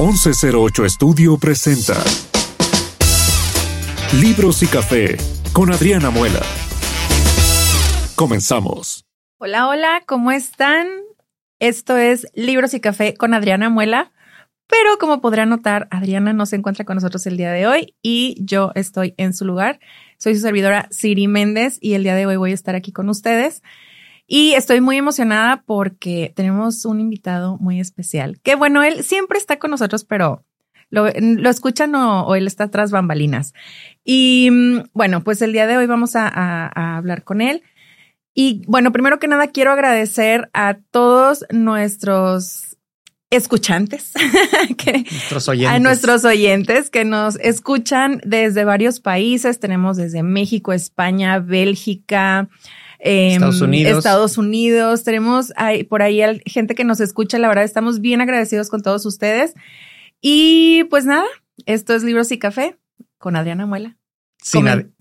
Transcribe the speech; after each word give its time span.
1108 0.00 0.86
Estudio 0.86 1.36
presenta 1.36 1.92
Libros 4.18 4.62
y 4.62 4.66
Café 4.66 5.18
con 5.52 5.70
Adriana 5.70 6.08
Muela. 6.08 6.40
Comenzamos. 8.16 9.04
Hola, 9.36 9.68
hola, 9.68 10.02
¿cómo 10.06 10.32
están? 10.32 10.88
Esto 11.58 11.98
es 11.98 12.26
Libros 12.32 12.72
y 12.72 12.80
Café 12.80 13.12
con 13.12 13.34
Adriana 13.34 13.68
Muela. 13.68 14.10
Pero 14.66 14.96
como 14.98 15.20
podrán 15.20 15.50
notar, 15.50 15.86
Adriana 15.90 16.32
no 16.32 16.46
se 16.46 16.56
encuentra 16.56 16.86
con 16.86 16.94
nosotros 16.94 17.26
el 17.26 17.36
día 17.36 17.52
de 17.52 17.66
hoy 17.66 17.94
y 18.00 18.38
yo 18.40 18.72
estoy 18.76 19.12
en 19.18 19.34
su 19.34 19.44
lugar. 19.44 19.80
Soy 20.16 20.34
su 20.34 20.40
servidora 20.40 20.88
Siri 20.90 21.28
Méndez 21.28 21.76
y 21.78 21.92
el 21.92 22.04
día 22.04 22.14
de 22.14 22.24
hoy 22.24 22.36
voy 22.36 22.52
a 22.52 22.54
estar 22.54 22.74
aquí 22.74 22.90
con 22.90 23.10
ustedes. 23.10 23.62
Y 24.32 24.52
estoy 24.52 24.80
muy 24.80 24.96
emocionada 24.96 25.64
porque 25.66 26.32
tenemos 26.36 26.84
un 26.84 27.00
invitado 27.00 27.56
muy 27.58 27.80
especial. 27.80 28.38
Que 28.44 28.54
bueno, 28.54 28.84
él 28.84 29.02
siempre 29.02 29.38
está 29.38 29.58
con 29.58 29.72
nosotros, 29.72 30.04
pero 30.04 30.44
lo, 30.88 31.08
escuchan 31.08 31.92
o, 31.96 32.32
él 32.36 32.46
está 32.46 32.70
tras 32.70 32.92
bambalinas. 32.92 33.54
Y 34.04 34.48
mm, 34.52 34.82
bueno, 34.92 35.24
pues 35.24 35.42
el 35.42 35.52
día 35.52 35.66
de 35.66 35.76
hoy 35.76 35.86
vamos 35.86 36.14
a, 36.14 36.28
a 36.28 36.96
hablar 36.96 37.24
con 37.24 37.40
él. 37.40 37.64
Y 38.32 38.62
bueno, 38.68 38.92
primero 38.92 39.18
que 39.18 39.26
nada 39.26 39.48
quiero 39.48 39.72
agradecer 39.72 40.48
a 40.52 40.74
todos 40.92 41.44
nuestros 41.50 42.78
escuchantes, 43.30 44.12
que, 44.76 45.04
a 45.66 45.78
nuestros 45.80 46.24
oyentes 46.24 46.90
que 46.90 47.04
nos 47.04 47.34
escuchan 47.36 48.20
desde 48.24 48.64
varios 48.64 49.00
países. 49.00 49.58
Tenemos 49.58 49.96
desde 49.96 50.22
México, 50.22 50.72
España, 50.72 51.40
Bélgica, 51.40 52.48
em, 53.00 53.34
Estados 53.34 53.60
Unidos. 53.60 53.98
Estados 53.98 54.38
Unidos. 54.38 55.04
Tenemos 55.04 55.52
hay, 55.56 55.84
por 55.84 56.02
ahí 56.02 56.20
gente 56.46 56.74
que 56.74 56.84
nos 56.84 57.00
escucha. 57.00 57.38
La 57.38 57.48
verdad, 57.48 57.64
estamos 57.64 58.00
bien 58.00 58.20
agradecidos 58.20 58.68
con 58.68 58.82
todos 58.82 59.06
ustedes. 59.06 59.54
Y 60.20 60.84
pues 60.84 61.04
nada, 61.04 61.26
esto 61.66 61.94
es 61.94 62.02
Libros 62.02 62.30
y 62.32 62.38
Café 62.38 62.78
con 63.18 63.36
Adriana 63.36 63.66
Muela. 63.66 63.96
Sin 64.42 64.64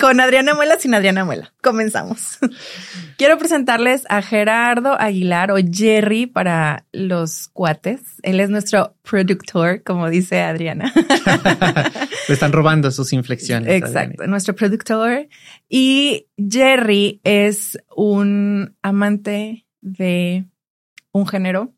con, 0.00 0.20
Adriana 0.20 0.54
Muela, 0.54 0.78
sin 0.78 0.94
Adriana 0.94 1.24
Muela. 1.24 1.52
Comenzamos. 1.62 2.38
Quiero 3.16 3.38
presentarles 3.38 4.04
a 4.08 4.22
Gerardo 4.22 5.00
Aguilar 5.00 5.52
o 5.52 5.56
Jerry 5.56 6.26
para 6.26 6.86
los 6.92 7.48
cuates. 7.52 8.00
Él 8.22 8.40
es 8.40 8.50
nuestro 8.50 8.96
productor, 9.02 9.82
como 9.84 10.10
dice 10.10 10.40
Adriana. 10.42 10.92
Le 12.28 12.34
están 12.34 12.52
robando 12.52 12.90
sus 12.90 13.12
inflexiones. 13.12 13.70
Exacto, 13.70 14.26
nuestro 14.26 14.54
productor. 14.56 15.28
Y 15.68 16.26
Jerry 16.36 17.20
es 17.22 17.78
un 17.94 18.76
amante 18.82 19.64
de 19.80 20.44
un 21.12 21.26
género 21.26 21.72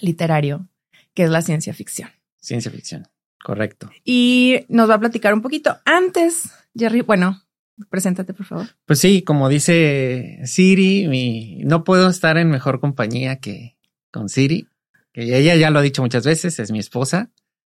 literario 0.00 0.68
que 1.14 1.24
es 1.24 1.30
la 1.30 1.40
ciencia 1.40 1.72
ficción. 1.72 2.10
Ciencia 2.38 2.70
ficción. 2.70 3.08
Correcto. 3.46 3.88
Y 4.02 4.64
nos 4.68 4.90
va 4.90 4.94
a 4.94 4.98
platicar 4.98 5.32
un 5.32 5.40
poquito. 5.40 5.78
Antes, 5.84 6.50
Jerry, 6.74 7.02
bueno, 7.02 7.44
preséntate, 7.88 8.34
por 8.34 8.44
favor. 8.44 8.66
Pues 8.86 8.98
sí, 8.98 9.22
como 9.22 9.48
dice 9.48 10.40
Siri, 10.42 11.06
mi, 11.06 11.62
no 11.62 11.84
puedo 11.84 12.08
estar 12.08 12.38
en 12.38 12.50
mejor 12.50 12.80
compañía 12.80 13.36
que 13.36 13.76
con 14.10 14.28
Siri, 14.28 14.66
que 15.12 15.38
ella 15.38 15.54
ya 15.54 15.70
lo 15.70 15.78
ha 15.78 15.82
dicho 15.82 16.02
muchas 16.02 16.26
veces, 16.26 16.58
es 16.58 16.72
mi 16.72 16.80
esposa. 16.80 17.30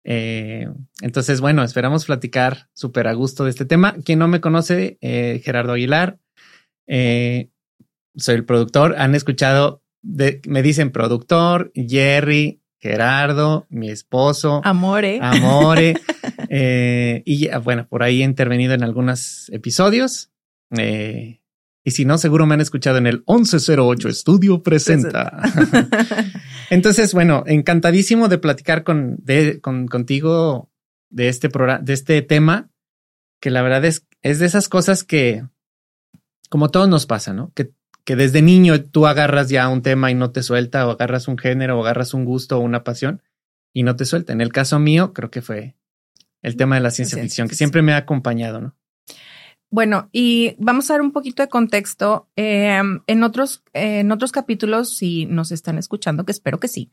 Eh, 0.04 0.68
entonces, 1.02 1.40
bueno, 1.40 1.64
esperamos 1.64 2.04
platicar 2.04 2.68
súper 2.72 3.08
a 3.08 3.14
gusto 3.14 3.42
de 3.42 3.50
este 3.50 3.64
tema. 3.64 3.96
Quien 4.04 4.20
no 4.20 4.28
me 4.28 4.40
conoce, 4.40 4.98
eh, 5.00 5.42
Gerardo 5.44 5.72
Aguilar, 5.72 6.20
eh, 6.86 7.50
soy 8.14 8.36
el 8.36 8.44
productor. 8.44 8.94
Han 8.98 9.16
escuchado, 9.16 9.82
de, 10.00 10.40
me 10.46 10.62
dicen 10.62 10.92
productor, 10.92 11.72
Jerry, 11.74 12.62
Gerardo, 12.78 13.66
mi 13.70 13.90
esposo. 13.90 14.60
Amore. 14.64 15.18
Amore. 15.22 15.94
eh, 16.50 17.22
y 17.24 17.48
bueno, 17.64 17.86
por 17.88 18.02
ahí 18.02 18.22
he 18.22 18.24
intervenido 18.24 18.74
en 18.74 18.82
algunos 18.82 19.48
episodios. 19.50 20.30
Eh, 20.76 21.40
y 21.84 21.92
si 21.92 22.04
no, 22.04 22.18
seguro 22.18 22.46
me 22.46 22.54
han 22.54 22.60
escuchado 22.60 22.98
en 22.98 23.06
el 23.06 23.22
1108 23.28 24.08
Estudio 24.08 24.62
Presenta. 24.62 25.40
Entonces, 26.70 27.14
bueno, 27.14 27.44
encantadísimo 27.46 28.28
de 28.28 28.38
platicar 28.38 28.82
con, 28.82 29.16
de, 29.22 29.60
con, 29.60 29.86
contigo 29.86 30.68
de 31.10 31.28
este 31.28 31.48
programa, 31.48 31.82
de 31.82 31.92
este 31.92 32.22
tema, 32.22 32.70
que 33.40 33.50
la 33.50 33.62
verdad 33.62 33.84
es, 33.84 34.04
es 34.22 34.40
de 34.40 34.46
esas 34.46 34.68
cosas 34.68 35.04
que, 35.04 35.44
como 36.50 36.70
todo 36.70 36.88
nos 36.88 37.06
pasa, 37.06 37.32
¿no? 37.32 37.52
Que 37.54 37.72
que 38.06 38.14
desde 38.14 38.40
niño 38.40 38.84
tú 38.84 39.06
agarras 39.08 39.48
ya 39.48 39.68
un 39.68 39.82
tema 39.82 40.12
y 40.12 40.14
no 40.14 40.30
te 40.30 40.44
suelta, 40.44 40.86
o 40.86 40.92
agarras 40.92 41.26
un 41.26 41.36
género, 41.36 41.76
o 41.76 41.82
agarras 41.82 42.14
un 42.14 42.24
gusto 42.24 42.56
o 42.56 42.60
una 42.60 42.84
pasión 42.84 43.20
y 43.74 43.82
no 43.82 43.96
te 43.96 44.04
suelta. 44.04 44.32
En 44.32 44.40
el 44.40 44.52
caso 44.52 44.78
mío, 44.78 45.12
creo 45.12 45.28
que 45.28 45.42
fue 45.42 45.74
el 46.40 46.56
tema 46.56 46.76
de 46.76 46.82
la 46.82 46.92
ciencia 46.92 47.20
ficción, 47.20 47.48
que 47.48 47.56
siempre 47.56 47.82
me 47.82 47.92
ha 47.92 47.96
acompañado, 47.96 48.60
¿no? 48.60 48.76
Bueno, 49.70 50.08
y 50.12 50.54
vamos 50.58 50.88
a 50.88 50.94
dar 50.94 51.00
un 51.00 51.10
poquito 51.10 51.42
de 51.42 51.48
contexto. 51.48 52.28
Em, 52.36 53.00
en, 53.08 53.24
otros, 53.24 53.64
en 53.72 54.12
otros 54.12 54.30
capítulos, 54.30 54.96
si 54.96 55.26
nos 55.26 55.50
están 55.50 55.76
escuchando, 55.76 56.24
que 56.24 56.30
espero 56.30 56.60
que 56.60 56.68
sí, 56.68 56.92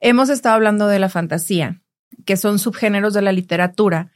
hemos 0.00 0.30
estado 0.30 0.54
hablando 0.54 0.88
de 0.88 0.98
la 0.98 1.10
fantasía, 1.10 1.82
que 2.24 2.38
son 2.38 2.58
subgéneros 2.58 3.12
de 3.12 3.20
la 3.20 3.32
literatura. 3.32 4.10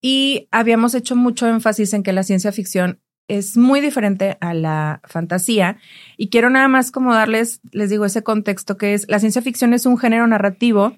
Y 0.00 0.46
habíamos 0.52 0.94
hecho 0.94 1.16
mucho 1.16 1.48
énfasis 1.48 1.94
en 1.94 2.04
que 2.04 2.12
la 2.12 2.22
ciencia 2.22 2.52
ficción 2.52 3.00
es 3.28 3.56
muy 3.56 3.80
diferente 3.80 4.36
a 4.40 4.54
la 4.54 5.00
fantasía 5.04 5.78
y 6.16 6.28
quiero 6.28 6.50
nada 6.50 6.68
más 6.68 6.90
como 6.90 7.14
darles, 7.14 7.60
les 7.72 7.90
digo, 7.90 8.04
ese 8.04 8.22
contexto 8.22 8.76
que 8.76 8.94
es 8.94 9.06
la 9.08 9.18
ciencia 9.18 9.42
ficción 9.42 9.72
es 9.72 9.86
un 9.86 9.98
género 9.98 10.26
narrativo 10.26 10.96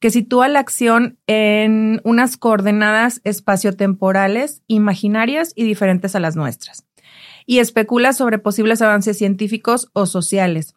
que 0.00 0.10
sitúa 0.10 0.48
la 0.48 0.60
acción 0.60 1.18
en 1.26 2.00
unas 2.04 2.36
coordenadas 2.36 3.20
espaciotemporales, 3.24 4.62
imaginarias 4.66 5.52
y 5.56 5.64
diferentes 5.64 6.14
a 6.14 6.20
las 6.20 6.36
nuestras, 6.36 6.86
y 7.46 7.58
especula 7.58 8.12
sobre 8.12 8.38
posibles 8.38 8.80
avances 8.80 9.18
científicos 9.18 9.90
o 9.92 10.06
sociales. 10.06 10.74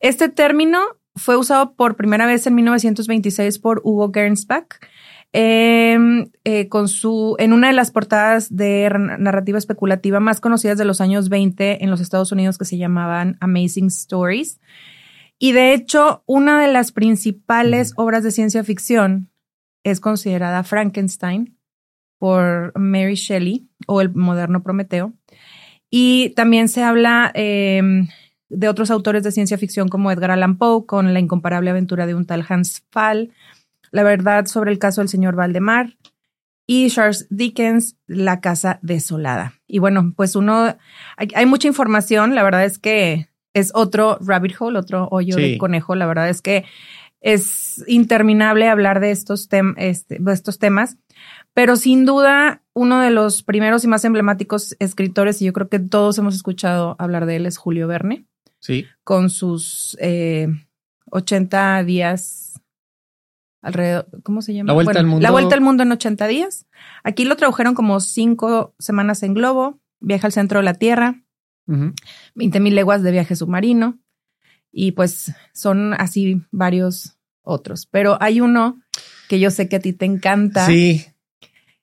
Este 0.00 0.28
término 0.28 0.80
fue 1.16 1.36
usado 1.36 1.74
por 1.74 1.96
primera 1.96 2.26
vez 2.26 2.46
en 2.46 2.54
1926 2.54 3.58
por 3.58 3.80
Hugo 3.84 4.10
Gernsback, 4.12 4.86
Em, 5.32 6.30
eh, 6.44 6.68
con 6.68 6.88
su, 6.88 7.36
en 7.38 7.52
una 7.52 7.66
de 7.66 7.74
las 7.74 7.90
portadas 7.90 8.54
de 8.54 8.90
narrativa 9.18 9.58
especulativa 9.58 10.20
más 10.20 10.40
conocidas 10.40 10.78
de 10.78 10.86
los 10.86 11.02
años 11.02 11.28
20 11.28 11.84
en 11.84 11.90
los 11.90 12.00
Estados 12.00 12.32
Unidos 12.32 12.56
que 12.56 12.64
se 12.64 12.78
llamaban 12.78 13.36
Amazing 13.40 13.88
Stories. 13.88 14.58
Y 15.38 15.52
de 15.52 15.74
hecho, 15.74 16.22
una 16.26 16.60
de 16.62 16.72
las 16.72 16.92
principales 16.92 17.92
obras 17.96 18.24
de 18.24 18.30
ciencia 18.30 18.64
ficción 18.64 19.30
es 19.84 20.00
considerada 20.00 20.64
Frankenstein 20.64 21.58
por 22.18 22.76
Mary 22.78 23.14
Shelley 23.14 23.68
o 23.86 24.00
el 24.00 24.14
moderno 24.14 24.62
Prometeo. 24.62 25.12
Y 25.90 26.30
también 26.30 26.68
se 26.68 26.82
habla 26.82 27.30
em, 27.34 28.08
de 28.48 28.68
otros 28.68 28.90
autores 28.90 29.22
de 29.24 29.32
ciencia 29.32 29.58
ficción 29.58 29.88
como 29.88 30.10
Edgar 30.10 30.30
Allan 30.30 30.56
Poe 30.56 30.86
con 30.86 31.12
La 31.12 31.20
incomparable 31.20 31.68
aventura 31.68 32.06
de 32.06 32.14
un 32.14 32.24
tal 32.24 32.46
Hans 32.48 32.82
Fall 32.90 33.30
la 33.90 34.02
verdad 34.02 34.46
sobre 34.46 34.70
el 34.70 34.78
caso 34.78 35.00
del 35.00 35.08
señor 35.08 35.34
Valdemar 35.36 35.96
y 36.66 36.90
Charles 36.90 37.26
Dickens, 37.30 37.96
La 38.06 38.40
Casa 38.40 38.78
Desolada. 38.82 39.54
Y 39.66 39.78
bueno, 39.78 40.12
pues 40.14 40.36
uno, 40.36 40.76
hay, 41.16 41.46
mucha 41.46 41.66
información, 41.66 42.34
la 42.34 42.42
verdad 42.42 42.64
es 42.64 42.78
que 42.78 43.28
es 43.54 43.72
otro 43.74 44.18
rabbit 44.20 44.54
hole, 44.58 44.78
otro 44.78 45.08
hoyo 45.10 45.36
de 45.36 45.56
conejo, 45.56 45.94
la 45.94 46.06
verdad 46.06 46.28
es 46.28 46.42
que 46.42 46.64
es 47.20 47.82
interminable 47.88 48.68
hablar 48.68 49.00
de 49.00 49.10
estos, 49.10 49.48
este, 49.76 50.18
de 50.20 50.32
estos 50.32 50.58
temas, 50.58 50.98
pero 51.54 51.76
sin 51.76 52.04
duda 52.04 52.62
uno 52.74 53.00
de 53.00 53.10
los 53.10 53.42
primeros 53.42 53.82
y 53.84 53.88
más 53.88 54.04
emblemáticos 54.04 54.76
escritores, 54.78 55.40
y 55.42 55.46
yo 55.46 55.52
creo 55.52 55.68
que 55.68 55.80
todos 55.80 56.18
hemos 56.18 56.34
escuchado 56.34 56.96
hablar 56.98 57.26
de 57.26 57.36
él, 57.36 57.46
es 57.46 57.56
Julio 57.56 57.88
Verne. 57.88 58.26
Sí. 58.60 58.86
Con 59.04 59.30
sus 59.30 59.96
eh, 60.00 60.48
80 61.10 61.84
días 61.84 62.47
alrededor, 63.62 64.08
¿cómo 64.22 64.42
se 64.42 64.54
llama? 64.54 64.68
La 64.68 64.74
vuelta 64.74 65.00
al 65.00 65.06
mundo. 65.06 65.22
La 65.22 65.30
vuelta 65.30 65.54
al 65.54 65.60
mundo 65.60 65.82
en 65.82 65.92
80 65.92 66.26
días. 66.26 66.66
Aquí 67.04 67.24
lo 67.24 67.36
tradujeron 67.36 67.74
como 67.74 68.00
cinco 68.00 68.74
semanas 68.78 69.22
en 69.22 69.34
globo, 69.34 69.80
viaje 70.00 70.26
al 70.26 70.32
centro 70.32 70.60
de 70.60 70.64
la 70.64 70.74
Tierra, 70.74 71.22
20 72.34 72.60
mil 72.60 72.74
leguas 72.74 73.02
de 73.02 73.10
viaje 73.10 73.36
submarino 73.36 73.98
y 74.72 74.92
pues 74.92 75.32
son 75.52 75.94
así 75.94 76.42
varios 76.50 77.18
otros. 77.42 77.86
Pero 77.86 78.16
hay 78.20 78.40
uno 78.40 78.80
que 79.28 79.40
yo 79.40 79.50
sé 79.50 79.68
que 79.68 79.76
a 79.76 79.80
ti 79.80 79.92
te 79.92 80.06
encanta. 80.06 80.66
Sí. 80.66 81.06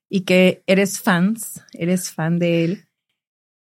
Y 0.10 0.21
que 0.21 0.63
eres 0.68 1.00
fans, 1.00 1.63
eres 1.74 2.12
fan 2.12 2.39
de 2.39 2.66
él. 2.66 2.86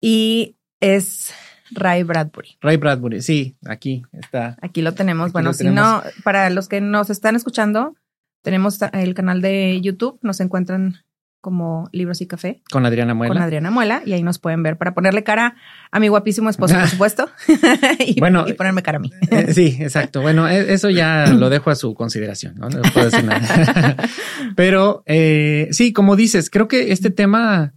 Y 0.01 0.57
es 0.79 1.33
Ray 1.71 2.03
Bradbury. 2.03 2.57
Ray 2.61 2.77
Bradbury, 2.77 3.21
sí, 3.21 3.55
aquí 3.65 4.03
está. 4.11 4.57
Aquí 4.61 4.81
lo 4.81 4.93
tenemos. 4.93 5.31
bueno, 5.31 5.53
si 5.53 5.69
no, 5.69 6.03
para 6.23 6.49
los 6.49 6.67
que 6.67 6.81
nos 6.81 7.09
están 7.09 7.35
escuchando, 7.35 7.95
tenemos 8.43 8.79
el 8.93 9.13
canal 9.15 9.41
de 9.41 9.81
YouTube, 9.81 10.19
nos 10.21 10.39
encuentran 10.39 10.97
como 11.43 11.89
Libros 11.91 12.21
y 12.21 12.25
Café. 12.25 12.61
Con 12.71 12.85
Adriana 12.85 13.13
Muela. 13.13 13.33
Con 13.33 13.43
Adriana 13.43 13.69
Muela. 13.69 14.01
Y 14.05 14.13
ahí 14.13 14.23
nos 14.23 14.39
pueden 14.39 14.63
ver 14.63 14.77
para 14.77 14.93
ponerle 14.93 15.25
cara 15.25 15.57
a 15.91 15.99
mi 15.99 16.07
guapísimo 16.07 16.49
esposo, 16.49 16.75
por 16.75 16.87
supuesto. 16.89 17.29
y, 17.99 18.17
bueno, 18.21 18.45
y 18.47 18.53
ponerme 18.53 18.81
cara 18.81 18.97
a 18.97 19.01
mí. 19.01 19.11
Eh, 19.29 19.53
sí, 19.53 19.77
exacto. 19.81 20.21
Bueno, 20.21 20.47
e, 20.47 20.73
eso 20.73 20.89
ya 20.89 21.27
lo 21.33 21.49
dejo 21.49 21.69
a 21.69 21.75
su 21.75 21.93
consideración. 21.95 22.55
No, 22.55 22.69
no 22.69 22.81
puedo 22.93 23.09
decir 23.09 23.25
nada. 23.25 23.97
Pero 24.55 25.03
eh, 25.05 25.67
sí, 25.71 25.91
como 25.91 26.15
dices, 26.15 26.49
creo 26.49 26.69
que 26.69 26.93
este 26.93 27.09
tema 27.09 27.73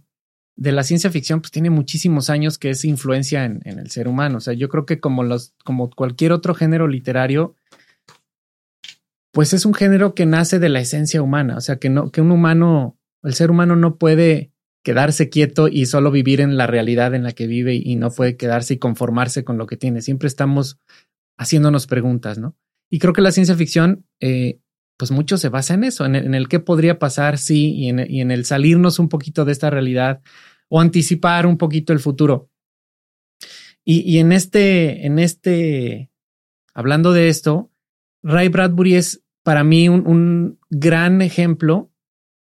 de 0.55 0.71
la 0.71 0.83
ciencia 0.83 1.11
ficción 1.11 1.41
pues 1.41 1.51
tiene 1.51 1.69
muchísimos 1.69 2.29
años 2.29 2.57
que 2.57 2.69
es 2.69 2.85
influencia 2.85 3.43
en, 3.43 3.59
en 3.65 3.79
el 3.79 3.91
ser 3.91 4.07
humano. 4.07 4.37
O 4.37 4.41
sea, 4.41 4.53
yo 4.53 4.69
creo 4.69 4.85
que 4.85 5.01
como 5.01 5.23
los, 5.23 5.53
como 5.65 5.89
cualquier 5.89 6.31
otro 6.31 6.55
género 6.55 6.87
literario, 6.87 7.55
pues 9.37 9.53
es 9.53 9.65
un 9.65 9.75
género 9.75 10.15
que 10.15 10.25
nace 10.25 10.57
de 10.57 10.67
la 10.67 10.79
esencia 10.79 11.21
humana. 11.21 11.57
O 11.57 11.61
sea, 11.61 11.75
que 11.75 11.91
no, 11.91 12.11
que 12.11 12.21
un 12.21 12.31
humano 12.31 12.97
el 13.21 13.35
ser 13.35 13.51
humano 13.51 13.75
no 13.75 13.99
puede 13.99 14.51
quedarse 14.83 15.29
quieto 15.29 15.67
y 15.67 15.85
solo 15.85 16.09
vivir 16.09 16.41
en 16.41 16.57
la 16.57 16.65
realidad 16.65 17.13
en 17.13 17.21
la 17.21 17.33
que 17.33 17.45
vive 17.45 17.75
y 17.75 17.97
no 17.97 18.09
puede 18.09 18.35
quedarse 18.35 18.73
y 18.73 18.77
conformarse 18.79 19.43
con 19.43 19.59
lo 19.59 19.67
que 19.67 19.77
tiene. 19.77 20.01
Siempre 20.01 20.27
estamos 20.27 20.79
haciéndonos 21.37 21.85
preguntas, 21.85 22.39
¿no? 22.39 22.57
Y 22.89 22.97
creo 22.97 23.13
que 23.13 23.21
la 23.21 23.31
ciencia 23.31 23.55
ficción, 23.55 24.07
eh, 24.19 24.59
pues 24.97 25.11
mucho 25.11 25.37
se 25.37 25.49
basa 25.49 25.75
en 25.75 25.83
eso, 25.83 26.07
en 26.07 26.15
el, 26.33 26.47
qué 26.47 26.59
podría 26.59 26.97
pasar, 26.97 27.37
sí, 27.37 27.75
y 27.75 27.89
en, 27.89 28.31
el 28.31 28.43
salirnos 28.43 28.97
un 28.97 29.07
poquito 29.07 29.45
de 29.45 29.51
esta 29.51 29.69
realidad 29.69 30.19
o 30.67 30.81
anticipar 30.81 31.45
un 31.45 31.59
poquito 31.59 31.93
el 31.93 31.99
futuro. 31.99 32.49
Y, 33.85 34.17
en 34.17 34.31
este, 34.31 35.05
en 35.05 35.19
este, 35.19 36.09
hablando 36.73 37.13
de 37.13 37.29
esto, 37.29 37.71
Ray 38.23 38.49
Bradbury 38.49 38.95
es 38.95 39.23
para 39.47 39.63
mí 39.63 39.87
un 39.87 40.59
gran 40.69 41.21
ejemplo 41.21 41.89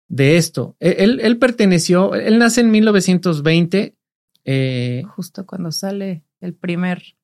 de 0.08 0.38
esto. 0.38 0.78
E, 0.80 0.96
él, 1.00 1.20
él, 1.22 1.38
perteneció, 1.40 2.16
él 2.16 2.40
nace 2.40 2.62
en 2.62 2.72
1920. 2.72 3.98
Eh, 4.46 5.04
Justo 5.06 5.46
cuando 5.46 5.74
sale 5.74 6.24
el 6.40 6.54
primer 6.54 7.18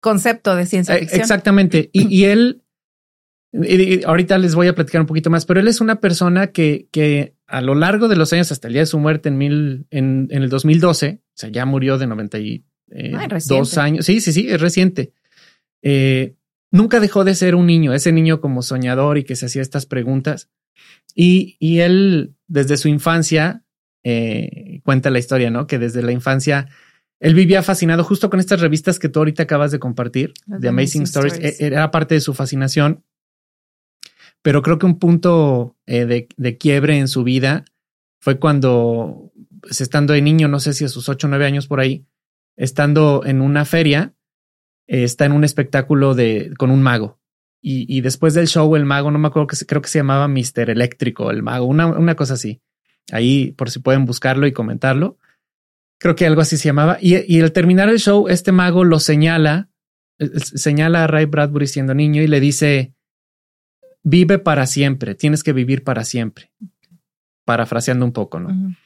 concepto 0.00 0.56
de 0.56 0.66
ciencia 0.66 0.94
eh, 0.94 0.98
ficción. 0.98 1.22
Exactamente. 1.22 1.88
Y, 1.94 2.24
él, 2.24 2.64
ahorita 4.04 4.36
les 4.36 4.54
voy 4.54 4.66
a 4.66 4.74
platicar 4.74 5.00
un 5.00 5.06
poquito 5.06 5.30
más, 5.30 5.46
pero 5.46 5.60
él 5.60 5.66
es 5.66 5.80
una 5.80 5.98
persona 5.98 6.48
que, 6.48 6.86
que 6.92 7.34
a 7.46 7.62
lo 7.62 7.74
largo 7.74 8.08
de 8.08 8.16
los 8.16 8.34
años, 8.34 8.52
hasta 8.52 8.68
el 8.68 8.74
día 8.74 8.82
de 8.82 8.86
su 8.86 8.98
muerte 8.98 9.30
en, 9.30 9.38
mil, 9.38 9.86
en, 9.88 10.28
en 10.30 10.42
el 10.42 10.50
2012, 10.50 11.22
o 11.22 11.32
sea, 11.32 11.48
ya 11.48 11.64
murió 11.64 11.96
de 11.96 12.06
92 12.08 12.62
eh, 12.90 13.80
años. 13.80 14.04
Sí, 14.04 14.20
sí, 14.20 14.34
sí, 14.34 14.50
es 14.50 14.60
reciente. 14.60 15.14
Nunca 16.70 17.00
dejó 17.00 17.24
de 17.24 17.34
ser 17.34 17.54
un 17.54 17.66
niño, 17.66 17.94
ese 17.94 18.12
niño 18.12 18.40
como 18.40 18.62
soñador 18.62 19.18
y 19.18 19.24
que 19.24 19.36
se 19.36 19.46
hacía 19.46 19.62
estas 19.62 19.86
preguntas. 19.86 20.50
Y, 21.14 21.56
y 21.58 21.80
él, 21.80 22.34
desde 22.46 22.76
su 22.76 22.88
infancia, 22.88 23.64
eh, 24.04 24.80
cuenta 24.84 25.10
la 25.10 25.18
historia, 25.18 25.50
¿no? 25.50 25.66
Que 25.66 25.78
desde 25.78 26.02
la 26.02 26.12
infancia 26.12 26.68
él 27.20 27.34
vivía 27.34 27.62
fascinado 27.62 28.04
justo 28.04 28.30
con 28.30 28.38
estas 28.38 28.60
revistas 28.60 28.98
que 28.98 29.08
tú 29.08 29.18
ahorita 29.18 29.42
acabas 29.42 29.72
de 29.72 29.80
compartir, 29.80 30.34
de 30.46 30.68
Amazing, 30.68 31.02
Stories. 31.02 31.38
E, 31.38 31.56
era 31.58 31.90
parte 31.90 32.14
de 32.14 32.20
su 32.20 32.32
fascinación. 32.32 33.04
Pero 34.40 34.62
creo 34.62 34.78
que 34.78 34.86
un 34.86 35.00
punto 35.00 35.76
eh, 35.86 36.06
de, 36.06 36.28
de, 36.36 36.58
quiebre 36.58 36.96
en 36.96 37.08
su 37.08 37.24
vida 37.24 37.64
fue 38.20 38.38
cuando, 38.38 39.32
pues, 39.60 39.80
estando 39.80 40.12
de 40.12 40.22
niño, 40.22 40.46
no 40.46 40.60
sé 40.60 40.72
si 40.74 40.84
a 40.84 40.88
sus 40.88 41.08
ocho 41.08 41.26
o 41.26 41.30
nueve 41.30 41.44
años 41.44 41.66
por 41.66 41.80
ahí, 41.80 42.06
estando 42.56 43.22
en 43.26 43.40
una 43.40 43.64
feria, 43.64 44.14
eh, 44.88 45.04
está 45.04 45.26
en 45.26 45.32
un 45.32 45.44
espectáculo 45.44 46.14
de, 46.14 46.52
con 46.58 46.70
un 46.70 46.82
mago. 46.82 47.20
Y, 47.60 48.00
después 48.00 48.34
del 48.34 48.46
show, 48.46 48.76
el 48.76 48.84
mago, 48.84 49.10
no 49.10 49.18
me 49.18 49.28
acuerdo 49.28 49.48
que 49.48 49.56
creo 49.66 49.82
que 49.82 49.88
se 49.88 49.98
llamaba 49.98 50.26
Mister 50.28 50.70
Eléctrico, 50.70 51.30
el 51.30 51.42
mago, 51.42 51.66
una, 51.66 51.86
una 51.86 52.14
cosa 52.14 52.34
así. 52.34 52.62
Ahí, 53.10 53.52
por 53.52 53.68
si 53.68 53.80
pueden 53.80 54.06
buscarlo 54.06 54.46
y 54.46 54.52
comentarlo. 54.52 55.18
Creo 55.98 56.14
que 56.14 56.24
algo 56.24 56.40
así 56.40 56.56
se 56.56 56.68
llamaba. 56.68 56.98
Y, 57.00 57.16
y 57.30 57.40
al 57.42 57.52
terminar 57.52 57.90
el 57.90 57.98
show, 57.98 58.28
este 58.28 58.52
mago 58.52 58.84
lo 58.84 59.00
señala, 59.00 59.68
eh, 60.18 60.38
señala 60.38 61.04
a 61.04 61.06
Ray 61.08 61.26
Bradbury 61.26 61.66
siendo 61.66 61.94
niño 61.94 62.22
y 62.22 62.28
le 62.28 62.40
dice, 62.40 62.94
vive 64.02 64.38
para 64.38 64.64
siempre, 64.66 65.14
tienes 65.14 65.42
que 65.42 65.52
vivir 65.52 65.82
para 65.82 66.04
siempre. 66.04 66.52
Parafraseando 67.44 68.04
un 68.04 68.12
poco, 68.12 68.38
¿no? 68.38 68.76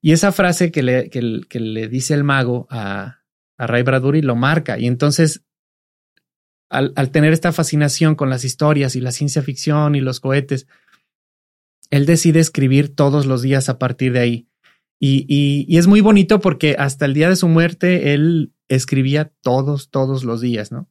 Y 0.00 0.12
esa 0.12 0.30
frase 0.32 0.70
que 0.70 0.82
le, 0.82 1.10
que, 1.10 1.40
que 1.48 1.60
le 1.60 1.88
dice 1.88 2.14
el 2.14 2.24
mago 2.24 2.68
a, 2.70 3.18
a 3.58 3.66
Ray 3.66 3.82
Bradbury 3.82 4.22
lo 4.22 4.36
marca. 4.36 4.78
Y 4.78 4.86
entonces 4.86 5.42
al, 6.70 7.10
tener 7.10 7.32
esta 7.32 7.52
fascinación 7.52 8.14
con 8.14 8.30
las 8.30 8.44
historias 8.44 8.96
y 8.96 9.00
la 9.00 9.12
ciencia 9.12 9.42
ficción 9.42 9.94
y 9.94 10.00
los 10.00 10.20
cohetes, 10.20 10.66
él 11.90 12.06
decide 12.06 12.38
escribir 12.40 12.94
todos 12.94 13.26
los 13.26 13.42
días 13.42 13.68
a 13.68 13.78
partir 13.78 14.12
de 14.12 14.20
ahí. 14.20 14.48
Y, 14.98 15.26
y, 15.28 15.76
es 15.78 15.86
muy 15.86 16.00
bonito 16.00 16.40
porque 16.40 16.76
hasta 16.78 17.06
el 17.06 17.14
día 17.14 17.28
de 17.28 17.36
su 17.36 17.48
muerte 17.48 18.14
él 18.14 18.52
escribía 18.68 19.32
todos, 19.42 19.90
todos 19.90 20.24
los 20.24 20.40
días, 20.40 20.70
¿no? 20.72 20.88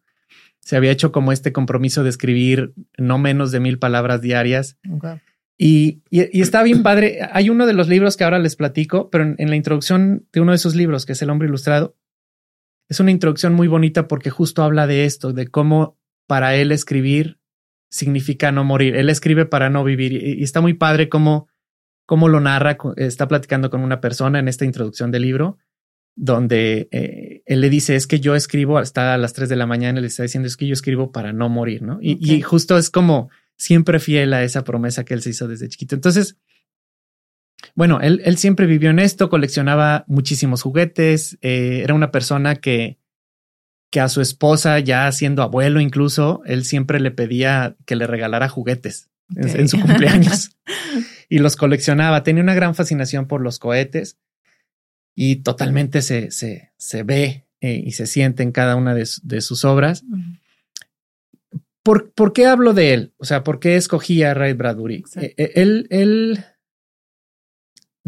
Se 0.59 0.75
había 0.75 0.91
hecho 0.91 1.11
como 1.11 1.31
este 1.31 1.53
compromiso 1.53 2.03
de 2.03 2.09
escribir 2.09 2.73
no 2.97 3.17
menos 3.17 3.51
de 3.51 3.59
mil 3.59 3.79
palabras 3.79 4.21
diarias. 4.21 4.77
Y, 5.57 6.01
y, 6.09 6.41
está 6.41 6.63
bien 6.63 6.83
padre. 6.83 7.19
Hay 7.31 7.49
uno 7.49 7.65
de 7.65 7.73
los 7.73 7.87
libros 7.87 8.17
que 8.17 8.23
ahora 8.23 8.39
les 8.39 8.55
platico, 8.55 9.09
pero 9.09 9.35
en, 9.37 9.49
la 9.49 9.55
introducción 9.55 10.25
de 10.33 10.41
uno 10.41 10.51
de 10.51 10.57
sus 10.57 10.75
libros, 10.75 11.05
que 11.05 11.13
es 11.13 11.21
El 11.21 11.29
hombre 11.29 11.47
ilustrado, 11.47 11.95
es 12.89 12.99
una 12.99 13.11
introducción 13.11 13.53
muy 13.53 13.67
bonita 13.67 14.07
porque 14.07 14.31
justo 14.31 14.63
habla 14.63 14.87
de 14.87 15.05
esto, 15.05 15.31
de 15.31 15.47
cómo 15.47 15.97
para 16.27 16.55
él 16.55 16.71
escribir 16.71 17.39
significa 17.89 18.51
no 18.51 18.63
morir. 18.63 18.95
Él 18.95 19.09
escribe 19.09 19.45
para 19.45 19.69
no 19.69 19.83
vivir 19.83 20.13
y, 20.13 20.43
está 20.43 20.59
muy 20.59 20.73
padre 20.73 21.07
cómo, 21.07 21.47
cómo 22.05 22.27
lo 22.27 22.39
narra. 22.39 22.77
Está 22.97 23.27
platicando 23.27 23.69
con 23.69 23.81
una 23.81 24.01
persona 24.01 24.39
en 24.39 24.47
esta 24.47 24.65
introducción 24.65 25.11
del 25.11 25.21
libro 25.21 25.57
donde 26.15 26.89
eh, 26.91 27.43
él 27.45 27.61
le 27.61 27.69
dice 27.69 27.95
es 27.95 28.05
que 28.05 28.19
yo 28.19 28.35
escribo 28.35 28.77
hasta 28.77 29.17
las 29.17 29.31
3 29.31 29.47
de 29.47 29.55
la 29.55 29.65
mañana, 29.65 30.01
le 30.01 30.07
está 30.07 30.23
diciendo 30.23 30.47
es 30.47 30.57
que 30.57 30.67
yo 30.67 30.73
escribo 30.73 31.13
para 31.13 31.31
no 31.31 31.47
morir, 31.47 31.81
¿no? 31.81 31.99
Y, 32.01 32.17
y 32.19 32.41
justo 32.41 32.77
es 32.77 32.89
como 32.89 33.29
siempre 33.55 33.99
fiel 33.99 34.33
a 34.33 34.43
esa 34.43 34.65
promesa 34.65 35.05
que 35.05 35.13
él 35.13 35.21
se 35.21 35.29
hizo 35.29 35.47
desde 35.47 35.69
chiquito. 35.69 35.95
Entonces, 35.95 36.35
bueno, 37.75 37.99
él, 38.01 38.21
él 38.25 38.37
siempre 38.37 38.65
vivió 38.65 38.89
en 38.89 38.99
esto, 38.99 39.29
coleccionaba 39.29 40.05
muchísimos 40.07 40.61
juguetes, 40.61 41.37
eh, 41.41 41.81
era 41.83 41.93
una 41.93 42.11
persona 42.11 42.55
que, 42.55 42.97
que 43.89 43.99
a 43.99 44.09
su 44.09 44.21
esposa, 44.21 44.79
ya 44.79 45.11
siendo 45.11 45.41
abuelo 45.43 45.79
incluso, 45.79 46.41
él 46.45 46.65
siempre 46.65 46.99
le 46.99 47.11
pedía 47.11 47.75
que 47.85 47.95
le 47.95 48.07
regalara 48.07 48.49
juguetes 48.49 49.09
en, 49.35 49.67
su 49.67 49.79
cumpleaños 49.79 50.51
y 51.29 51.39
los 51.39 51.55
coleccionaba. 51.55 52.23
Tenía 52.23 52.43
una 52.43 52.53
gran 52.53 52.75
fascinación 52.75 53.27
por 53.27 53.41
los 53.41 53.59
cohetes 53.59 54.17
y 55.15 55.37
totalmente 55.37 56.01
se, 56.01 56.31
se, 56.31 56.71
se 56.77 57.03
ve 57.03 57.45
eh, 57.61 57.81
y 57.85 57.91
se 57.91 58.07
siente 58.07 58.43
en 58.43 58.51
cada 58.51 58.75
una 58.75 58.93
de, 58.93 59.05
sus 59.05 59.65
obras. 59.65 60.03
¿Por, 61.83 62.11
¿Por, 62.11 62.33
qué 62.33 62.45
hablo 62.45 62.73
de 62.73 62.93
él? 62.93 63.13
O 63.17 63.25
sea, 63.25 63.43
¿por 63.43 63.59
qué 63.59 63.75
escogí 63.75 64.23
a 64.23 64.33
Ray 64.33 64.53
Bradbury? 64.53 65.03
Eh, 65.15 65.51
él, 65.55 65.87
él 65.89 66.45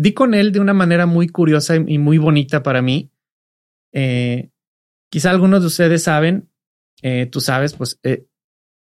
di 0.02 0.14
con 0.14 0.34
él 0.34 0.52
de 0.52 0.60
una 0.60 0.74
manera 0.74 1.06
muy 1.06 1.28
curiosa 1.28 1.76
y 1.76 2.00
muy 2.00 2.18
bonita 2.18 2.64
para 2.64 2.82
mí. 2.82 3.12
Eh, 3.94 4.50
quizá 5.12 5.30
algunos 5.30 5.62
de 5.62 5.68
ustedes 5.68 6.02
saben, 6.02 6.50
eh, 7.04 7.28
tú 7.28 7.40
sabes, 7.40 7.76
pues 7.76 8.00
eh, 8.02 8.26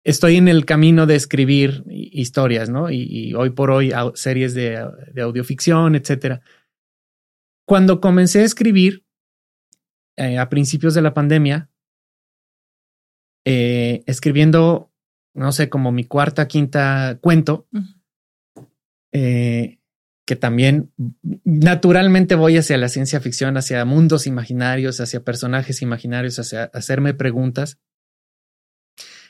estoy 0.03 0.37
en 0.37 0.47
el 0.47 0.65
camino 0.65 1.05
de 1.05 1.13
escribir 1.13 1.83
historias, 1.87 2.69
¿no? 2.69 2.89
Y, 2.89 3.31
hoy 3.35 3.51
por 3.51 3.69
hoy 3.69 3.91
series 4.15 4.55
de, 4.55 4.83
de 5.13 5.21
audioficción, 5.21 5.93
etcétera. 5.93 6.41
Cuando 7.67 8.01
comencé 8.01 8.39
a 8.39 8.45
escribir 8.45 9.05
a 10.17 10.49
principios 10.49 10.95
de 10.95 11.01
la 11.03 11.13
pandemia, 11.13 11.69
escribiendo, 13.45 14.91
no 15.35 15.51
sé, 15.51 15.69
como 15.69 15.91
mi 15.91 16.05
cuarta, 16.05 16.47
quinta 16.47 17.19
cuento, 17.21 17.67
que 20.25 20.35
también 20.35 20.91
naturalmente 21.43 22.35
voy 22.35 22.57
hacia 22.57 22.77
la 22.77 22.89
ciencia 22.89 23.19
ficción, 23.19 23.57
hacia 23.57 23.83
mundos 23.83 24.25
imaginarios, 24.25 25.01
hacia 25.01 25.23
personajes 25.23 25.81
imaginarios, 25.81 26.39
hacia 26.39 26.65
hacerme 26.65 27.13
preguntas. 27.13 27.77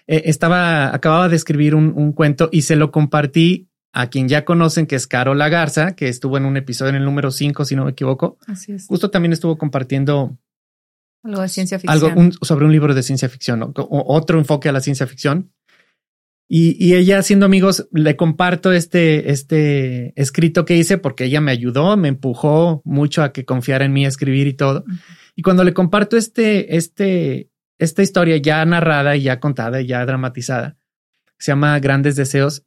Eh, 0.05 0.23
estaba, 0.25 0.93
acababa 0.93 1.29
de 1.29 1.35
escribir 1.35 1.75
un, 1.75 2.13
cuento 2.13 2.49
y 2.51 2.63
se 2.63 2.75
lo 2.75 2.91
compartí 2.91 3.69
a 3.91 4.09
quien 4.09 4.27
ya 4.27 4.45
conocen, 4.45 4.85
que 4.85 4.95
es 4.95 5.07
Carola 5.07 5.49
Garza, 5.49 5.95
que 5.95 6.09
estuvo 6.09 6.37
en 6.37 6.45
un 6.45 6.57
episodio 6.57 6.89
en 6.89 6.95
el 6.97 7.05
número 7.05 7.31
5, 7.31 7.65
si 7.65 7.75
no 7.75 7.85
me 7.85 7.91
equivoco. 7.91 8.37
Así 8.47 8.73
es. 8.73 8.87
Justo 8.87 9.09
también 9.09 9.33
estuvo 9.33 9.57
compartiendo 9.57 10.37
algo 11.23 11.41
de 11.41 11.49
ciencia 11.49 11.79
ficción. 11.79 12.03
Algo 12.03 12.31
sobre 12.41 12.65
un 12.65 12.71
libro 12.71 12.93
de 12.93 13.01
ciencia 13.01 13.29
ficción, 13.29 13.73
otro 13.75 14.37
enfoque 14.37 14.69
a 14.69 14.71
la 14.71 14.81
ciencia 14.81 15.07
ficción. 15.07 15.51
Y, 16.47 16.93
ella, 16.93 17.21
siendo 17.23 17.45
amigos, 17.45 17.87
le 17.91 18.15
comparto 18.15 18.71
este, 18.71 19.31
este 19.31 20.13
escrito 20.21 20.65
que 20.65 20.77
hice 20.77 20.97
porque 20.97 21.25
ella 21.25 21.41
me 21.41 21.51
ayudó, 21.51 21.97
me 21.97 22.09
empujó 22.09 22.81
mucho 22.85 23.23
a 23.23 23.31
que 23.31 23.45
confiara 23.45 23.85
en 23.85 23.93
mí 23.93 24.05
a 24.05 24.09
escribir 24.09 24.47
y 24.47 24.53
todo. 24.53 24.83
Y 25.35 25.41
cuando 25.41 25.63
le 25.63 25.73
comparto 25.73 26.15
este, 26.15 26.75
este, 26.75 27.49
esta 27.79 28.03
historia 28.03 28.37
ya 28.37 28.63
narrada 28.65 29.15
y 29.15 29.23
ya 29.23 29.39
contada 29.39 29.81
y 29.81 29.87
ya 29.87 30.05
dramatizada, 30.05 30.77
se 31.39 31.51
llama 31.51 31.79
Grandes 31.79 32.15
Deseos, 32.15 32.65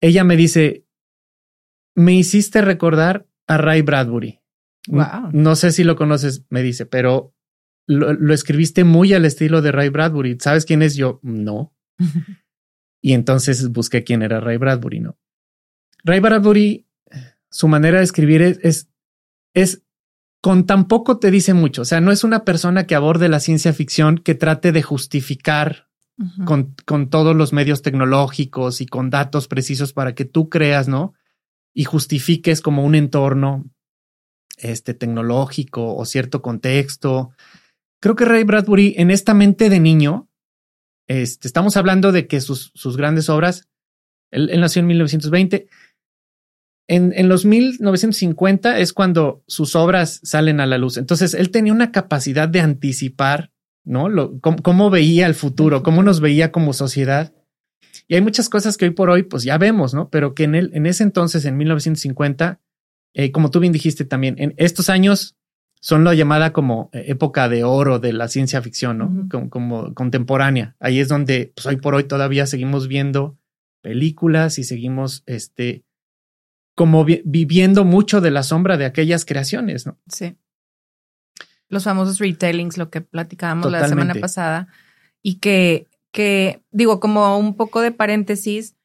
ella 0.00 0.24
me 0.24 0.36
dice, 0.36 0.86
me 1.94 2.14
hiciste 2.14 2.62
recordar 2.62 3.26
a 3.46 3.58
Ray 3.58 3.82
Bradbury. 3.82 4.40
Wow. 4.88 5.30
No 5.32 5.56
sé 5.56 5.72
si 5.72 5.84
lo 5.84 5.96
conoces, 5.96 6.46
me 6.48 6.62
dice, 6.62 6.86
pero 6.86 7.34
lo, 7.86 8.12
lo, 8.14 8.32
escribiste 8.32 8.84
muy 8.84 9.12
al 9.12 9.24
estilo 9.24 9.62
de 9.62 9.72
Ray 9.72 9.88
Bradbury. 9.88 10.38
¿Sabes 10.40 10.64
quién 10.64 10.82
es 10.82 10.94
yo? 10.96 11.20
No. 11.22 11.74
y 13.06 13.12
entonces 13.12 13.70
busqué 13.70 14.02
quién 14.02 14.22
era 14.22 14.40
Ray 14.40 14.56
Bradbury, 14.56 14.98
¿no? 14.98 15.16
Ray 16.02 16.18
Bradbury, 16.18 16.88
su 17.50 17.68
manera 17.68 17.98
de 17.98 18.04
escribir 18.04 18.42
es, 18.42 18.58
es, 18.64 18.88
es 19.54 19.84
con 20.40 20.66
tan 20.66 20.88
poco 20.88 21.20
te 21.20 21.30
dice 21.30 21.54
mucho. 21.54 21.82
O 21.82 21.84
sea, 21.84 22.00
no 22.00 22.10
es 22.10 22.24
una 22.24 22.44
persona 22.44 22.88
que 22.88 22.96
aborde 22.96 23.28
la 23.28 23.38
ciencia 23.38 23.72
ficción 23.72 24.18
que 24.18 24.34
trate 24.34 24.72
de 24.72 24.82
justificar 24.82 25.86
uh 26.18 26.24
-huh. 26.24 26.44
con, 26.46 26.74
con 26.84 27.08
todos 27.08 27.36
los 27.36 27.52
medios 27.52 27.80
tecnológicos 27.80 28.80
y 28.80 28.86
con 28.86 29.08
datos 29.08 29.46
precisos 29.46 29.92
para 29.92 30.16
que 30.16 30.24
tú 30.24 30.48
creas, 30.48 30.88
¿no? 30.88 31.14
Y 31.72 31.84
justifiques 31.84 32.60
como 32.60 32.84
un 32.84 32.96
entorno 32.96 33.66
este 34.56 34.94
tecnológico 34.94 35.94
o 35.94 36.04
cierto 36.06 36.42
contexto. 36.42 37.30
Creo 38.00 38.16
que 38.16 38.24
Ray 38.24 38.42
Bradbury 38.42 38.94
en 38.96 39.12
esta 39.12 39.32
mente 39.32 39.70
de 39.70 39.78
niño, 39.78 40.28
este, 41.08 41.48
estamos 41.48 41.76
hablando 41.76 42.12
de 42.12 42.26
que 42.26 42.40
sus, 42.40 42.72
sus 42.74 42.96
grandes 42.96 43.28
obras, 43.28 43.68
él, 44.30 44.50
él, 44.50 44.60
nació 44.60 44.80
en 44.80 44.86
1920, 44.88 45.68
en, 46.88 47.12
en, 47.14 47.28
los 47.28 47.44
1950 47.44 48.78
es 48.78 48.92
cuando 48.92 49.42
sus 49.46 49.74
obras 49.74 50.20
salen 50.22 50.60
a 50.60 50.66
la 50.66 50.78
luz. 50.78 50.96
Entonces 50.96 51.34
él 51.34 51.50
tenía 51.50 51.72
una 51.72 51.90
capacidad 51.90 52.48
de 52.48 52.60
anticipar, 52.60 53.50
¿no? 53.84 54.40
Cómo, 54.40 54.58
cómo 54.62 54.90
veía 54.90 55.26
el 55.26 55.34
futuro, 55.34 55.82
cómo 55.82 56.02
nos 56.02 56.20
veía 56.20 56.52
como 56.52 56.72
sociedad. 56.72 57.32
Y 58.08 58.14
hay 58.14 58.20
muchas 58.20 58.48
cosas 58.48 58.76
que 58.76 58.84
hoy 58.84 58.92
por 58.92 59.10
hoy, 59.10 59.24
pues 59.24 59.42
ya 59.42 59.58
vemos, 59.58 59.94
¿no? 59.94 60.10
Pero 60.10 60.34
que 60.34 60.44
en, 60.44 60.54
en 60.54 60.86
ese 60.86 61.02
entonces, 61.02 61.44
en 61.44 61.56
1950, 61.56 62.60
eh, 63.14 63.32
como 63.32 63.50
tú 63.50 63.60
bien 63.60 63.72
dijiste 63.72 64.04
también, 64.04 64.36
en 64.38 64.54
estos 64.56 64.90
años 64.90 65.35
son 65.80 66.04
la 66.04 66.14
llamada 66.14 66.52
como 66.52 66.90
época 66.92 67.48
de 67.48 67.64
oro 67.64 67.98
de 67.98 68.12
la 68.12 68.28
ciencia 68.28 68.62
ficción, 68.62 68.98
¿no? 68.98 69.06
Uh 69.06 69.10
-huh. 69.10 69.28
como, 69.30 69.50
como, 69.50 69.94
contemporánea. 69.94 70.76
Ahí 70.80 71.00
es 71.00 71.08
donde 71.08 71.52
pues, 71.54 71.66
hoy 71.66 71.76
por 71.76 71.94
hoy 71.94 72.04
todavía 72.04 72.46
seguimos 72.46 72.88
viendo 72.88 73.38
películas 73.82 74.58
y 74.58 74.64
seguimos 74.64 75.22
este, 75.26 75.84
como 76.74 77.04
vi 77.04 77.22
viviendo 77.24 77.84
mucho 77.84 78.20
de 78.20 78.30
la 78.30 78.42
sombra 78.42 78.76
de 78.76 78.84
aquellas 78.84 79.24
creaciones, 79.24 79.86
¿no? 79.86 79.98
Sí. 80.08 80.36
Los 81.68 81.84
famosos 81.84 82.18
retellings, 82.18 82.78
lo 82.78 82.90
que 82.90 83.00
platicábamos 83.00 83.64
Totalmente. 83.64 83.88
la 83.88 84.02
semana 84.02 84.20
pasada, 84.20 84.68
y 85.22 85.36
que, 85.36 85.88
que, 86.12 86.62
digo, 86.70 87.00
como 87.00 87.38
un 87.38 87.56
poco 87.56 87.80
de 87.80 87.90
paréntesis, 87.90 88.75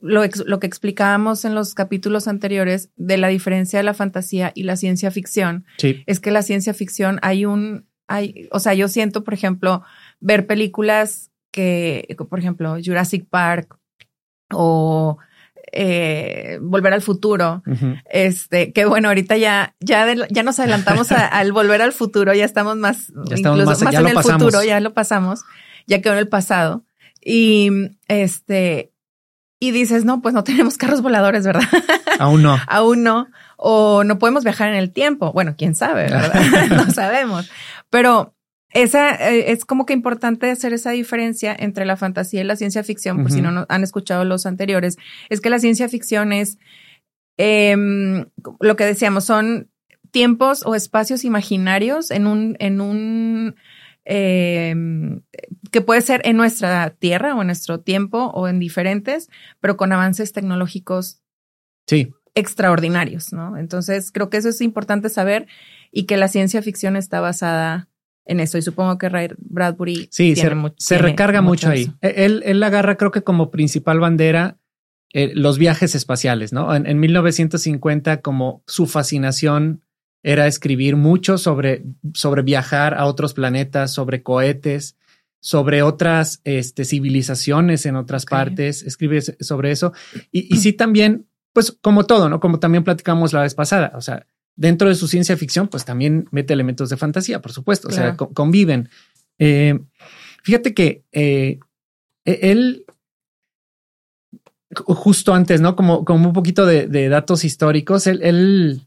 lo, 0.00 0.22
lo, 0.46 0.60
que 0.60 0.66
explicábamos 0.66 1.44
en 1.44 1.54
los 1.54 1.74
capítulos 1.74 2.28
anteriores 2.28 2.90
de 2.96 3.18
la 3.18 3.28
diferencia 3.28 3.78
de 3.78 3.82
la 3.82 3.94
fantasía 3.94 4.52
y 4.54 4.62
la 4.62 4.76
ciencia 4.76 5.10
ficción 5.10 5.64
sí. 5.78 6.02
es 6.06 6.20
que 6.20 6.30
la 6.30 6.42
ciencia 6.42 6.74
ficción 6.74 7.18
hay 7.22 7.44
un, 7.44 7.86
hay, 8.08 8.48
o 8.50 8.60
sea, 8.60 8.74
yo 8.74 8.88
siento, 8.88 9.24
por 9.24 9.34
ejemplo, 9.34 9.82
ver 10.20 10.46
películas 10.46 11.30
que, 11.50 12.16
por 12.28 12.38
ejemplo, 12.38 12.76
Jurassic 12.84 13.26
Park 13.28 13.78
o 14.52 15.18
eh, 15.72 16.58
Volver 16.60 16.92
al 16.92 17.02
Futuro, 17.02 17.62
uh 17.66 17.70
-huh. 17.70 18.02
este, 18.10 18.72
que 18.72 18.84
bueno, 18.84 19.08
ahorita 19.08 19.36
ya, 19.36 19.74
ya, 19.80 20.06
de, 20.06 20.26
ya 20.30 20.42
nos 20.42 20.58
adelantamos 20.58 21.12
a, 21.12 21.26
al 21.38 21.52
Volver 21.52 21.82
al 21.82 21.92
Futuro, 21.92 22.34
ya 22.34 22.44
estamos 22.44 22.76
más, 22.76 23.08
ya 23.26 23.36
estamos 23.36 23.60
incluso 23.60 23.70
más, 23.70 23.82
más 23.82 23.92
ya 23.92 24.00
en 24.00 24.08
el 24.08 24.14
pasamos. 24.14 24.42
futuro, 24.42 24.64
ya 24.64 24.80
lo 24.80 24.92
pasamos, 24.92 25.42
ya 25.86 26.00
quedó 26.00 26.14
en 26.14 26.20
el 26.20 26.28
pasado. 26.28 26.84
Y 27.22 27.70
este, 28.08 28.89
y 29.62 29.72
dices, 29.72 30.06
no, 30.06 30.22
pues 30.22 30.34
no 30.34 30.42
tenemos 30.42 30.78
carros 30.78 31.02
voladores, 31.02 31.44
¿verdad? 31.44 31.62
Aún 32.18 32.42
no. 32.42 32.58
Aún 32.66 33.02
no. 33.02 33.28
O 33.58 34.02
no 34.04 34.18
podemos 34.18 34.42
viajar 34.42 34.70
en 34.70 34.76
el 34.76 34.90
tiempo. 34.90 35.32
Bueno, 35.32 35.54
quién 35.56 35.74
sabe, 35.74 36.04
¿verdad? 36.04 36.32
no 36.70 36.90
sabemos. 36.90 37.50
Pero 37.90 38.34
esa 38.70 39.14
eh, 39.30 39.52
es 39.52 39.66
como 39.66 39.84
que 39.84 39.92
importante 39.92 40.50
hacer 40.50 40.72
esa 40.72 40.92
diferencia 40.92 41.54
entre 41.56 41.84
la 41.84 41.98
fantasía 41.98 42.40
y 42.40 42.44
la 42.44 42.56
ciencia 42.56 42.82
ficción, 42.82 43.18
por 43.18 43.26
uh 43.26 43.28
-huh. 43.28 43.34
si 43.34 43.42
no, 43.42 43.50
no, 43.50 43.66
han 43.68 43.82
escuchado 43.84 44.24
los 44.24 44.46
anteriores. 44.46 44.96
Es 45.28 45.42
que 45.42 45.50
la 45.50 45.58
ciencia 45.58 45.90
ficción 45.90 46.32
es 46.32 46.58
eh, 47.36 47.76
lo 48.60 48.76
que 48.76 48.84
decíamos, 48.84 49.24
son 49.24 49.68
tiempos 50.10 50.64
o 50.64 50.74
espacios 50.74 51.24
imaginarios 51.24 52.10
en 52.10 52.26
un, 52.26 52.56
en 52.60 52.80
un 52.80 53.56
eh, 54.12 54.74
que 55.70 55.80
puede 55.82 56.00
ser 56.00 56.20
en 56.24 56.36
nuestra 56.36 56.90
tierra 56.90 57.36
o 57.36 57.42
en 57.42 57.46
nuestro 57.46 57.78
tiempo 57.78 58.32
o 58.34 58.48
en 58.48 58.58
diferentes, 58.58 59.30
pero 59.60 59.76
con 59.76 59.92
avances 59.92 60.32
tecnológicos 60.32 61.22
sí. 61.86 62.12
extraordinarios, 62.34 63.32
¿no? 63.32 63.56
Entonces 63.56 64.10
creo 64.10 64.28
que 64.28 64.38
eso 64.38 64.48
es 64.48 64.60
importante 64.62 65.10
saber 65.10 65.46
y 65.92 66.06
que 66.06 66.16
la 66.16 66.26
ciencia 66.26 66.60
ficción 66.60 66.96
está 66.96 67.20
basada 67.20 67.88
en 68.24 68.40
eso 68.40 68.58
y 68.58 68.62
supongo 68.62 68.98
que 68.98 69.08
Ray 69.08 69.28
Bradbury 69.38 70.08
sí, 70.10 70.34
se, 70.34 70.52
mucho, 70.56 70.74
se 70.78 70.98
recarga 70.98 71.40
mucho 71.40 71.68
ahí. 71.70 71.92
Él, 72.00 72.42
él 72.44 72.60
agarra 72.64 72.96
creo 72.96 73.12
que 73.12 73.22
como 73.22 73.52
principal 73.52 74.00
bandera 74.00 74.58
eh, 75.12 75.30
los 75.34 75.56
viajes 75.56 75.94
espaciales, 75.94 76.52
¿no? 76.52 76.74
En, 76.74 76.86
en 76.86 76.98
1950 76.98 78.22
como 78.22 78.64
su 78.66 78.86
fascinación 78.88 79.84
era 80.22 80.46
escribir 80.46 80.96
mucho 80.96 81.38
sobre, 81.38 81.84
sobre 82.14 82.42
viajar 82.42 82.94
a 82.94 83.06
otros 83.06 83.34
planetas, 83.34 83.92
sobre 83.92 84.22
cohetes, 84.22 84.96
sobre 85.40 85.82
otras 85.82 86.40
este, 86.44 86.84
civilizaciones 86.84 87.86
en 87.86 87.96
otras 87.96 88.24
okay. 88.24 88.36
partes, 88.36 88.82
escribe 88.82 89.22
sobre 89.22 89.70
eso. 89.70 89.92
Y, 90.30 90.54
y 90.54 90.58
sí 90.58 90.74
también, 90.74 91.26
pues 91.52 91.76
como 91.80 92.04
todo, 92.04 92.28
¿no? 92.28 92.40
Como 92.40 92.58
también 92.58 92.84
platicamos 92.84 93.32
la 93.32 93.42
vez 93.42 93.54
pasada, 93.54 93.92
o 93.94 94.02
sea, 94.02 94.26
dentro 94.56 94.88
de 94.88 94.94
su 94.94 95.08
ciencia 95.08 95.36
ficción, 95.38 95.68
pues 95.68 95.86
también 95.86 96.26
mete 96.30 96.52
elementos 96.52 96.90
de 96.90 96.98
fantasía, 96.98 97.40
por 97.40 97.52
supuesto, 97.52 97.88
claro. 97.88 98.02
o 98.02 98.06
sea, 98.08 98.16
co 98.16 98.34
conviven. 98.34 98.90
Eh, 99.38 99.78
fíjate 100.42 100.74
que 100.74 101.04
eh, 101.12 101.58
él, 102.26 102.84
justo 104.74 105.32
antes, 105.32 105.62
¿no? 105.62 105.74
Como, 105.76 106.04
como 106.04 106.28
un 106.28 106.34
poquito 106.34 106.66
de, 106.66 106.86
de 106.86 107.08
datos 107.08 107.44
históricos, 107.44 108.06
él, 108.06 108.20
él 108.22 108.82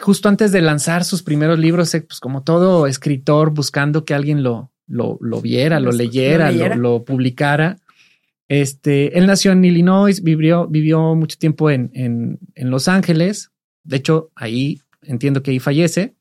justo 0.00 0.28
antes 0.28 0.50
de 0.52 0.60
lanzar 0.60 1.04
sus 1.04 1.22
primeros 1.22 1.58
libros, 1.58 1.94
eh, 1.94 2.02
pues 2.02 2.20
como 2.20 2.42
todo 2.42 2.86
escritor 2.86 3.50
buscando 3.50 4.04
que 4.04 4.14
alguien 4.14 4.42
lo, 4.42 4.72
lo, 4.86 5.18
lo 5.20 5.40
viera, 5.40 5.78
lo 5.78 5.92
leyera, 5.92 6.50
lo, 6.50 6.74
lo, 6.74 7.04
publicara. 7.04 7.76
Este, 8.48 9.16
él 9.16 9.26
nació 9.26 9.52
en 9.52 9.64
Illinois, 9.64 10.22
vivió, 10.22 10.66
vivió 10.66 11.14
mucho 11.14 11.36
tiempo 11.38 11.70
en, 11.70 11.90
en, 11.94 12.40
en, 12.54 12.70
Los 12.70 12.88
Ángeles. 12.88 13.50
De 13.84 13.96
hecho, 13.96 14.30
ahí 14.34 14.80
entiendo 15.02 15.42
que 15.42 15.52
ahí 15.52 15.60
fallece 15.60 16.14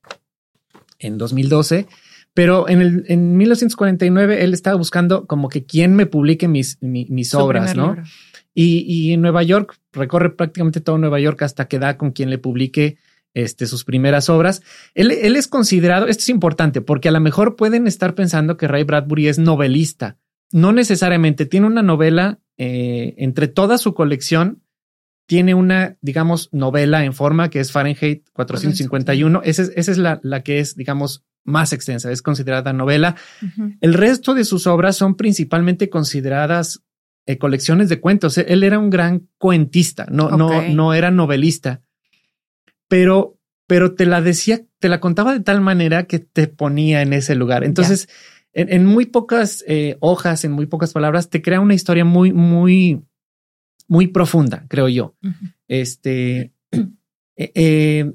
en 1.00 1.17
2012. 1.17 1.88
Pero 2.36 2.69
en, 2.69 2.81
el, 2.81 3.05
en 3.07 3.36
1949 3.38 4.43
él 4.43 4.53
estaba 4.53 4.77
buscando 4.77 5.25
como 5.25 5.50
que 5.50 5.65
quién 5.65 5.95
me 5.95 6.05
publique 6.05 6.48
mis, 6.48 6.77
mis, 6.81 7.09
mis 7.09 7.33
obras, 7.33 7.75
¿no? 7.75 7.98
Y, 8.53 8.86
y 8.88 9.13
en 9.13 9.21
Nueva 9.21 9.41
York 9.41 9.77
recorre 9.91 10.29
prácticamente 10.36 10.81
todo 10.81 10.98
Nueva 10.98 11.19
York 11.19 11.41
hasta 11.41 11.67
que 11.67 11.79
da 11.79 11.98
con 11.98 12.12
quien 12.12 12.29
le 12.29 12.38
publique 12.38 12.98
este, 13.33 13.65
sus 13.65 13.83
primeras 13.83 14.29
obras. 14.29 14.62
Él, 14.93 15.12
él, 15.12 15.36
es 15.36 15.48
considerado, 15.48 16.07
esto 16.07 16.21
es 16.21 16.29
importante, 16.29 16.81
porque 16.81 17.09
a 17.09 17.12
lo 17.12 17.19
mejor 17.19 17.55
pueden 17.55 17.88
estar 17.88 18.15
pensando 18.15 18.57
que 18.57 18.67
Ray 18.67 18.83
Bradbury 18.83 19.27
es 19.27 19.39
novelista. 19.39 20.17
No 20.51 20.71
necesariamente, 20.71 21.45
tiene 21.45 21.67
una 21.67 21.83
novela 21.83 22.39
eh, 22.57 23.15
entre 23.17 23.48
toda 23.48 23.77
su 23.77 23.93
colección, 23.93 24.63
tiene 25.27 25.53
una, 25.53 25.98
digamos, 26.01 26.50
novela 26.51 27.05
en 27.05 27.13
forma 27.13 27.50
que 27.50 27.59
es 27.59 27.71
Fahrenheit 27.71 28.27
451. 28.33 29.41
Esa 29.43 29.62
es, 29.62 29.71
esa 29.75 29.91
es 29.91 29.98
la, 30.00 30.19
la 30.24 30.41
que 30.41 30.59
es, 30.59 30.75
digamos, 30.75 31.24
más 31.43 31.71
extensa, 31.71 32.12
es 32.12 32.24
considerada 32.24 32.74
novela. 32.74 33.15
Uh 33.41 33.45
-huh. 33.45 33.77
El 33.79 33.93
resto 33.93 34.33
de 34.33 34.43
sus 34.43 34.65
obras 34.65 34.98
son 34.98 35.15
principalmente 35.15 35.89
consideradas 35.89 36.83
eh, 37.27 37.38
colecciones 37.38 37.89
de 37.89 38.00
cuentos. 38.00 38.39
Él 38.39 38.63
era 38.63 38.79
un 38.79 38.89
gran 38.89 39.29
cuentista, 39.38 40.07
no, 40.09 40.25
okay. 40.25 40.38
no, 40.38 40.75
no 40.75 40.93
era 40.95 41.12
novelista 41.12 41.83
pero, 42.89 43.39
pero 43.67 43.96
te 43.96 44.05
la 44.05 44.22
decía, 44.22 44.62
te 44.79 44.89
la 44.89 45.00
contaba 45.00 45.34
de 45.34 45.39
tal 45.39 45.62
manera 45.62 46.03
que 46.03 46.19
te 46.19 46.48
ponía 46.48 47.01
en 47.01 47.13
ese 47.13 47.36
lugar. 47.36 47.63
Entonces, 47.63 48.10
en, 48.51 48.74
en, 48.74 48.86
muy 48.86 49.05
pocas 49.05 49.63
eh, 49.67 49.96
hojas, 50.01 50.43
en 50.43 50.51
muy 50.51 50.65
pocas 50.65 50.91
palabras, 50.91 51.29
te 51.29 51.41
crea 51.41 51.62
una 51.62 51.75
historia 51.75 52.03
muy, 52.03 52.34
muy, 52.34 53.01
muy 53.88 54.08
profunda, 54.08 54.65
creo 54.67 54.89
yo. 54.89 55.15
Uh 55.24 55.27
-huh. 55.27 55.55
Este, 55.67 56.51
eh, 56.72 57.51
eh, 57.55 58.12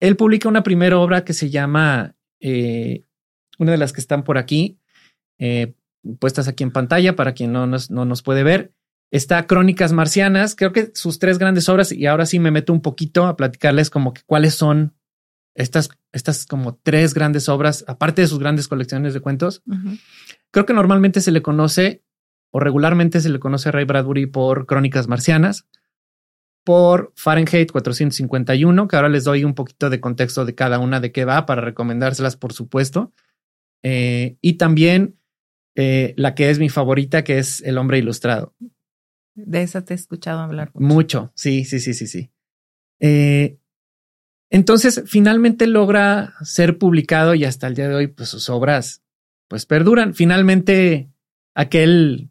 él 0.00 0.16
publica 0.16 0.48
una 0.48 0.62
primera 0.62 0.98
obra 0.98 1.24
que 1.24 1.34
se 1.34 1.50
llama, 1.50 2.16
una 2.40 3.72
de 3.72 3.78
las 3.78 3.92
que 3.92 4.00
están 4.00 4.24
por 4.24 4.38
aquí, 4.38 4.78
puestas 6.18 6.48
aquí 6.48 6.64
en 6.64 6.70
pantalla 6.70 7.14
para 7.14 7.34
quien 7.34 7.52
no 7.52 7.66
nos, 7.66 7.90
no 7.90 8.06
nos 8.06 8.22
puede 8.22 8.42
ver. 8.42 8.72
Está 9.10 9.46
Crónicas 9.46 9.92
Marcianas, 9.92 10.54
creo 10.54 10.72
que 10.72 10.92
sus 10.94 11.18
tres 11.18 11.38
grandes 11.38 11.68
obras, 11.68 11.90
y 11.90 12.06
ahora 12.06 12.26
sí 12.26 12.38
me 12.38 12.52
meto 12.52 12.72
un 12.72 12.80
poquito 12.80 13.26
a 13.26 13.36
platicarles 13.36 13.90
como 13.90 14.12
que 14.14 14.22
cuáles 14.24 14.54
son 14.54 14.94
estas, 15.54 15.90
estas 16.12 16.46
como 16.46 16.76
tres 16.76 17.12
grandes 17.12 17.48
obras, 17.48 17.84
aparte 17.88 18.22
de 18.22 18.28
sus 18.28 18.38
grandes 18.38 18.68
colecciones 18.68 19.12
de 19.12 19.20
cuentos. 19.20 19.62
Uh 19.66 19.74
-huh. 19.74 20.00
Creo 20.52 20.64
que 20.64 20.74
normalmente 20.74 21.20
se 21.20 21.32
le 21.32 21.42
conoce, 21.42 22.04
o 22.52 22.60
regularmente 22.60 23.20
se 23.20 23.30
le 23.30 23.40
conoce 23.40 23.68
a 23.68 23.72
Ray 23.72 23.84
Bradbury 23.84 24.26
por 24.26 24.66
Crónicas 24.66 25.08
Marcianas. 25.08 25.66
por 26.62 27.12
Fahrenheit 27.16 27.72
451, 27.72 28.86
que 28.86 28.94
ahora 28.94 29.08
les 29.08 29.24
doy 29.24 29.44
un 29.44 29.54
poquito 29.54 29.88
de 29.88 29.98
contexto 29.98 30.44
de 30.44 30.54
cada 30.54 30.78
una 30.78 31.00
de 31.00 31.10
qué 31.10 31.24
va 31.24 31.46
para 31.46 31.62
recomendárselas, 31.62 32.36
por 32.36 32.52
supuesto. 32.52 33.12
Eh, 33.82 34.36
y 34.42 34.52
también 34.52 35.16
eh, 35.74 36.12
la 36.16 36.34
que 36.34 36.50
es 36.50 36.58
mi 36.58 36.68
favorita, 36.68 37.24
que 37.24 37.38
es 37.38 37.62
El 37.62 37.78
hombre 37.78 37.98
ilustrado. 37.98 38.54
De 39.34 39.62
esa 39.62 39.84
te 39.84 39.94
he 39.94 39.96
escuchado 39.96 40.40
hablar. 40.40 40.70
Mucho, 40.74 41.32
sí, 41.34 41.64
sí, 41.64 41.80
sí, 41.80 41.94
sí, 41.94 42.06
sí. 42.06 42.30
Eh, 43.00 43.58
entonces, 44.50 45.02
finalmente 45.06 45.66
logra 45.66 46.34
ser 46.42 46.76
publicado 46.76 47.34
y 47.34 47.44
hasta 47.44 47.68
el 47.68 47.74
día 47.74 47.88
de 47.88 47.94
hoy, 47.94 48.06
pues 48.08 48.28
sus 48.28 48.50
obras, 48.50 49.02
pues 49.48 49.64
perduran. 49.64 50.14
Finalmente, 50.14 51.10
aquel, 51.54 52.30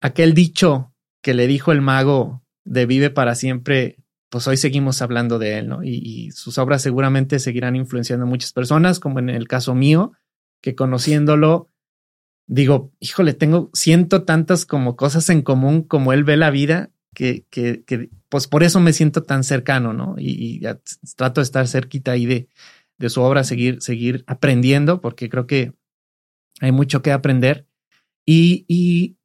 aquel 0.00 0.34
dicho 0.34 0.94
que 1.22 1.34
le 1.34 1.46
dijo 1.46 1.72
el 1.72 1.82
mago 1.82 2.42
de 2.64 2.86
vive 2.86 3.10
para 3.10 3.34
siempre, 3.34 3.98
pues 4.30 4.46
hoy 4.46 4.56
seguimos 4.56 5.02
hablando 5.02 5.38
de 5.38 5.58
él, 5.58 5.68
¿no? 5.68 5.82
Y, 5.82 6.30
sus 6.30 6.56
obras 6.58 6.82
seguramente 6.82 7.38
seguirán 7.38 7.76
influenciando 7.76 8.24
a 8.24 8.28
muchas 8.28 8.52
personas, 8.52 9.00
como 9.00 9.18
en 9.18 9.28
el 9.28 9.48
caso 9.48 9.74
mío, 9.74 10.12
que 10.62 10.74
conociéndolo, 10.74 11.68
digo, 12.50 12.92
híjole, 12.98 13.32
tengo 13.32 13.70
ciento 13.72 14.24
tantas 14.24 14.66
como 14.66 14.96
cosas 14.96 15.30
en 15.30 15.42
común 15.42 15.82
como 15.82 16.12
él 16.12 16.24
ve 16.24 16.36
la 16.36 16.50
vida, 16.50 16.90
que, 17.14 17.46
que, 17.48 17.84
que 17.84 18.10
pues 18.28 18.48
por 18.48 18.64
eso 18.64 18.80
me 18.80 18.92
siento 18.92 19.22
tan 19.22 19.44
cercano, 19.44 19.92
¿no? 19.92 20.16
Y, 20.18 20.60
trato 21.16 21.40
de 21.40 21.44
estar 21.44 21.68
cerquita 21.68 22.12
ahí 22.12 22.26
de, 22.26 22.48
de 22.98 23.08
su 23.08 23.22
obra, 23.22 23.44
seguir, 23.44 23.80
seguir 23.80 24.24
aprendiendo, 24.26 25.00
porque 25.00 25.30
creo 25.30 25.46
que 25.46 25.74
hay 26.60 26.72
mucho 26.72 27.02
que 27.02 27.12
aprender. 27.12 27.66
Y, 28.26 28.64
y 28.66 29.16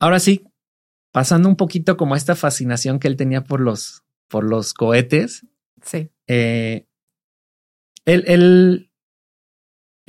ahora 0.00 0.18
sí, 0.18 0.44
pasando 1.12 1.48
un 1.48 1.56
poquito 1.56 1.96
como 1.96 2.16
esta 2.16 2.34
fascinación 2.34 2.98
que 2.98 3.06
él 3.06 3.16
tenía 3.16 3.44
por 3.44 3.60
los, 3.60 4.02
por 4.26 4.42
los 4.42 4.74
cohetes. 4.74 5.46
Sí. 5.82 6.10
Eh, 6.26 6.86
él, 8.06 8.24
él, 8.26 8.89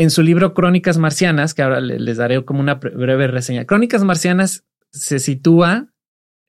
en 0.02 0.10
su 0.10 0.24
libro 0.24 0.56
Crónicas 0.56 0.98
Marcianas, 0.98 1.54
que 1.54 1.62
ahora 1.62 1.80
les 1.80 2.18
daré 2.18 2.44
como 2.44 2.60
una 2.60 2.76
breve 2.76 3.28
reseña, 3.28 3.66
Crónicas 3.66 4.04
Marcianas 4.04 4.66
se 4.92 5.20
sitúa 5.20 5.92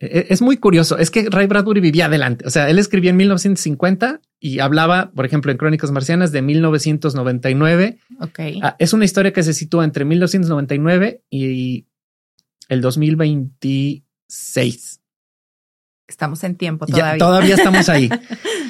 e, 0.03 0.27
es 0.31 0.41
muy 0.41 0.57
curioso. 0.57 0.97
Es 0.99 1.11
que 1.11 1.29
Ray 1.31 1.47
Bradbury 1.47 1.81
vivía 1.81 2.07
adelante. 2.07 2.47
O 2.47 2.51
sea, 2.51 2.71
él 2.71 2.79
escribía 2.79 3.11
en 3.11 3.19
1950 3.19 4.23
y 4.41 4.59
hablaba, 4.59 5.13
por 5.13 5.27
ejemplo, 5.27 5.53
en 5.53 5.59
Crónicas 5.59 5.91
Marcianas 5.91 6.33
de 6.33 6.41
1999. 6.41 7.99
Ok. 8.21 8.41
Ah, 8.63 8.75
es 8.79 8.95
una 8.95 9.05
historia 9.05 9.35
que 9.35 9.43
se 9.43 9.53
sitúa 9.53 9.85
entre 9.85 10.07
1999 10.07 11.23
y 11.31 11.87
el 12.69 12.81
2026. 12.81 15.01
Estamos 16.09 16.43
en 16.45 16.57
tiempo 16.57 16.87
todavía. 16.87 17.19
todavía 17.19 17.55
estamos 17.55 17.91
ahí. 17.91 18.09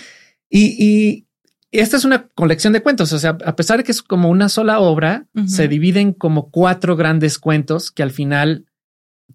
y, 0.50 1.28
esta 1.80 1.96
es 1.96 2.04
una 2.04 2.28
colección 2.28 2.72
de 2.72 2.82
cuentos. 2.82 3.12
O 3.12 3.18
sea, 3.18 3.38
a 3.44 3.56
pesar 3.56 3.78
de 3.78 3.84
que 3.84 3.92
es 3.92 4.02
como 4.02 4.28
una 4.28 4.48
sola 4.48 4.78
obra, 4.80 5.26
se 5.46 5.68
dividen 5.68 6.12
como 6.12 6.50
cuatro 6.50 6.96
grandes 6.96 7.38
cuentos 7.38 7.90
que 7.90 8.02
al 8.02 8.10
final 8.10 8.66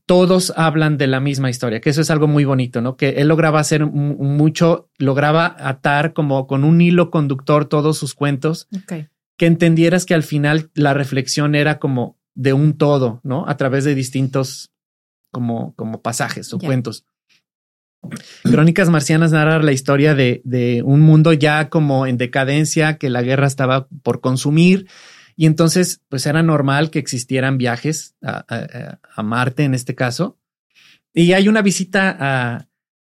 todos 0.05 0.53
hablan 0.55 0.97
de 0.97 1.07
la 1.07 1.19
misma 1.19 1.49
historia, 1.49 1.81
que 1.81 1.89
eso 1.89 2.01
es 2.01 2.11
algo 2.11 2.27
muy 2.27 2.45
bonito, 2.45 2.79
¿no? 2.81 2.95
Que 2.95 3.09
él 3.09 3.27
lograba 3.27 3.59
hacer 3.59 3.85
mucho, 3.85 4.89
lograba 4.99 5.55
atar 5.59 6.13
como 6.13 6.47
con 6.47 6.63
un 6.63 6.79
hilo 6.79 7.09
conductor 7.09 7.65
todos 7.65 7.97
sus 7.97 8.13
cuentos, 8.13 8.67
que 9.37 9.45
entendieras 9.45 10.05
que 10.05 10.13
al 10.13 10.23
final 10.23 10.69
la 10.75 10.93
reflexión 10.93 11.55
era 11.55 11.79
como 11.79 12.17
de 12.35 12.53
un 12.53 12.77
todo, 12.77 13.19
¿no? 13.23 13.47
A 13.47 13.57
través 13.57 13.83
de 13.83 13.95
distintos 13.95 14.71
como, 15.31 15.73
como 15.75 16.01
pasajes 16.01 16.53
o 16.53 16.59
cuentos. 16.59 17.03
Crónicas 18.43 18.89
Marcianas 18.89 19.31
narra 19.31 19.61
la 19.61 19.71
historia 19.71 20.15
de, 20.15 20.81
un 20.85 21.01
mundo 21.01 21.33
ya 21.33 21.69
como 21.69 22.07
en 22.07 22.17
decadencia, 22.17 22.97
que 22.97 23.09
la 23.09 23.21
guerra 23.21 23.47
estaba 23.47 23.87
por 24.03 24.21
consumir, 24.21 24.87
y 25.35 25.45
entonces, 25.45 26.01
pues 26.09 26.25
era 26.25 26.41
normal 26.41 26.89
que 26.89 26.99
existieran 26.99 27.57
viajes 27.57 28.15
a, 28.23 28.97
Marte 29.23 29.63
en 29.63 29.75
este 29.75 29.93
caso. 29.93 30.39
Y 31.13 31.33
hay 31.33 31.47
una 31.47 31.61
visita 31.61 32.65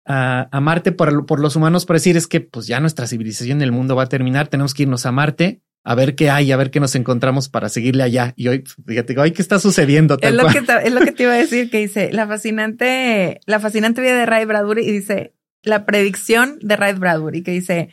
a, 0.05 0.61
Marte 0.61 0.93
por, 0.93 1.27
por, 1.27 1.41
los 1.41 1.57
humanos 1.57 1.87
para 1.87 1.97
decir 1.97 2.17
es 2.17 2.27
que 2.27 2.41
pues 2.41 2.67
ya 2.67 2.81
nuestra 2.81 3.07
civilización 3.07 3.59
en 3.59 3.63
el 3.63 3.73
mundo 3.73 3.97
va 3.97 4.05
a 4.05 4.09
terminar, 4.09 4.49
tenemos 4.49 4.75
que 4.75 4.85
irnos 4.85 5.07
a 5.07 5.13
Marte 5.13 5.63
a 5.89 5.95
ver 5.95 6.17
qué 6.17 6.31
hay, 6.31 6.51
a 6.51 6.57
ver 6.57 6.73
qué 6.73 6.81
nos 6.81 6.97
encontramos 6.97 7.49
para 7.49 7.69
seguirle 7.69 8.03
allá. 8.03 8.35
Y 8.37 8.49
hoy, 8.49 8.65
fíjate, 8.87 9.17
hoy 9.21 9.31
qué 9.31 9.41
está 9.41 9.61
sucediendo. 9.61 10.19
Es 10.21 10.35
lo, 10.35 10.49
que 10.49 10.59
es 10.59 10.93
lo 10.93 11.01
que 11.01 11.13
te 11.13 11.23
iba 11.23 11.33
a 11.33 11.37
decir, 11.37 11.71
que 11.71 11.79
dice 11.79 12.11
la 12.13 12.27
fascinante, 12.27 13.41
la 13.47 13.61
fascinante 13.61 14.01
vida 14.01 14.19
de 14.19 14.27
Ray 14.27 14.47
Bradbury 14.47 14.85
y 14.85 14.91
dice 14.91 15.35
la 15.63 15.87
predicción 15.87 16.59
de 16.61 16.75
Ray 16.75 16.95
Bradbury, 16.95 17.45
que 17.45 17.53
dice 17.53 17.91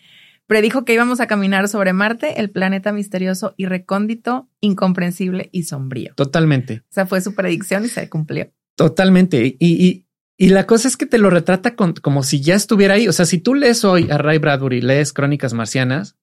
Predijo 0.47 0.86
que 0.86 0.95
íbamos 0.95 1.19
a 1.19 1.27
caminar 1.27 1.69
sobre 1.69 1.93
Marte, 1.93 2.41
el 2.41 2.49
planeta 2.49 2.91
misterioso 2.93 3.53
y 3.58 3.67
recóndito, 3.67 4.49
incomprensible 4.60 5.49
y 5.51 5.63
sombrío. 5.63 6.15
Totalmente. 6.15 6.82
O 6.89 6.93
sea, 6.93 7.06
fue 7.06 7.21
su 7.21 7.36
predicción 7.36 7.86
y 7.86 7.89
se 7.89 8.10
cumplió. 8.10 8.51
Totalmente. 8.75 9.56
Y, 9.60 10.06
y, 10.39 10.49
la 10.49 10.65
cosa 10.65 10.88
es 10.88 10.97
que 10.97 11.06
te 11.06 11.19
lo 11.19 11.29
retrata 11.29 11.75
como 11.75 12.23
si 12.23 12.41
ya 12.41 12.56
estuviera 12.56 12.95
ahí. 12.95 13.08
O 13.08 13.13
sea, 13.13 13.27
si 13.27 13.38
tú 13.38 13.53
lees 13.53 13.86
hoy 13.86 14.10
a 14.10 14.17
Ray 14.17 14.39
Bradbury, 14.39 14.82
lees 14.82 15.13
Crónicas 15.13 15.53
Marcianas, 15.53 16.17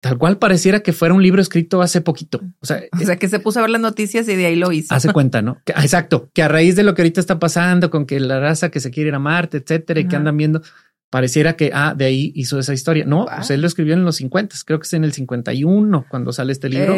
tal 0.00 0.18
cual 0.18 0.38
pareciera 0.38 0.80
que 0.80 0.92
fuera 0.92 1.14
un 1.14 1.22
libro 1.22 1.42
escrito 1.42 1.82
hace 1.82 2.00
poquito. 2.00 2.40
O 2.60 2.66
sea, 2.66 2.82
o 2.92 3.04
sea, 3.04 3.16
que 3.16 3.28
se 3.28 3.38
puso 3.38 3.58
a 3.58 3.62
ver 3.62 3.70
las 3.70 3.80
noticias 3.80 4.28
y 4.28 4.36
de 4.36 4.46
ahí 4.46 4.56
lo 4.56 4.72
hizo. 4.72 4.94
Hace 4.94 5.12
cuenta, 5.12 5.42
¿no? 5.42 5.60
exacto. 5.66 6.30
Que 6.32 6.42
a 6.42 6.48
raíz 6.48 6.74
de 6.76 6.82
lo 6.82 6.94
que 6.94 7.02
ahorita 7.02 7.20
está 7.20 7.38
pasando 7.38 7.90
con 7.90 8.06
que 8.06 8.18
la 8.18 8.40
raza 8.40 8.70
que 8.70 8.80
se 8.80 8.90
quiere 8.90 9.08
ir 9.08 9.14
a 9.14 9.18
Marte, 9.18 9.58
etcétera, 9.58 10.00
y 10.00 10.08
que 10.08 10.16
andan 10.16 10.36
viendo, 10.36 10.62
pareciera 11.10 11.54
que, 11.54 11.70
ah, 11.74 11.94
de 11.96 12.06
ahí 12.06 12.32
hizo 12.34 12.58
esa 12.58 12.72
historia. 12.72 13.04
No, 13.04 13.26
pues 13.34 13.50
él 13.50 13.60
lo 13.60 13.66
escribió 13.66 13.94
en 13.94 14.04
los 14.04 14.16
50, 14.16 14.56
creo 14.64 14.78
que 14.78 14.86
es 14.86 14.92
en 14.94 15.04
el 15.04 15.12
51 15.12 16.06
cuando 16.08 16.32
sale 16.32 16.52
este 16.52 16.68
libro. 16.70 16.94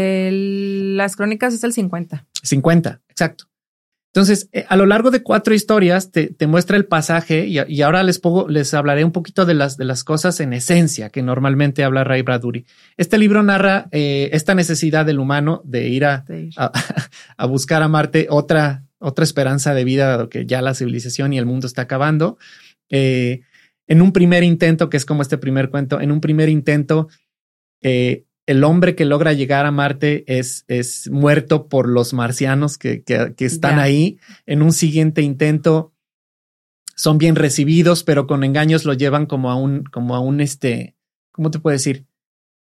las 0.97 1.17
crónicas 1.17 1.55
es 1.55 1.65
el 1.65 1.73
50. 1.73 2.27
50, 2.43 3.01
exacto. 3.09 3.47
Entonces, 4.15 4.51
eh, 4.53 4.67
a 4.69 4.77
lo 4.77 4.85
largo 4.85 5.11
de 5.11 5.23
cuatro 5.23 5.55
historias 5.55 6.11
te, 6.11 6.27
te 6.27 6.47
muestra 6.47 6.77
el 6.77 6.85
pasaje 6.85 7.47
y, 7.47 7.81
ahora 7.81 8.03
les, 8.03 8.19
pongo, 8.19 8.47
les 8.47 8.75
hablaré 8.75 9.05
un 9.05 9.13
poquito 9.13 9.47
de 9.47 9.55
las, 9.55 9.79
de 9.79 9.87
las 9.87 10.05
cosas 10.05 10.39
en 10.41 10.53
esencia 10.53 11.09
que 11.09 11.23
normalmente 11.23 11.83
habla 11.83 12.05
Ray 12.05 12.21
Bradbury. 12.21 12.67
Este 12.99 13.17
libro 13.17 13.43
narra 13.43 13.89
eh, 13.91 14.29
esta 14.33 14.55
necesidad 14.55 15.07
del 15.07 15.19
humano 15.19 15.63
de 15.65 15.89
ir 15.89 16.05
a, 16.05 16.27
A, 17.39 17.47
buscar 17.47 17.83
a 17.83 17.89
Marte 17.89 18.27
otra, 18.29 18.85
otra 18.99 19.25
esperanza 19.25 19.73
de 19.73 19.85
vida, 19.85 20.09
dado 20.09 20.29
que 20.29 20.45
ya 20.45 20.61
la 20.61 20.75
civilización 20.75 21.33
y 21.33 21.39
el 21.39 21.47
mundo 21.47 21.67
está 21.67 21.83
acabando. 21.83 22.37
Eh, 22.91 23.41
en 23.87 24.03
un 24.03 24.13
primer 24.13 24.43
intento, 24.43 24.91
que 24.91 24.99
es 24.99 25.07
como 25.07 25.23
este 25.23 25.39
primer 25.39 25.71
cuento, 25.71 26.03
en 26.03 26.13
un 26.13 26.21
primer 26.21 26.51
intento, 26.51 27.09
eh, 27.81 28.25
el 28.47 28.65
hombre 28.65 28.95
que 28.95 29.05
logra 29.05 29.33
llegar 29.33 29.67
a 29.67 29.71
Marte 29.71 30.25
es, 30.27 30.65
es 30.69 31.09
muerto 31.11 31.69
por 31.69 31.89
los 31.89 32.13
marcianos 32.13 32.77
que, 32.77 33.03
que, 33.03 33.35
están 33.39 33.79
ahí. 33.79 34.19
En 34.47 34.63
un 34.63 34.73
siguiente 34.73 35.23
intento 35.23 35.93
son 36.97 37.19
bien 37.19 37.37
recibidos, 37.37 38.03
pero 38.03 38.27
con 38.27 38.45
engaños 38.45 38.85
lo 38.85 38.95
llevan 38.95 39.27
como 39.27 39.51
a 39.51 39.55
un, 39.55 39.85
como 39.85 40.17
a 40.17 40.21
un 40.21 40.41
este, 40.41 40.97
¿cómo 41.31 41.51
te 41.51 41.61
puedo 41.61 41.73
decir? 41.73 42.05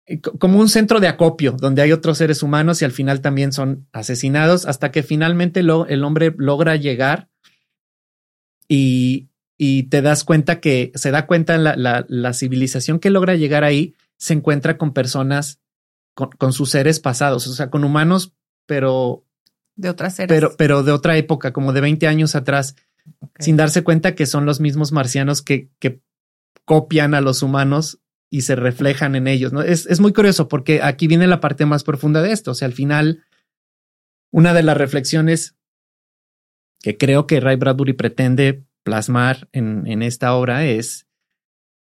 Eh, 0.05 0.21
como 0.21 0.59
un 0.59 0.69
centro 0.69 1.01
de 1.01 1.09
acopio 1.09 1.51
donde 1.59 1.81
hay 1.81 1.91
otros 1.91 2.17
seres 2.17 2.43
humanos 2.43 2.81
y 2.81 2.85
al 2.85 2.93
final 2.93 3.19
también 3.19 3.51
son 3.51 3.87
asesinados 3.91 4.65
hasta 4.65 4.91
que 4.91 5.03
finalmente 5.03 5.63
lo, 5.63 5.85
el 5.85 6.05
hombre 6.05 6.33
logra 6.37 6.77
llegar 6.77 7.27
y, 8.69 9.27
y 9.57 9.83
te 9.83 10.01
das 10.01 10.23
cuenta 10.23 10.61
que 10.61 10.93
se 10.95 11.11
da 11.11 11.27
cuenta 11.27 11.57
la, 11.57 11.75
la, 11.75 12.05
la 12.07 12.33
civilización 12.33 12.99
que 12.99 13.09
logra 13.09 13.35
llegar 13.35 13.65
ahí 13.65 13.95
se 14.17 14.33
encuentra 14.33 14.77
con 14.77 14.93
personas, 14.93 15.59
con, 16.13 16.53
sus 16.53 16.71
seres 16.71 16.99
pasados, 16.99 17.47
o 17.47 17.53
sea, 17.53 17.69
con 17.69 17.83
humanos, 17.83 18.33
pero... 18.65 19.23
De 19.75 19.89
otras. 19.89 20.17
Pero, 20.27 20.55
pero 20.57 20.81
de 20.81 20.91
otra 20.91 21.17
época, 21.17 21.53
como 21.53 21.71
de 21.71 21.81
20 21.81 22.07
años 22.07 22.35
atrás, 22.35 22.75
sin 23.37 23.57
darse 23.57 23.83
cuenta 23.83 24.15
que 24.15 24.25
son 24.25 24.45
los 24.45 24.59
mismos 24.59 24.91
marcianos 24.91 25.43
que, 25.43 25.69
que 25.79 26.01
copian 26.65 27.13
a 27.13 27.21
los 27.21 27.43
humanos 27.43 27.99
y 28.29 28.41
se 28.41 28.55
reflejan 28.55 29.15
en 29.15 29.27
ellos. 29.27 29.53
¿no? 29.53 29.61
Es, 29.61 29.85
es 29.85 29.99
muy 29.99 30.13
curioso 30.13 30.47
porque 30.47 30.81
aquí 30.81 31.07
viene 31.07 31.27
la 31.27 31.39
parte 31.39 31.65
más 31.65 31.83
profunda 31.83 32.21
de 32.21 32.31
esto. 32.31 32.51
O 32.51 32.53
sea, 32.55 32.65
al 32.65 32.73
final, 32.73 33.23
una 34.31 34.53
de 34.53 34.63
las 34.63 34.77
reflexiones 34.77 35.55
que 36.81 36.97
creo 36.97 37.27
que 37.27 37.39
Ray 37.39 37.55
Bradbury 37.55 37.93
pretende 37.93 38.65
plasmar 38.83 39.49
en, 39.51 39.85
en 39.87 40.01
esta 40.01 40.33
obra 40.33 40.65
es, 40.65 41.06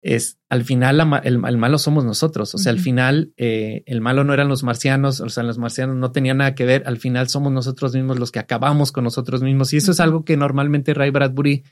es 0.03 0.39
al 0.49 0.65
final 0.65 1.21
el, 1.25 1.39
malo 1.39 1.79
somos 1.79 2.05
nosotros. 2.05 2.55
O 2.55 2.59
sea, 2.59 2.73
al 2.73 2.79
final 2.79 3.33
eh, 3.37 3.83
el 3.87 4.01
malo 4.01 4.25
no 4.25 4.33
eran 4.33 4.49
los 4.49 4.63
marcianos, 4.63 5.21
o 5.21 5.29
sea, 5.29 5.43
los 5.43 5.59
marcianos 5.59 5.97
no 5.97 6.13
tenían 6.13 6.39
nada 6.39 6.55
que 6.55 6.65
ver. 6.65 6.83
Al 6.87 6.97
final 6.97 7.29
somos 7.29 7.53
nosotros 7.53 7.95
mismos 7.95 8.19
los 8.19 8.33
que 8.33 8.39
acabamos 8.39 8.93
con 8.93 9.05
nosotros 9.05 9.43
mismos. 9.43 9.73
Y 9.73 9.77
eso 9.77 9.93
es 9.93 10.01
algo 10.01 10.25
que 10.25 10.37
normalmente 10.37 10.95
Ray 10.95 11.11
Bradbury 11.11 11.65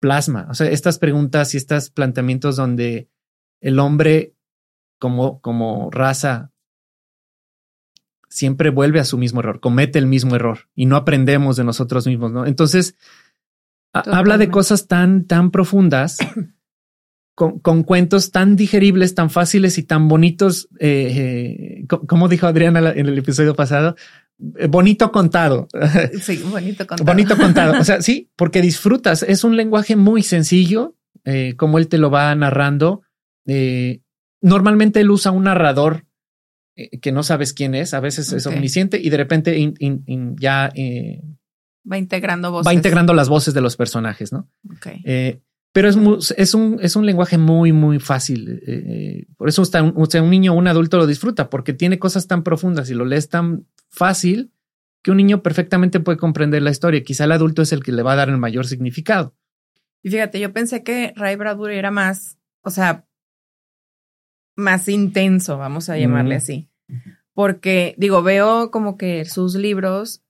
plasma. 0.00 0.46
O 0.50 0.54
sea, 0.54 0.70
estas 0.70 0.98
preguntas 0.98 1.54
y 1.54 1.56
estos 1.56 1.90
planteamientos 1.90 2.56
donde 2.56 3.08
el 3.60 3.78
hombre 3.78 4.34
como, 4.98 5.40
como 5.40 5.90
raza 5.90 6.52
siempre 8.28 8.70
vuelve 8.70 9.00
a 9.00 9.04
su 9.04 9.18
mismo 9.18 9.40
error, 9.40 9.60
comete 9.60 9.98
el 9.98 10.06
mismo 10.06 10.36
error 10.36 10.68
y 10.74 10.86
no 10.86 10.96
aprendemos 10.96 11.56
de 11.56 11.64
nosotros 11.64 12.06
mismos, 12.06 12.32
¿no? 12.32 12.46
Entonces, 12.46 12.96
habla 13.92 14.36
de 14.36 14.50
cosas 14.50 14.86
tan, 14.88 15.26
tan 15.26 15.50
profundas 15.50 16.18
con, 17.36 17.60
con, 17.60 17.84
cuentos 17.84 18.32
tan 18.32 18.56
digeribles, 18.56 19.14
tan 19.14 19.30
fáciles 19.30 19.78
y 19.78 19.84
tan 19.84 20.08
bonitos, 20.08 20.68
eh, 20.80 21.84
eh, 21.84 21.86
como 22.08 22.28
dijo 22.28 22.46
Adriana 22.48 22.90
en 22.96 23.06
el 23.06 23.16
episodio 23.18 23.54
pasado, 23.54 23.94
eh, 24.58 24.66
bonito 24.66 25.12
contado. 25.12 25.68
Sí, 26.20 26.38
bonito 26.50 26.86
contado. 26.86 27.04
bonito 27.06 27.36
contado. 27.38 27.80
O 27.80 27.84
sea, 27.84 28.00
sí, 28.02 28.30
porque 28.36 28.60
disfrutas. 28.62 29.22
Es 29.22 29.44
un 29.44 29.54
lenguaje 29.56 29.94
muy 29.96 30.22
sencillo, 30.22 30.96
como 31.56 31.78
él 31.78 31.88
te 31.88 31.98
lo 31.98 32.10
va 32.10 32.34
narrando. 32.34 33.02
Normalmente 34.42 35.00
él 35.00 35.10
usa 35.10 35.30
un 35.32 35.44
narrador 35.44 36.06
que 37.00 37.10
no 37.12 37.22
sabes 37.22 37.52
quién 37.52 37.74
es, 37.74 37.94
a 37.94 38.00
veces 38.00 38.32
es 38.32 38.46
omnisciente 38.46 39.00
y 39.02 39.08
de 39.10 39.16
repente 39.16 39.58
in- 39.58 39.74
in- 39.78 40.02
in- 40.06 40.36
ya 40.36 40.70
Va 41.90 41.98
integrando 41.98 42.50
voces. 42.50 42.66
va 42.66 42.74
integrando 42.74 43.14
las 43.14 43.28
voces 43.28 43.54
de 43.54 43.60
los 43.60 43.76
personajes, 43.76 44.32
¿no? 44.32 44.48
Ok. 44.74 44.86
Pero 45.76 45.90
es, 45.90 46.34
es, 46.38 46.54
un, 46.54 46.78
es 46.80 46.96
un 46.96 47.04
lenguaje 47.04 47.36
muy, 47.36 47.70
muy 47.72 47.98
fácil. 48.00 48.48
eh, 48.48 48.60
eh, 48.66 49.26
por 49.36 49.46
eso 49.50 49.60
está 49.60 49.82
un, 49.82 49.92
o 49.94 50.06
sea, 50.06 50.22
un 50.22 50.30
niño 50.30 50.54
o 50.54 50.56
un 50.56 50.68
adulto 50.68 50.96
lo 50.96 51.06
disfruta, 51.06 51.50
porque 51.50 51.74
tiene 51.74 51.98
cosas 51.98 52.26
tan 52.26 52.42
profundas 52.42 52.88
y 52.88 52.94
lo 52.94 53.04
lees 53.04 53.28
tan 53.28 53.66
fácil 53.90 54.52
que 55.02 55.10
un 55.10 55.18
niño 55.18 55.42
perfectamente 55.42 56.00
puede 56.00 56.16
comprender 56.16 56.62
la 56.62 56.70
historia. 56.70 57.02
Quizá 57.04 57.24
el 57.24 57.32
adulto 57.32 57.60
es 57.60 57.72
el 57.72 57.82
que 57.84 57.92
le 57.92 58.02
va 58.02 58.14
a 58.14 58.16
dar 58.16 58.30
el 58.30 58.38
mayor 58.38 58.66
significado. 58.66 59.34
Y 60.02 60.08
fíjate, 60.08 60.40
yo 60.40 60.50
pensé 60.54 60.82
que 60.82 61.12
Ray 61.14 61.36
Bradbury 61.36 61.76
era 61.76 61.90
más, 61.90 62.38
o 62.62 62.70
sea, 62.70 63.06
más 64.56 64.88
intenso, 64.88 65.58
vamos 65.58 65.90
a 65.90 65.98
llamarle 65.98 66.36
Mm. 66.36 66.38
así. 66.38 66.70
Porque, 67.34 67.94
digo, 67.98 68.22
veo 68.22 68.70
como 68.70 68.96
que 68.96 69.26
sus 69.26 69.56
libros 69.56 70.22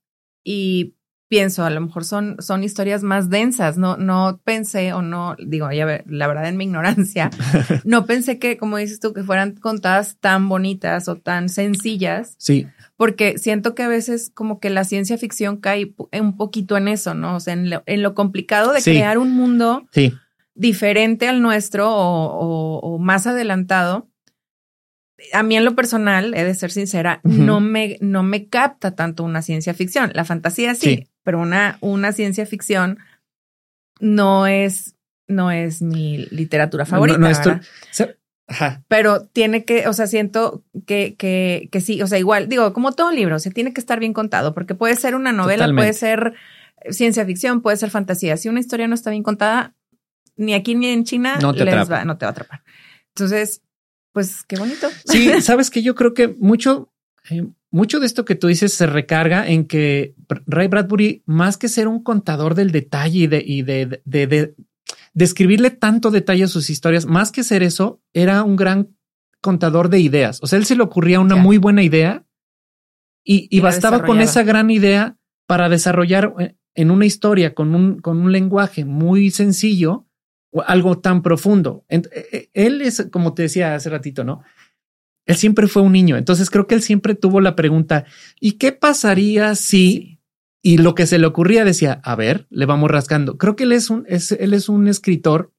y 0.43 0.96
pienso, 1.29 1.63
a 1.65 1.69
lo 1.69 1.81
mejor 1.81 2.05
son, 2.05 2.37
son 2.39 2.63
historias 2.63 3.03
más 3.03 3.29
densas. 3.29 3.77
No, 3.77 3.97
no 3.97 4.39
pensé 4.43 4.93
o 4.93 5.01
no, 5.01 5.35
digo, 5.39 5.71
ya 5.71 5.85
ver, 5.85 6.03
la 6.07 6.27
verdad 6.27 6.47
en 6.47 6.57
mi 6.57 6.63
ignorancia, 6.65 7.29
no 7.83 8.05
pensé 8.05 8.39
que, 8.39 8.57
como 8.57 8.77
dices 8.77 8.99
tú, 8.99 9.13
que 9.13 9.23
fueran 9.23 9.53
contadas 9.55 10.17
tan 10.19 10.47
bonitas 10.49 11.07
o 11.07 11.15
tan 11.17 11.49
sencillas, 11.49 12.35
Sí, 12.37 12.67
porque 12.95 13.37
siento 13.37 13.75
que 13.75 13.83
a 13.83 13.87
veces 13.87 14.31
como 14.33 14.59
que 14.59 14.69
la 14.69 14.83
ciencia 14.83 15.17
ficción 15.17 15.57
cae 15.57 15.93
un 16.19 16.35
poquito 16.37 16.77
en 16.77 16.87
eso, 16.87 17.13
¿no? 17.13 17.35
O 17.35 17.39
sea, 17.39 17.53
en 17.53 17.69
lo, 17.69 17.83
en 17.85 18.01
lo 18.03 18.13
complicado 18.15 18.73
de 18.73 18.81
Sí. 18.81 18.91
crear 18.91 19.17
un 19.19 19.31
mundo 19.33 19.85
sí. 19.91 20.13
diferente 20.55 21.27
al 21.27 21.41
nuestro 21.41 21.91
o, 21.93 22.25
o- 22.25 22.79
o 22.79 22.97
más 22.99 23.27
adelantado. 23.27 24.06
A 25.33 25.41
mí 25.43 25.57
en 25.57 25.65
lo 25.65 25.75
personal, 25.75 26.33
he 26.35 26.43
de 26.43 26.53
ser 26.53 26.71
sincera, 26.71 27.21
no, 27.23 27.59
me, 27.59 27.97
no 28.01 28.21
me 28.23 28.47
capta 28.47 28.91
tanto 28.95 29.23
una 29.23 29.41
ciencia 29.41 29.73
ficción. 29.73 30.11
La 30.13 30.25
fantasía 30.25 30.75
sí, 30.75 30.79
Sí. 30.97 31.07
pero 31.23 31.39
una, 31.39 31.77
una 31.81 32.11
ciencia 32.13 32.45
ficción 32.45 32.99
no 33.99 34.45
es, 34.47 34.95
no 35.27 35.49
es 35.51 35.81
mi 35.81 36.27
literatura 36.29 36.85
favorita. 36.85 37.17
No-. 37.17 37.29
Pero 38.87 39.25
tiene 39.25 39.65
que, 39.65 39.87
o 39.87 39.93
sea, 39.93 40.07
siento 40.07 40.63
que, 40.85 41.15
que, 41.15 41.67
que 41.71 41.81
sí, 41.81 42.01
o 42.01 42.07
sea, 42.07 42.17
igual, 42.17 42.47
digo, 42.47 42.71
como 42.71 42.93
todo 42.93 43.11
libro, 43.11 43.39
se 43.39 43.51
tiene 43.51 43.73
que 43.73 43.81
estar 43.81 43.99
bien 43.99 44.13
contado, 44.13 44.53
porque 44.53 44.73
puede 44.75 44.95
ser 44.95 45.15
una 45.15 45.33
novela, 45.33 45.65
Totalmente. 45.65 45.81
puede 45.81 45.93
ser 45.93 46.33
ciencia 46.91 47.25
ficción, 47.25 47.61
puede 47.61 47.75
ser 47.75 47.89
fantasía. 47.89 48.37
Si 48.37 48.47
una 48.47 48.61
historia 48.61 48.87
no 48.87 48.95
está 48.95 49.09
bien 49.09 49.23
contada, 49.23 49.75
ni 50.37 50.53
aquí 50.53 50.75
ni 50.75 50.87
en 50.87 51.03
China 51.03 51.39
No 51.41 51.53
te 51.53 51.65
les 51.65 51.73
atrapa. 51.73 51.95
va, 51.95 52.05
no 52.05 52.17
te 52.17 52.25
va 52.25 52.29
a 52.29 52.31
atrapar. 52.31 52.63
Entonces, 53.09 53.63
pues 54.17 54.43
qué 54.47 54.55
bonito. 54.57 54.89
Sí, 55.05 55.29
sabes 55.41 55.69
que 55.69 55.83
yo 55.83 55.93
creo 55.93 56.15
que 56.15 56.27
mucho, 56.39 56.91
eh, 57.29 57.45
mucho 57.69 57.99
de 57.99 58.07
esto 58.07 58.25
que 58.25 58.33
tú 58.33 58.47
dices 58.47 58.73
se 58.73 58.87
recarga 58.87 59.47
en 59.47 59.65
que 59.67 60.15
Ray 60.47 60.67
Bradbury, 60.67 61.21
más 61.27 61.57
que 61.57 61.67
ser 61.69 61.87
un 61.87 62.01
contador 62.01 62.55
del 62.55 62.71
detalle 62.71 63.19
y 63.19 63.27
de, 63.27 63.43
y 63.45 63.61
de, 63.61 64.01
de, 64.05 64.25
de- 64.27 64.55
de 65.13 65.25
escribirle 65.25 65.69
tanto 65.69 66.09
detalle 66.09 66.45
a 66.45 66.47
sus 66.47 66.71
historias, 66.71 67.05
más 67.05 67.31
que 67.31 67.43
ser 67.43 67.61
eso, 67.61 68.01
era 68.13 68.41
un 68.43 68.55
gran 68.55 68.95
contador 69.41 69.89
de 69.89 69.99
ideas. 69.99 70.39
O 70.41 70.47
sea, 70.47 70.57
él 70.57 70.65
se 70.65 70.75
le 70.75 70.81
ocurría 70.81 71.19
una 71.19 71.35
muy 71.43 71.57
buena 71.59 71.83
idea 71.83 72.25
y, 73.23 73.47
y 73.51 73.59
bastaba 73.61 73.97
con 74.07 74.17
esa 74.23 74.41
gran 74.43 74.71
idea 74.71 75.17
para 75.45 75.69
desarrollar 75.69 76.33
eh, 76.39 76.55
en 76.73 76.89
una 76.89 77.05
historia 77.05 77.53
con 77.53 77.75
un, 77.75 77.99
con 77.99 78.17
un 78.17 78.31
lenguaje 78.31 78.83
muy 78.83 79.29
sencillo 79.29 80.06
algo 80.65 80.99
tan 80.99 81.21
profundo. 81.21 81.85
Eh, 81.89 82.01
eh, 82.11 82.49
Él 82.53 82.81
es, 82.81 83.07
como 83.11 83.33
te 83.33 83.43
decía 83.43 83.75
hace 83.75 83.89
ratito, 83.89 84.23
¿no? 84.23 84.43
Él 85.25 85.35
siempre 85.35 85.67
fue 85.67 85.81
un 85.81 85.91
niño, 85.91 86.15
entonces 86.15 86.49
creo 86.49 86.67
que 86.67 86.75
él 86.75 86.81
siempre 86.81 87.13
tuvo 87.13 87.41
la 87.41 87.53
pregunta, 87.53 88.05
¿y 88.39 88.53
qué 88.53 88.71
pasaría 88.71 89.55
si? 89.55 90.21
Y 90.61 90.77
lo 90.77 90.95
que 90.95 91.05
se 91.05 91.19
le 91.19 91.27
ocurría 91.27 91.65
decía, 91.65 91.99
a 92.03 92.15
ver, 92.15 92.47
le 92.49 92.65
vamos 92.65 92.89
rascando. 92.89 93.37
Creo 93.37 93.55
que 93.57 93.65
él 93.65 93.73
es 93.73 93.89
un, 93.89 94.05
es, 94.07 94.31
él 94.31 94.53
es 94.53 94.69
un 94.69 94.87
escritor 94.87 95.51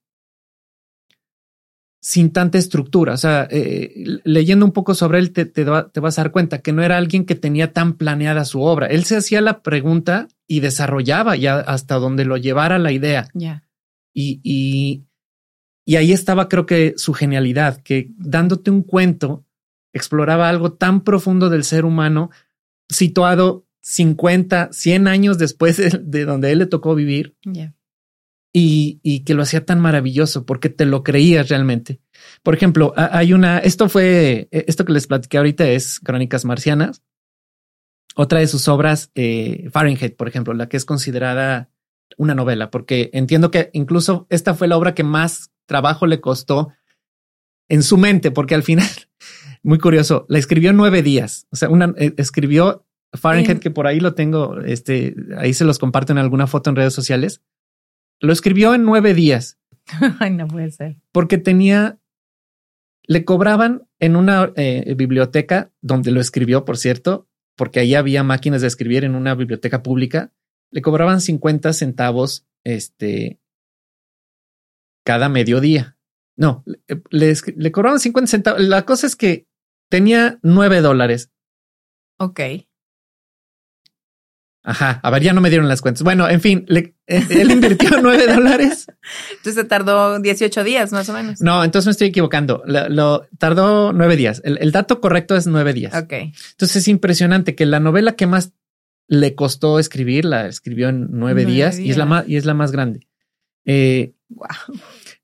sin 2.01 2.31
tanta 2.31 2.57
estructura. 2.57 3.13
O 3.13 3.17
sea, 3.17 3.47
eh, 3.51 3.93
leyendo 4.23 4.65
un 4.65 4.71
poco 4.71 4.95
sobre 4.95 5.19
él, 5.19 5.31
te, 5.33 5.45
te, 5.45 5.63
va- 5.65 5.89
te 5.89 5.99
vas 5.99 6.17
a 6.17 6.23
dar 6.23 6.31
cuenta 6.31 6.59
que 6.61 6.73
no 6.73 6.81
era 6.83 6.97
alguien 6.97 7.25
que 7.25 7.35
tenía 7.35 7.71
tan 7.73 7.93
planeada 7.93 8.45
su 8.45 8.61
obra. 8.61 8.87
Él 8.87 9.03
se 9.03 9.17
hacía 9.17 9.41
la 9.41 9.61
pregunta 9.61 10.27
y 10.47 10.61
desarrollaba 10.61 11.35
ya 11.35 11.59
hasta 11.59 11.95
donde 11.95 12.25
lo 12.25 12.37
llevara 12.37 12.79
la 12.79 12.91
idea. 12.91 13.27
Y, 14.21 14.41
y, 14.43 15.05
y 15.85 15.95
ahí 15.95 16.11
estaba, 16.11 16.49
creo 16.49 16.65
que 16.65 16.93
su 16.97 17.13
genialidad, 17.13 17.81
que 17.81 18.11
dándote 18.17 18.69
un 18.69 18.83
cuento, 18.83 19.45
exploraba 19.93 20.49
algo 20.49 20.73
tan 20.73 21.05
profundo 21.05 21.49
del 21.49 21.63
ser 21.63 21.85
humano, 21.85 22.29
situado 22.89 23.65
50, 23.81 24.69
100 24.73 25.07
años 25.07 25.37
después 25.37 25.77
de, 25.77 25.89
de 26.03 26.25
donde 26.25 26.51
él 26.51 26.59
le 26.59 26.65
tocó 26.65 26.95
vivir 26.95 27.37
y, 28.53 28.99
y 29.03 29.21
que 29.23 29.33
lo 29.35 29.43
hacía 29.43 29.65
tan 29.65 29.79
maravilloso 29.79 30.45
porque 30.45 30.69
te 30.69 30.85
lo 30.85 31.01
creías 31.03 31.47
realmente. 31.47 32.01
Por 32.43 32.53
ejemplo, 32.55 32.93
ha- 32.97 33.17
hay 33.17 33.31
una, 33.31 33.59
esto 33.59 33.87
fue, 33.87 34.49
eh, 34.51 34.65
esto 34.67 34.83
que 34.83 34.91
les 34.93 35.07
platiqué 35.07 35.37
ahorita 35.37 35.67
es 35.69 35.99
Crónicas 36.01 36.43
Marcianas. 36.45 37.01
Otra 38.15 38.39
de 38.39 38.47
sus 38.47 38.67
obras, 38.67 39.11
eh, 39.15 39.69
Fahrenheit, 39.71 40.17
por 40.17 40.27
ejemplo, 40.27 40.53
la 40.53 40.67
que 40.67 40.75
es 40.77 40.83
considerada 40.83 41.69
una 42.17 42.35
novela, 42.35 42.69
porque 42.71 43.09
entiendo 43.13 43.51
que 43.51 43.69
incluso 43.73 44.27
esta 44.29 44.53
fue 44.53 44.67
la 44.67 44.77
obra 44.77 44.93
que 44.95 45.03
más 45.03 45.51
trabajo 45.65 46.07
le 46.07 46.19
costó 46.21 46.69
en 47.69 47.83
su 47.83 47.97
mente, 47.97 48.31
porque 48.31 48.55
al 48.55 48.63
final, 48.63 48.87
muy 49.63 49.77
curioso, 49.79 50.25
la 50.29 50.39
escribió 50.39 50.71
en 50.71 50.77
nueve 50.77 51.03
días. 51.03 51.47
O 51.51 51.55
sea, 51.55 51.69
una 51.69 51.93
eh, 51.97 52.13
escribió 52.17 52.85
Fahrenheit, 53.13 53.49
En- 53.51 53.59
que 53.59 53.71
por 53.71 53.87
ahí 53.87 53.99
lo 53.99 54.13
tengo, 54.15 54.59
este, 54.61 55.15
ahí 55.37 55.53
se 55.53 55.65
los 55.65 55.79
comparto 55.79 56.11
en 56.11 56.17
alguna 56.17 56.47
foto 56.47 56.69
en 56.69 56.75
redes 56.75 56.93
sociales. 56.93 57.41
Lo 58.19 58.33
escribió 58.33 58.73
en 58.73 58.83
nueve 58.83 59.13
días 59.13 59.57
Ay, 60.19 60.31
no 60.31 60.47
puede 60.47 60.71
ser. 60.71 60.97
porque 61.11 61.37
tenía, 61.37 61.99
le 63.03 63.25
cobraban 63.25 63.87
en 63.99 64.15
una 64.15 64.51
eh, 64.55 64.93
biblioteca 64.95 65.71
donde 65.81 66.11
lo 66.11 66.19
escribió, 66.21 66.65
por 66.65 66.77
cierto, 66.77 67.27
porque 67.55 67.79
ahí 67.79 67.95
había 67.95 68.23
máquinas 68.23 68.61
de 68.61 68.67
escribir 68.67 69.03
en 69.03 69.15
una 69.15 69.35
biblioteca 69.35 69.81
pública, 69.83 70.31
le 70.71 70.81
cobraban 70.81 71.21
50 71.21 71.73
centavos 71.73 72.45
este 72.63 73.39
cada 75.05 75.29
mediodía. 75.29 75.97
No, 76.37 76.63
le, 76.65 76.79
le, 77.09 77.35
le 77.55 77.71
cobraban 77.71 77.99
50 77.99 78.29
centavos. 78.29 78.61
La 78.61 78.85
cosa 78.85 79.07
es 79.07 79.15
que 79.15 79.47
tenía 79.89 80.39
nueve 80.41 80.81
dólares. 80.81 81.31
Ok. 82.17 82.39
Ajá, 84.61 84.99
a 85.01 85.09
ver, 85.09 85.23
ya 85.23 85.33
no 85.33 85.39
me 85.41 85.49
dieron 85.49 85.69
las 85.69 85.81
cuentas. 85.81 86.03
Bueno, 86.03 86.29
en 86.29 86.41
fin, 86.41 86.65
le- 86.67 86.95
eh, 87.07 87.25
él 87.29 87.49
invirtió 87.51 87.89
nueve 88.01 88.27
dólares 88.31 88.87
Entonces 89.31 89.55
se 89.55 89.63
tardó 89.63 90.19
18 90.19 90.63
días 90.63 90.91
más 90.91 91.07
o 91.09 91.13
menos. 91.13 91.41
No, 91.41 91.63
entonces 91.63 91.87
me 91.87 91.91
estoy 91.91 92.09
equivocando. 92.09 92.61
Lo, 92.65 92.87
lo- 92.89 93.27
tardó 93.37 93.93
nueve 93.93 94.15
días. 94.17 94.41
El, 94.43 94.57
el 94.61 94.71
dato 94.71 94.99
correcto 95.01 95.35
es 95.37 95.47
nueve 95.47 95.73
días. 95.73 95.95
Ok. 95.95 96.11
Entonces 96.13 96.75
es 96.75 96.87
impresionante 96.89 97.55
que 97.55 97.65
la 97.65 97.79
novela 97.79 98.15
que 98.15 98.27
más 98.27 98.51
le 99.09 99.35
costó 99.35 99.77
escribir 99.79 100.23
la 100.23 100.47
escribió 100.47 100.87
en 100.87 101.07
nueve, 101.09 101.41
Nueve 101.43 101.45
días, 101.45 101.77
y 101.79 101.89
es 101.89 101.97
la 101.97 102.05
más 102.05 102.29
y 102.29 102.37
es 102.37 102.45
la 102.45 102.53
más 102.53 102.71
grande. 102.71 103.07
Eh, 103.65 104.13
Wow. 104.31 104.47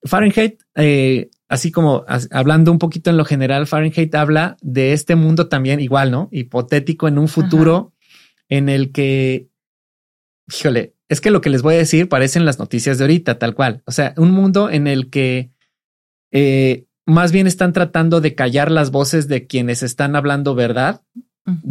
Fahrenheit, 0.04 0.63
eh, 0.74 1.30
así 1.48 1.71
como 1.71 2.04
as- 2.08 2.28
hablando 2.32 2.71
un 2.71 2.80
poquito 2.80 3.12
en 3.12 3.17
lo 3.17 3.24
general, 3.26 3.67
Fahrenheit 3.67 4.15
habla 4.15 4.58
de 4.62 4.93
este 4.93 5.13
mundo 5.15 5.48
también 5.48 5.80
igual, 5.80 6.10
¿no? 6.10 6.28
Hipotético 6.32 7.08
en 7.08 7.19
un 7.19 7.28
futuro 7.28 7.93
en 8.50 8.67
el 8.67 8.91
que, 8.91 9.50
híjole, 10.52 10.95
es 11.08 11.21
que 11.21 11.30
lo 11.30 11.39
que 11.41 11.52
les 11.52 11.62
voy 11.62 11.76
a 11.76 11.78
decir 11.78 12.10
parecen 12.10 12.45
las 12.45 12.58
noticias 12.58 12.98
de 12.98 13.04
ahorita, 13.04 13.38
tal 13.38 13.54
cual. 13.54 13.84
O 13.86 13.91
sea, 13.91 14.15
un 14.17 14.32
mundo 14.32 14.71
en 14.71 14.88
el 14.88 15.12
que 15.12 15.52
eh, 16.32 16.86
más 17.06 17.32
bien 17.32 17.45
están 17.45 17.74
tratando 17.74 18.21
de 18.21 18.34
callar 18.34 18.71
las 18.71 18.89
voces 18.89 19.28
de 19.28 19.45
quienes 19.45 19.84
están 19.84 20.15
hablando 20.15 20.56
verdad 20.56 21.04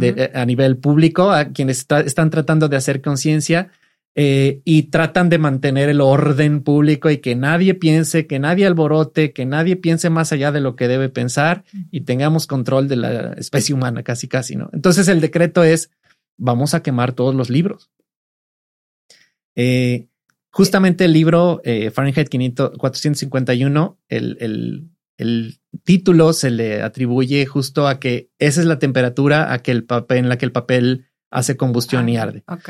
eh, 0.01 0.31
a 0.33 0.45
nivel 0.45 0.77
público, 0.77 1.31
a 1.31 1.45
quienes 1.49 1.79
está- 1.79 2.01
están 2.01 2.29
tratando 2.29 2.67
de 2.69 2.77
hacer 2.77 3.01
conciencia 3.01 3.69
eh, 4.17 4.61
y 4.63 4.83
tratan 4.83 5.27
de 5.27 5.37
mantener 5.37 5.89
el 5.89 5.99
orden 5.99 6.61
público 6.63 7.09
y 7.09 7.17
que 7.17 7.35
nadie 7.35 7.73
piense, 7.73 8.27
que 8.27 8.39
nadie 8.39 8.65
alborote, 8.65 9.33
que 9.33 9.45
nadie 9.45 9.75
piense 9.75 10.09
más 10.09 10.31
allá 10.31 10.53
de 10.53 10.61
lo 10.61 10.77
que 10.77 10.87
debe 10.87 11.09
pensar 11.09 11.65
y 11.91 12.01
tengamos 12.01 12.47
control 12.47 12.87
de 12.87 12.95
la 12.95 13.33
especie 13.33 13.75
humana, 13.75 14.03
casi, 14.03 14.29
casi, 14.29 14.55
¿no? 14.55 14.69
Entonces 14.71 15.09
el 15.09 15.19
decreto 15.19 15.63
es, 15.65 15.91
vamos 16.37 16.73
a 16.73 16.81
quemar 16.81 17.11
todos 17.11 17.35
los 17.35 17.49
libros. 17.49 17.89
Eh, 19.55 20.07
Justamente 20.51 21.03
el 21.03 21.11
libro 21.11 21.59
eh, 21.65 21.91
Fahrenheit 21.91 22.29
500, 22.29 22.77
451, 22.77 23.97
el, 24.07 24.37
el, 24.39 24.89
el 25.17 25.59
título 25.83 26.33
se 26.33 26.49
le 26.51 26.81
atribuye 26.81 27.45
justo 27.45 27.87
a 27.87 27.99
que 27.99 28.29
esa 28.39 28.61
es 28.61 28.67
la 28.67 28.79
temperatura 28.79 29.51
a 29.53 29.59
que 29.63 29.71
el 29.71 29.83
papel, 29.83 30.17
en 30.19 30.29
la 30.29 30.37
que 30.37 30.45
el 30.45 30.51
papel 30.51 31.07
hace 31.31 31.57
combustión 31.57 32.07
y 32.09 32.17
Ah, 32.17 32.23
arde. 32.23 32.43
Ok. 32.47 32.69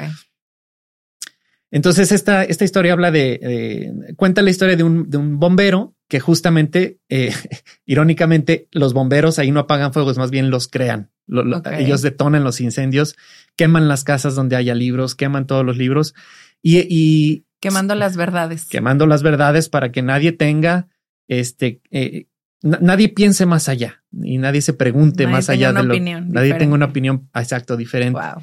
Entonces, 1.71 2.11
esta, 2.11 2.43
esta 2.43 2.63
historia 2.63 2.93
habla 2.93 3.11
de, 3.11 3.91
cuenta 4.15 4.41
la 4.41 4.49
historia 4.49 4.75
de 4.77 4.83
un, 4.83 5.09
de 5.09 5.17
un 5.17 5.39
bombero 5.39 5.95
que 6.07 6.19
justamente, 6.19 6.99
eh, 7.09 7.33
irónicamente, 7.85 8.67
los 8.71 8.93
bomberos 8.93 9.39
ahí 9.39 9.51
no 9.51 9.61
apagan 9.61 9.91
fuegos, 9.91 10.17
más 10.17 10.31
bien 10.31 10.49
los 10.49 10.67
crean. 10.67 11.11
Lo- 11.27 11.43
lo- 11.43 11.57
Ok. 11.57 11.67
Ellos 11.77 12.01
detonan 12.01 12.43
los 12.43 12.61
incendios, 12.61 13.15
queman 13.55 13.87
las 13.87 14.03
casas 14.03 14.35
donde 14.35 14.55
haya 14.55 14.75
libros, 14.75 15.15
queman 15.15 15.47
todos 15.47 15.65
los 15.65 15.77
libros 15.77 16.13
y, 16.61 16.79
y 16.87 17.45
Quemando 17.59 17.95
las 17.95 18.15
verdades. 18.15 18.65
quemando 18.65 19.07
las 19.07 19.23
verdades 19.23 19.67
para 19.69 19.91
que 19.91 20.03
nadie 20.03 20.31
tenga, 20.31 20.87
este, 21.27 21.81
eh, 21.89 22.27
nadie 22.61 23.09
piense 23.09 23.45
más 23.45 23.69
allá 23.69 24.03
y 24.11 24.37
nadie 24.37 24.61
se 24.61 24.73
pregunte 24.73 25.23
Nadie 25.23 25.35
más 25.35 25.49
allá 25.49 25.71
de 25.71 25.83
lo 25.83 25.93
opinión 25.93 26.31
nadie 26.31 26.53
tenga 26.55 26.73
una 26.73 26.85
opinión 26.85 27.29
exacto 27.33 27.77
diferente. 27.77 28.19
Wow. 28.19 28.41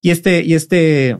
Y 0.00 0.10
este, 0.10 0.42
y 0.42 0.54
este 0.54 1.18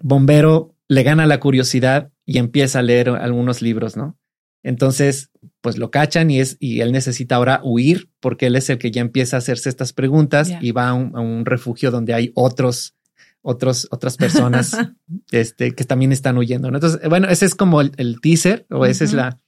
bombero 0.00 0.74
le 0.88 1.02
gana 1.02 1.26
la 1.26 1.40
curiosidad 1.40 2.10
y 2.24 2.38
empieza 2.38 2.80
a 2.80 2.82
leer 2.82 3.08
algunos 3.08 3.62
libros, 3.62 3.96
¿no? 3.96 4.18
Entonces, 4.62 5.30
pues 5.60 5.78
lo 5.78 5.90
cachan 5.90 6.30
y 6.30 6.40
es, 6.40 6.56
y 6.58 6.80
él 6.80 6.90
necesita 6.90 7.36
ahora 7.36 7.60
huir 7.62 8.10
porque 8.20 8.46
él 8.46 8.56
es 8.56 8.68
el 8.68 8.78
que 8.78 8.90
ya 8.90 9.00
empieza 9.00 9.36
a 9.36 9.38
hacerse 9.38 9.68
estas 9.68 9.92
preguntas 9.92 10.52
y 10.60 10.72
va 10.72 10.88
a 10.88 10.94
un, 10.94 11.16
a 11.16 11.20
un 11.20 11.46
refugio 11.46 11.92
donde 11.92 12.14
hay 12.14 12.32
otros, 12.34 12.96
otros, 13.42 13.86
otras 13.92 14.16
personas, 14.16 14.76
este, 15.30 15.72
que 15.72 15.84
también 15.84 16.10
están 16.10 16.36
huyendo, 16.36 16.70
¿no? 16.70 16.78
Entonces, 16.78 17.00
bueno, 17.08 17.28
ese 17.28 17.46
es 17.46 17.54
como 17.54 17.80
el, 17.80 17.92
el 17.96 18.20
teaser 18.20 18.66
o 18.70 18.84
esa 18.86 19.04
es 19.04 19.12
la, 19.12 19.38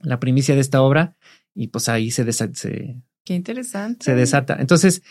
la 0.00 0.20
primicia 0.20 0.54
de 0.54 0.60
esta 0.60 0.82
obra 0.82 1.16
y 1.54 1.68
pues 1.68 1.88
ahí 1.88 2.10
se, 2.10 2.24
desa- 2.26 2.54
se, 2.54 2.96
Qué 3.24 3.34
interesante. 3.34 4.04
se 4.04 4.14
desata. 4.14 4.56
Entonces, 4.60 5.02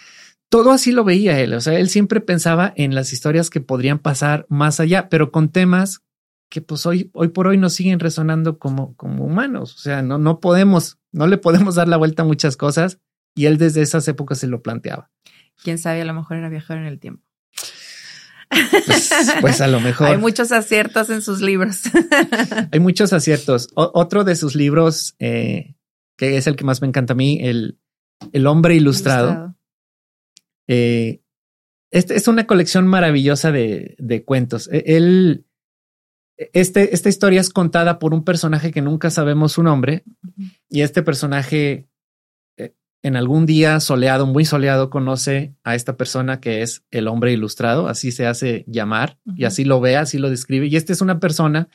todo 0.50 0.72
así 0.72 0.92
lo 0.92 1.04
veía 1.04 1.40
él. 1.40 1.54
O 1.54 1.62
sea, 1.62 1.78
él 1.78 1.90
siempre 1.90 2.22
pensaba 2.22 2.72
en 2.76 2.96
las 2.96 3.12
historias 3.14 3.50
que 3.50 3.60
podrían 3.62 4.00
pasar 4.00 4.46
más 4.50 4.80
allá, 4.80 5.10
pero 5.10 5.32
con 5.32 5.50
temas 5.50 6.02
que 6.50 6.62
pues 6.62 6.86
hoy, 6.86 7.10
hoy 7.14 7.28
por 7.28 7.48
hoy 7.48 7.58
nos 7.58 7.74
siguen 7.74 8.00
resonando 8.00 8.58
como, 8.58 8.96
como 8.96 9.26
humanos. 9.26 9.76
O 9.76 9.80
sea, 9.80 10.02
no, 10.02 10.18
no 10.18 10.40
podemos, 10.40 10.98
no 11.12 11.28
le 11.28 11.38
podemos 11.38 11.76
dar 11.76 11.90
la 11.90 11.98
vuelta 11.98 12.24
a 12.24 12.26
muchas 12.26 12.56
cosas. 12.56 13.00
Y 13.36 13.46
él 13.46 13.58
desde 13.58 13.82
esas 13.82 14.08
épocas 14.08 14.40
se 14.40 14.48
lo 14.48 14.62
planteaba. 14.64 15.12
Quién 15.62 15.78
sabe, 15.78 16.02
a 16.02 16.06
lo 16.06 16.14
mejor 16.14 16.38
era 16.38 16.50
viajero 16.50 16.80
en 16.80 16.86
el 16.88 17.00
tiempo. 17.00 17.24
Pues, 18.50 19.12
pues 19.42 19.62
a 19.62 19.68
lo 19.68 19.80
mejor 19.82 20.08
Hay 20.08 20.18
muchos 20.18 20.52
aciertos 20.52 21.10
en 21.10 21.22
sus 21.22 21.42
libros. 21.42 21.82
hay 22.72 22.80
muchos 22.80 23.14
aciertos. 23.14 23.70
O- 23.76 23.92
otro 23.94 24.24
de 24.24 24.36
sus 24.36 24.56
libros, 24.56 25.16
eh, 25.20 25.76
que 26.18 26.38
es 26.38 26.48
el 26.48 26.56
que 26.56 26.64
más 26.64 26.82
me 26.82 26.88
encanta 26.88 27.14
a 27.14 27.16
mí, 27.16 27.40
el, 27.42 27.80
el 28.32 28.48
hombre 28.48 28.76
ilustrado. 28.76 29.56
Eh, 30.68 31.22
este 31.92 32.16
es 32.16 32.28
una 32.28 32.46
colección 32.48 32.88
maravillosa 32.88 33.52
de, 33.52 33.96
de 34.00 34.24
cuentos. 34.24 34.70
E- 34.72 34.84
Él, 34.98 35.46
este, 36.38 36.94
esta 36.94 37.10
historia 37.10 37.42
es 37.42 37.50
contada 37.50 38.00
por 38.00 38.14
un 38.14 38.24
personaje 38.24 38.72
que 38.72 38.82
nunca 38.82 39.10
sabemos 39.10 39.54
su 39.54 39.64
nombre 39.64 40.04
y 40.70 40.82
este 40.82 41.02
personaje 41.04 41.88
en 43.04 43.16
algún 43.16 43.46
día 43.46 43.80
soleado, 43.80 44.26
muy 44.26 44.44
soleado, 44.44 44.90
conoce 44.90 45.56
a 45.64 45.76
esta 45.76 45.98
persona 45.98 46.40
que 46.40 46.62
es 46.62 46.84
el 46.92 47.08
hombre 47.08 47.32
ilustrado, 47.32 47.88
así 47.88 48.12
se 48.12 48.26
hace 48.26 48.66
llamar 48.68 49.20
y 49.36 49.46
así 49.46 49.64
lo 49.64 49.80
ve, 49.80 49.96
así 49.98 50.18
lo 50.18 50.30
describe. 50.30 50.68
Y 50.68 50.76
esta 50.76 50.94
es 50.94 51.02
una 51.02 51.20
persona 51.20 51.70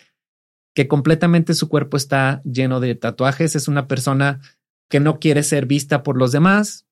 que 0.74 0.88
completamente 0.88 1.54
su 1.54 1.68
cuerpo 1.68 1.96
está 1.96 2.42
lleno 2.44 2.80
de 2.80 2.94
tatuajes, 2.94 3.54
es 3.56 3.68
una 3.68 3.86
persona 3.88 4.40
que 4.90 5.00
no 5.00 5.20
quiere 5.20 5.42
ser 5.42 5.66
vista 5.66 6.02
por 6.02 6.18
los 6.18 6.32
demás, 6.32 6.86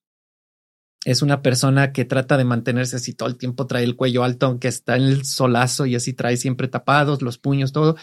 es 1.04 1.22
una 1.22 1.42
persona 1.42 1.92
que 1.92 2.04
trata 2.04 2.36
de 2.36 2.44
mantenerse 2.44 2.96
así 2.96 3.14
todo 3.14 3.28
el 3.28 3.36
tiempo, 3.36 3.66
trae 3.66 3.84
el 3.84 3.96
cuello 3.96 4.22
alto, 4.22 4.46
aunque 4.46 4.68
está 4.68 4.96
en 4.96 5.04
el 5.04 5.24
solazo 5.24 5.86
y 5.86 5.94
así 5.96 6.12
trae 6.12 6.36
siempre 6.36 6.68
tapados 6.68 7.22
los 7.22 7.38
puños, 7.38 7.72
todo. 7.72 7.96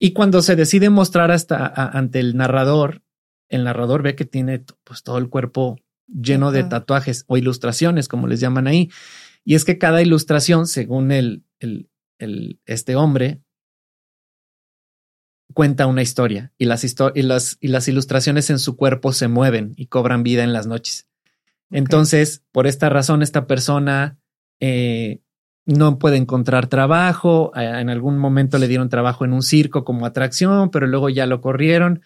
Y 0.00 0.12
cuando 0.12 0.42
se 0.42 0.56
decide 0.56 0.90
mostrar 0.90 1.30
hasta 1.30 1.64
a- 1.64 1.96
ante 1.96 2.18
el 2.18 2.36
narrador, 2.36 3.02
el 3.52 3.64
narrador 3.64 4.02
ve 4.02 4.16
que 4.16 4.24
tiene 4.24 4.64
pues 4.84 5.02
todo 5.02 5.18
el 5.18 5.28
cuerpo 5.28 5.78
lleno 6.08 6.50
de 6.50 6.64
tatuajes 6.64 7.24
o 7.28 7.36
ilustraciones, 7.36 8.08
como 8.08 8.26
les 8.26 8.40
llaman 8.40 8.66
ahí. 8.66 8.90
Y 9.44 9.54
es 9.54 9.64
que 9.64 9.78
cada 9.78 10.02
ilustración, 10.02 10.66
según 10.66 11.12
el, 11.12 11.44
el, 11.60 11.88
el- 12.18 12.60
este 12.66 12.96
hombre, 12.96 13.40
cuenta 15.54 15.86
una 15.86 16.02
historia 16.02 16.52
y 16.58 16.64
las, 16.64 16.84
histo- 16.84 17.12
y, 17.14 17.22
las, 17.22 17.58
y 17.60 17.68
las 17.68 17.86
ilustraciones 17.88 18.50
en 18.50 18.58
su 18.58 18.76
cuerpo 18.76 19.12
se 19.12 19.28
mueven 19.28 19.74
y 19.76 19.86
cobran 19.86 20.22
vida 20.22 20.44
en 20.44 20.52
las 20.52 20.66
noches. 20.66 21.08
Entonces, 21.70 22.42
por 22.52 22.66
esta 22.66 22.88
razón, 22.88 23.22
esta 23.22 23.46
persona 23.46 24.18
eh, 24.60 25.20
no 25.66 25.98
puede 25.98 26.16
encontrar 26.16 26.66
trabajo. 26.68 27.52
En 27.56 27.88
algún 27.90 28.18
momento 28.18 28.58
le 28.58 28.68
dieron 28.68 28.88
trabajo 28.88 29.24
en 29.24 29.32
un 29.32 29.42
circo 29.42 29.84
como 29.84 30.06
atracción, 30.06 30.70
pero 30.70 30.86
luego 30.86 31.08
ya 31.08 31.26
lo 31.26 31.40
corrieron 31.40 32.02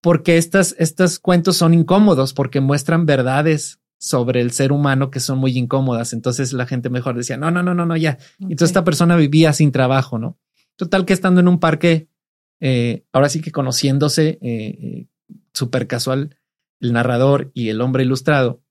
porque 0.00 0.38
estas, 0.38 0.74
estos 0.78 1.18
cuentos 1.18 1.56
son 1.56 1.74
incómodos 1.74 2.32
porque 2.32 2.60
muestran 2.60 3.06
verdades 3.06 3.80
sobre 3.98 4.40
el 4.40 4.50
ser 4.50 4.72
humano 4.72 5.10
que 5.10 5.20
son 5.20 5.38
muy 5.38 5.56
incómodas. 5.56 6.12
Entonces 6.12 6.52
la 6.52 6.66
gente 6.66 6.88
mejor 6.88 7.16
decía, 7.16 7.36
no, 7.36 7.50
no, 7.50 7.62
no, 7.62 7.74
no, 7.74 7.84
no, 7.84 7.96
ya. 7.96 8.18
Entonces 8.40 8.70
esta 8.70 8.84
persona 8.84 9.16
vivía 9.16 9.52
sin 9.52 9.72
trabajo, 9.72 10.18
¿no? 10.18 10.38
Total 10.76 11.04
que 11.04 11.12
estando 11.12 11.40
en 11.40 11.48
un 11.48 11.60
parque, 11.60 12.08
eh, 12.60 13.04
ahora 13.12 13.28
sí 13.28 13.42
que 13.42 13.52
conociéndose 13.52 14.38
eh, 14.40 14.40
eh, 14.42 15.06
súper 15.52 15.86
casual, 15.86 16.38
el 16.80 16.94
narrador 16.94 17.50
y 17.52 17.68
el 17.68 17.82
hombre 17.82 18.04
ilustrado, 18.04 18.62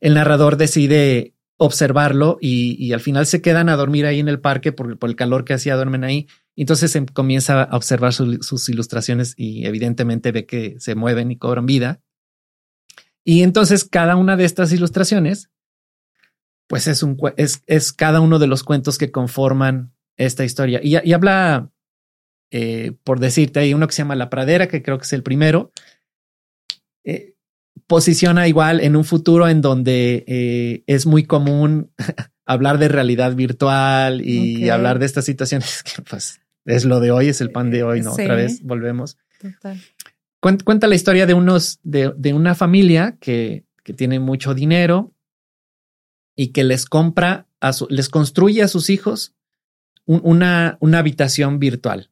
el 0.00 0.14
narrador 0.14 0.56
decide 0.56 1.34
observarlo 1.58 2.38
y, 2.40 2.92
al 2.92 3.00
final 3.00 3.26
se 3.26 3.40
quedan 3.40 3.68
a 3.68 3.76
dormir 3.76 4.06
ahí 4.06 4.20
en 4.20 4.28
el 4.28 4.40
parque 4.40 4.72
por, 4.72 4.98
por 4.98 5.08
el 5.08 5.16
calor 5.16 5.44
que 5.44 5.54
hacía, 5.54 5.74
duermen 5.76 6.04
ahí. 6.04 6.26
Entonces 6.54 6.94
em- 6.96 7.06
comienza 7.06 7.62
a 7.62 7.76
observar 7.76 8.12
su- 8.12 8.42
sus 8.42 8.68
ilustraciones 8.68 9.34
y 9.36 9.66
evidentemente 9.66 10.32
ve 10.32 10.46
que 10.46 10.76
se 10.78 10.94
mueven 10.94 11.30
y 11.30 11.38
cobran 11.38 11.66
vida. 11.66 12.02
Y 13.24 13.42
entonces 13.42 13.84
cada 13.84 14.16
una 14.16 14.36
de 14.36 14.44
estas 14.44 14.72
ilustraciones, 14.72 15.50
pues 16.68 16.86
es 16.88 17.02
un 17.02 17.16
es, 17.36 17.62
es 17.66 17.92
cada 17.92 18.20
uno 18.20 18.38
de 18.38 18.46
los 18.46 18.62
cuentos 18.62 18.98
que 18.98 19.10
conforman 19.10 19.94
esta 20.16 20.44
historia. 20.44 20.80
Y, 20.82 20.96
y 21.08 21.12
habla, 21.12 21.70
eh, 22.50 22.92
por 23.02 23.18
decirte, 23.18 23.60
hay 23.60 23.74
uno 23.74 23.86
que 23.86 23.92
se 23.94 24.02
llama 24.02 24.14
La 24.14 24.30
Pradera, 24.30 24.68
que 24.68 24.82
creo 24.82 24.98
que 24.98 25.04
es 25.04 25.12
el 25.12 25.22
primero. 25.22 25.72
Eh, 27.04 27.35
posiciona 27.86 28.48
igual 28.48 28.80
en 28.80 28.96
un 28.96 29.04
futuro 29.04 29.48
en 29.48 29.60
donde 29.60 30.24
eh, 30.26 30.82
es 30.86 31.06
muy 31.06 31.24
común 31.24 31.92
hablar 32.46 32.78
de 32.78 32.88
realidad 32.88 33.34
virtual 33.34 34.20
y 34.24 34.68
hablar 34.70 34.98
de 34.98 35.06
estas 35.06 35.24
situaciones 35.24 35.82
que 35.96 36.02
pues 36.02 36.40
es 36.64 36.84
lo 36.84 36.98
de 37.00 37.10
hoy, 37.12 37.28
es 37.28 37.40
el 37.40 37.50
pan 37.52 37.70
de 37.70 37.82
hoy, 37.84 38.00
¿no? 38.02 38.14
Sí. 38.14 38.22
Otra 38.22 38.34
vez 38.34 38.62
volvemos. 38.62 39.16
Total. 39.40 39.80
Cuen- 40.42 40.62
Cuenta 40.64 40.86
la 40.88 40.94
historia 40.96 41.26
de 41.26 41.34
unos, 41.34 41.78
de, 41.82 42.12
de 42.16 42.34
una 42.34 42.54
familia 42.54 43.16
que, 43.20 43.64
que 43.84 43.92
tiene 43.92 44.18
mucho 44.18 44.52
dinero 44.54 45.12
y 46.34 46.48
que 46.48 46.64
les 46.64 46.86
compra, 46.86 47.46
a 47.60 47.72
su- 47.72 47.86
les 47.88 48.08
construye 48.08 48.62
a 48.62 48.68
sus 48.68 48.90
hijos 48.90 49.34
un- 50.06 50.20
una, 50.24 50.76
una 50.80 50.98
habitación 50.98 51.58
virtual. 51.60 52.10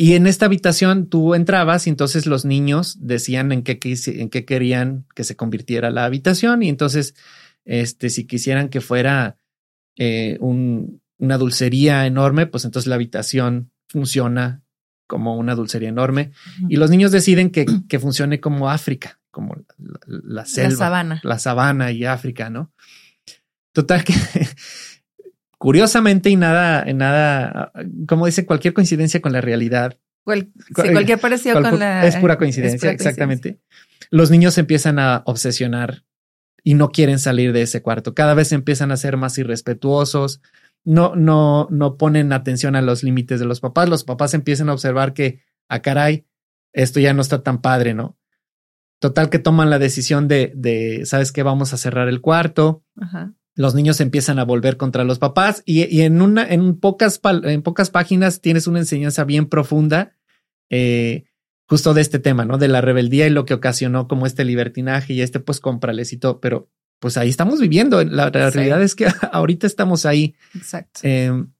Y 0.00 0.14
en 0.14 0.26
esta 0.28 0.46
habitación 0.46 1.08
tú 1.08 1.34
entrabas 1.34 1.86
y 1.86 1.90
entonces 1.90 2.24
los 2.26 2.44
niños 2.44 2.96
decían 3.00 3.50
en 3.52 3.62
qué, 3.62 3.78
en 4.06 4.30
qué 4.30 4.44
querían 4.44 5.04
que 5.14 5.24
se 5.24 5.34
convirtiera 5.34 5.90
la 5.90 6.04
habitación 6.04 6.62
y 6.62 6.68
entonces, 6.68 7.14
este, 7.64 8.08
si 8.08 8.24
quisieran 8.24 8.68
que 8.68 8.80
fuera 8.80 9.36
eh, 9.96 10.36
un- 10.40 11.02
una 11.18 11.36
dulcería 11.36 12.06
enorme, 12.06 12.46
pues 12.46 12.64
entonces 12.64 12.86
la 12.86 12.94
habitación 12.94 13.72
funciona 13.88 14.62
como 15.08 15.36
una 15.36 15.56
dulcería 15.56 15.88
enorme 15.88 16.30
y 16.68 16.76
los 16.76 16.90
niños 16.90 17.10
deciden 17.10 17.50
que, 17.50 17.66
que 17.88 17.98
funcione 17.98 18.38
como 18.38 18.70
África, 18.70 19.18
como 19.32 19.56
la, 19.78 19.98
la 20.06 20.44
selva, 20.46 20.70
La 20.70 20.76
sabana. 20.76 21.20
la 21.24 21.38
sabana 21.40 21.90
y 21.90 22.04
África, 22.04 22.50
¿no? 22.50 22.70
Total 23.72 24.04
que 24.04 24.14
curiosamente 25.58 26.30
y 26.30 26.36
nada, 26.36 26.84
nada, 26.94 27.72
como 28.06 28.26
dice, 28.26 28.46
cualquier 28.46 28.74
coincidencia 28.74 29.20
con 29.20 29.32
la 29.32 29.40
realidad. 29.40 29.98
Cual- 30.24 30.50
sí, 30.66 30.72
Cual- 30.74 30.92
cualquier 30.92 31.18
parecido 31.20 31.60
cual- 31.60 31.70
con 31.70 31.80
la. 31.80 32.06
es 32.06 32.16
pura 32.16 32.36
coincidencia, 32.38 32.76
es 32.76 32.80
pura 32.82 32.92
exactamente. 32.92 33.60
Los 34.10 34.30
niños 34.30 34.54
se 34.54 34.60
empiezan 34.60 34.98
a 34.98 35.22
obsesionar 35.26 36.04
y 36.62 36.74
no 36.74 36.90
quieren 36.90 37.18
salir 37.18 37.52
de 37.52 37.62
ese 37.62 37.82
cuarto. 37.82 38.14
Cada 38.14 38.34
vez 38.34 38.52
empiezan 38.52 38.90
a 38.92 38.96
ser 38.96 39.16
más 39.16 39.36
irrespetuosos. 39.38 40.40
No, 40.84 41.14
no, 41.16 41.66
no 41.70 41.96
ponen 41.96 42.32
atención 42.32 42.76
a 42.76 42.82
los 42.82 43.02
límites 43.02 43.40
de 43.40 43.46
los 43.46 43.60
papás. 43.60 43.88
Los 43.88 44.04
papás 44.04 44.32
empiezan 44.34 44.68
a 44.68 44.72
observar 44.72 45.12
que, 45.12 45.42
a 45.68 45.80
caray, 45.82 46.24
esto 46.72 47.00
ya 47.00 47.12
no 47.12 47.20
está 47.20 47.42
tan 47.42 47.60
padre, 47.60 47.94
¿no? 47.94 48.16
Total 49.00 49.28
que 49.30 49.38
toman 49.38 49.70
la 49.70 49.78
decisión 49.78 50.28
de, 50.28 50.52
de, 50.56 51.04
¿sabes 51.04 51.30
qué? 51.32 51.42
Vamos 51.42 51.72
a 51.72 51.76
cerrar 51.78 52.08
el 52.08 52.20
cuarto. 52.20 52.84
Ajá. 53.00 53.34
Los 53.58 53.74
niños 53.74 53.96
se 53.96 54.04
empiezan 54.04 54.38
a 54.38 54.44
volver 54.44 54.76
contra 54.76 55.02
los 55.02 55.18
papás 55.18 55.64
y, 55.66 56.02
en 56.02 56.22
una, 56.22 56.46
en 56.48 56.78
pocas, 56.78 57.20
en 57.42 57.62
pocas 57.62 57.90
páginas 57.90 58.40
tienes 58.40 58.68
una 58.68 58.78
enseñanza 58.78 59.24
bien 59.24 59.46
profunda, 59.46 60.12
eh, 60.70 61.24
justo 61.66 61.92
de 61.92 62.00
este 62.00 62.20
tema, 62.20 62.44
¿no? 62.44 62.56
De 62.56 62.68
la 62.68 62.80
rebeldía 62.80 63.26
y 63.26 63.30
lo 63.30 63.44
que 63.44 63.54
ocasionó 63.54 64.06
como 64.06 64.26
este 64.26 64.44
libertinaje 64.44 65.12
y 65.12 65.22
este 65.22 65.40
pues 65.40 65.60
todo, 66.20 66.40
pero 66.40 66.70
pues 67.00 67.16
ahí 67.16 67.30
estamos 67.30 67.58
viviendo. 67.58 68.04
La, 68.04 68.30
realidad 68.30 68.80
es 68.80 68.94
que 68.94 69.08
ahorita 69.32 69.66
estamos 69.66 70.06
ahí. 70.06 70.36
Exacto. 70.54 71.00
Em, 71.02 71.50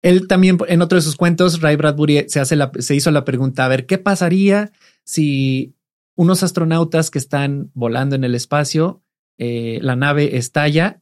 él 0.00 0.28
también 0.28 0.56
en 0.66 0.80
otro 0.80 0.96
de 0.96 1.02
sus 1.02 1.16
cuentos, 1.16 1.60
Ray 1.60 1.76
Bradbury 1.76 2.24
se 2.28 2.40
hace 2.40 2.56
la, 2.56 2.72
se 2.78 2.94
hizo 2.94 3.10
la 3.10 3.26
pregunta, 3.26 3.66
a 3.66 3.68
ver, 3.68 3.84
¿qué 3.84 3.98
pasaría 3.98 4.72
si 5.04 5.74
unos 6.14 6.42
astronautas 6.42 7.10
que 7.10 7.18
están 7.18 7.70
volando 7.74 8.16
en 8.16 8.24
el 8.24 8.34
espacio, 8.34 9.02
eh, 9.38 9.78
la 9.82 9.96
nave 9.96 10.36
estalla, 10.36 11.00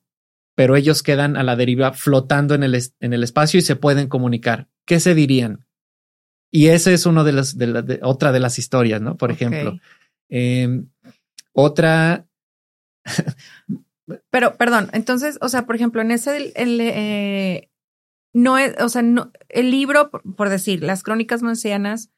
pero 0.55 0.77
ellos 0.77 1.03
quedan 1.03 1.37
a 1.37 1.43
la 1.43 1.57
deriva 1.57 1.93
flotando 1.93 2.55
en 2.55 2.63
el, 2.63 2.81
en 3.01 3.13
el 3.13 3.23
espacio 3.23 3.59
y 3.59 3.63
se 3.63 3.77
pueden 3.77 4.09
comunicar? 4.09 4.69
¿Qué 4.85 5.01
se 5.01 5.15
dirían? 5.15 5.67
Y 6.51 6.69
ese 6.69 6.95
es 6.95 7.07
uno 7.07 7.25
de 7.25 7.33
las, 7.33 7.59
de, 7.59 7.99
otra 8.03 8.33
de 8.33 8.41
las 8.41 8.59
historias, 8.59 9.01
¿no? 9.03 9.17
Por 9.17 9.31
ejemplo. 9.31 9.79
Em, 10.29 10.89
otra. 11.53 12.27
Pero, 14.31 14.57
perdón, 14.57 14.89
entonces, 14.93 15.37
o 15.41 15.49
sea, 15.49 15.67
por 15.67 15.75
ejemplo, 15.75 16.01
en 16.01 16.13
ese, 16.13 16.53
el, 16.55 16.81
eh, 16.81 17.71
no 18.33 18.59
es, 18.59 18.75
o 18.81 18.89
sea, 18.89 19.03
no, 19.03 19.33
el 19.49 19.71
libro, 19.71 20.11
por 20.11 20.49
decir, 20.49 20.83
las 20.83 21.03
crónicas 21.03 21.43
marcianas, 21.43 22.11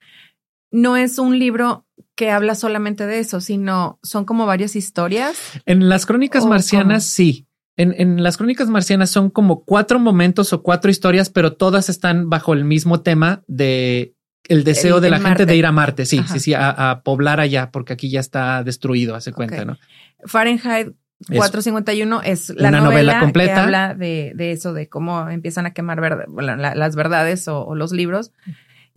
no 0.71 0.97
es 0.97 1.19
un 1.19 1.39
libro 1.39 1.87
que 2.15 2.31
habla 2.31 2.55
solamente 2.55 3.07
de 3.07 3.21
eso, 3.21 3.41
sino 3.41 3.99
son 4.03 4.25
como 4.25 4.47
varias 4.47 4.77
historias. 4.77 5.37
En 5.67 5.89
las 5.89 6.07
crónicas 6.07 6.47
marcianas, 6.47 7.05
sí. 7.05 7.47
En, 7.77 7.95
en, 7.97 8.23
las 8.25 8.37
crónicas 8.37 8.69
marcianas 8.69 9.11
son 9.11 9.31
como 9.31 9.65
cuatro 9.65 10.01
momentos 10.01 10.53
o 10.53 10.63
cuatro 10.63 10.91
historias, 10.91 11.31
pero 11.31 11.53
todas 11.53 11.89
están 11.89 12.29
bajo 12.29 12.53
el 12.53 12.65
mismo 12.65 13.03
tema 13.03 13.45
de 13.47 14.17
el 14.49 14.65
deseo 14.65 15.01
de 15.01 15.11
la 15.11 15.21
gente 15.21 15.47
de 15.47 15.57
ir 15.57 15.67
a 15.67 15.73
Marte. 15.73 16.07
Sí, 16.07 16.23
sí, 16.27 16.41
sí, 16.41 16.55
a, 16.55 17.03
poblar 17.05 17.39
allá, 17.39 17.71
porque 17.71 17.93
aquí 17.93 18.11
ya 18.11 18.21
está 18.21 18.65
destruido, 18.65 19.15
hace 19.15 19.33
cuenta, 19.33 19.65
¿no? 19.65 19.79
Fahrenheit 20.25 20.95
451 21.27 22.23
es 22.23 22.51
la 22.51 22.71
novela, 22.71 23.21
completa. 23.21 23.55
que 23.55 23.61
habla 23.61 23.95
de, 23.95 24.33
de, 24.35 24.53
eso, 24.53 24.73
de 24.73 24.89
cómo 24.89 25.29
empiezan 25.29 25.67
a 25.67 25.73
quemar 25.73 26.01
las 26.29 26.97
verdades 26.97 27.49
o, 27.49 27.75
los 27.75 27.93
libros. 27.93 28.33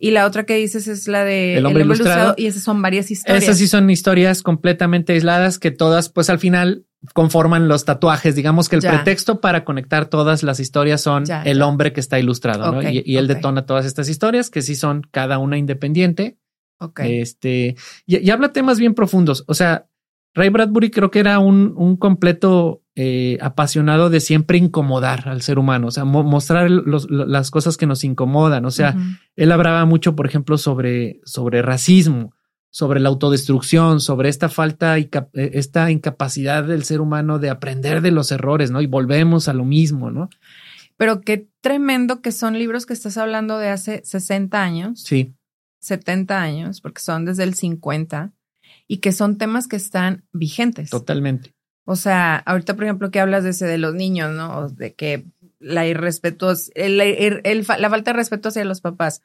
Y 0.02 0.10
la 0.10 0.26
otra 0.26 0.44
que 0.44 0.56
dices 0.56 0.88
es 0.88 1.06
la 1.06 1.24
de 1.24 1.58
El 1.58 1.64
hombre, 1.64 1.84
ilustrado. 1.84 2.34
Y 2.36 2.46
esas 2.46 2.64
son 2.64 2.82
varias 2.82 3.12
historias. 3.12 3.44
Esas 3.44 3.58
sí 3.58 3.68
son 3.68 3.88
historias 3.88 4.42
completamente 4.42 5.12
aisladas 5.12 5.60
que 5.60 5.70
todas, 5.70 6.08
pues 6.08 6.28
al 6.28 6.40
final 6.40 6.86
conforman 7.14 7.68
los 7.68 7.84
tatuajes. 7.84 8.34
Digamos 8.34 8.68
que 8.68 8.74
el 8.74 8.82
pretexto 8.82 9.40
para 9.40 9.64
conectar 9.64 10.06
todas 10.06 10.42
las 10.42 10.58
historias 10.58 11.02
son 11.02 11.22
el 11.44 11.62
hombre 11.62 11.92
que 11.92 12.00
está 12.00 12.18
ilustrado, 12.18 12.72
¿no? 12.72 12.82
Y, 12.82 13.16
él 13.16 13.28
detona 13.28 13.64
todas 13.64 13.86
estas 13.86 14.08
historias 14.08 14.50
que 14.50 14.60
sí 14.60 14.74
son 14.74 15.02
cada 15.08 15.38
una 15.38 15.56
independiente. 15.56 16.36
Ok. 16.80 16.98
Este, 17.04 17.76
y, 18.04 18.18
y 18.18 18.30
habla 18.30 18.52
temas 18.52 18.80
bien 18.80 18.94
profundos. 18.94 19.44
O 19.46 19.54
sea, 19.54 19.86
Ray 20.34 20.48
Bradbury 20.48 20.90
creo 20.90 21.12
que 21.12 21.20
era 21.20 21.38
un, 21.38 21.74
un 21.76 21.96
completo 21.96 22.81
eh, 22.94 23.38
apasionado 23.40 24.10
de 24.10 24.20
siempre 24.20 24.58
incomodar 24.58 25.28
al 25.28 25.40
ser 25.40 25.58
humano, 25.58 25.86
o 25.86 25.90
sea, 25.90 26.04
mostrar 26.04 26.70
las 26.70 27.50
cosas 27.50 27.78
que 27.78 27.86
nos 27.86 28.04
incomodan. 28.04 28.66
O 28.66 28.70
sea, 28.70 28.94
él 29.34 29.50
hablaba 29.50 29.86
mucho, 29.86 30.14
por 30.14 30.26
ejemplo, 30.26 30.58
sobre, 30.58 31.20
sobre 31.24 31.62
racismo, 31.62 32.34
sobre 32.68 33.00
la 33.00 33.08
autodestrucción, 33.08 34.00
sobre 34.00 34.28
esta 34.28 34.48
falta, 34.48 34.98
y 34.98 35.08
eh, 35.32 35.50
esta 35.54 35.90
incapacidad 35.90 36.64
del 36.64 36.84
ser 36.84 37.00
humano 37.00 37.38
de 37.38 37.48
aprender 37.48 38.02
de 38.02 38.10
los 38.10 38.30
errores, 38.30 38.70
¿no? 38.70 38.82
Y 38.82 38.86
volvemos 38.86 39.48
a 39.48 39.54
lo 39.54 39.64
mismo, 39.64 40.10
¿no? 40.10 40.28
Pero 40.98 41.22
qué 41.22 41.48
tremendo 41.62 42.20
que 42.20 42.30
son 42.30 42.58
libros 42.58 42.84
que 42.84 42.92
estás 42.92 43.16
hablando 43.16 43.58
de 43.58 43.68
hace 43.68 44.02
60 44.04 44.62
años. 44.62 45.02
Sí. 45.02 45.34
70 45.80 46.40
años, 46.40 46.80
porque 46.80 47.00
son 47.00 47.24
desde 47.24 47.44
el 47.44 47.54
50 47.54 48.32
y 48.86 48.98
que 48.98 49.12
son 49.12 49.38
temas 49.38 49.66
que 49.66 49.76
están 49.76 50.24
vigentes. 50.32 50.90
Totalmente. 50.90 51.54
O 51.84 51.96
sea, 51.96 52.36
ahorita, 52.36 52.74
por 52.74 52.84
ejemplo, 52.84 53.10
que 53.10 53.20
hablas 53.20 53.44
de 53.44 53.50
ese 53.50 53.66
de 53.66 53.78
los 53.78 53.94
niños, 53.94 54.32
¿no? 54.32 54.68
De 54.68 54.94
que 54.94 55.24
la 55.58 55.86
irrespetuosa, 55.86 56.70
el, 56.74 56.96
la 56.96 57.90
falta 57.90 58.12
de 58.12 58.16
respeto 58.16 58.48
hacia 58.48 58.64
los 58.64 58.80
papás. 58.80 59.22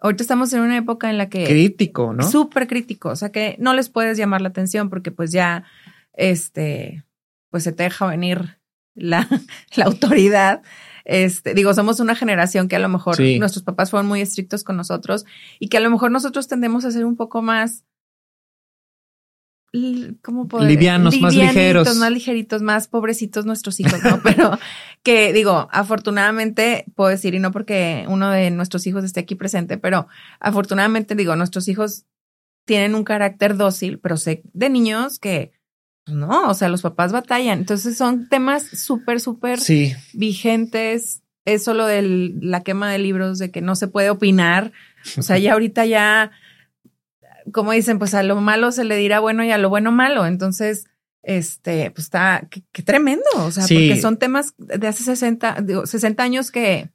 Ahorita 0.00 0.22
estamos 0.22 0.52
en 0.52 0.60
una 0.60 0.76
época 0.76 1.08
en 1.08 1.18
la 1.18 1.28
que... 1.28 1.44
Crítico, 1.44 2.12
¿no? 2.12 2.28
Súper 2.28 2.66
crítico. 2.66 3.10
O 3.10 3.16
sea, 3.16 3.30
que 3.30 3.56
no 3.58 3.74
les 3.74 3.88
puedes 3.88 4.18
llamar 4.18 4.40
la 4.40 4.48
atención 4.48 4.90
porque 4.90 5.10
pues 5.10 5.32
ya, 5.32 5.64
este, 6.12 7.04
pues 7.50 7.64
se 7.64 7.72
te 7.72 7.84
deja 7.84 8.06
venir 8.06 8.58
la, 8.94 9.28
la 9.76 9.84
autoridad. 9.86 10.62
Este, 11.04 11.54
digo, 11.54 11.74
somos 11.74 12.00
una 12.00 12.14
generación 12.14 12.68
que 12.68 12.76
a 12.76 12.80
lo 12.80 12.88
mejor 12.88 13.20
nuestros 13.20 13.62
papás 13.62 13.90
fueron 13.90 14.06
muy 14.06 14.20
estrictos 14.20 14.64
con 14.64 14.76
nosotros 14.76 15.26
y 15.58 15.68
que 15.68 15.76
a 15.76 15.80
lo 15.80 15.90
mejor 15.90 16.10
nosotros 16.10 16.48
tendemos 16.48 16.84
a 16.84 16.90
ser 16.90 17.04
un 17.04 17.16
poco 17.16 17.42
más 17.42 17.84
¿cómo 20.22 20.46
poder? 20.48 20.68
Livianos, 20.68 21.18
más 21.20 21.34
ligeros. 21.34 21.96
Más 21.96 22.10
ligeritos, 22.12 22.62
más 22.62 22.88
pobrecitos 22.88 23.46
nuestros 23.46 23.80
hijos, 23.80 24.02
¿no? 24.04 24.20
Pero 24.22 24.58
que 25.02 25.32
digo, 25.32 25.68
afortunadamente 25.72 26.84
puedo 26.94 27.10
decir, 27.10 27.34
y 27.34 27.38
no 27.38 27.50
porque 27.50 28.04
uno 28.08 28.30
de 28.30 28.50
nuestros 28.50 28.86
hijos 28.86 29.04
esté 29.04 29.20
aquí 29.20 29.34
presente, 29.34 29.76
pero 29.76 30.06
afortunadamente 30.40 31.14
digo, 31.14 31.36
nuestros 31.36 31.68
hijos 31.68 32.06
tienen 32.64 32.94
un 32.94 33.04
carácter 33.04 33.56
dócil, 33.56 33.98
pero 33.98 34.16
sé 34.16 34.42
de 34.54 34.70
niños 34.70 35.18
que 35.18 35.52
pues, 36.04 36.16
no, 36.16 36.48
o 36.48 36.54
sea, 36.54 36.68
los 36.68 36.82
papás 36.82 37.12
batallan. 37.12 37.58
Entonces 37.58 37.96
son 37.96 38.28
temas 38.28 38.64
súper, 38.64 39.20
súper 39.20 39.58
vigentes. 40.12 41.22
Eso 41.44 41.74
lo 41.74 41.86
de 41.86 42.32
la 42.40 42.62
quema 42.62 42.90
de 42.90 42.98
libros, 42.98 43.38
de 43.38 43.50
que 43.50 43.60
no 43.60 43.76
se 43.76 43.88
puede 43.88 44.10
opinar. 44.10 44.72
O 45.18 45.22
sea, 45.22 45.36
ya 45.38 45.52
ahorita 45.52 45.84
ya 45.84 46.30
como 47.52 47.72
dicen, 47.72 47.98
pues 47.98 48.14
a 48.14 48.22
lo 48.22 48.36
malo 48.40 48.72
se 48.72 48.84
le 48.84 48.96
dirá 48.96 49.20
bueno 49.20 49.44
y 49.44 49.50
a 49.50 49.58
lo 49.58 49.68
bueno 49.68 49.92
malo. 49.92 50.26
Entonces, 50.26 50.86
este, 51.22 51.90
pues 51.90 52.06
está, 52.06 52.48
qué, 52.50 52.82
tremendo. 52.82 53.24
O 53.36 53.50
sea, 53.50 53.64
porque 53.64 54.00
son 54.00 54.18
temas 54.18 54.54
de 54.58 54.86
hace 54.86 55.04
60, 55.04 55.62
digo, 55.62 55.86
60 55.86 56.22
años 56.22 56.50
que, 56.50 56.90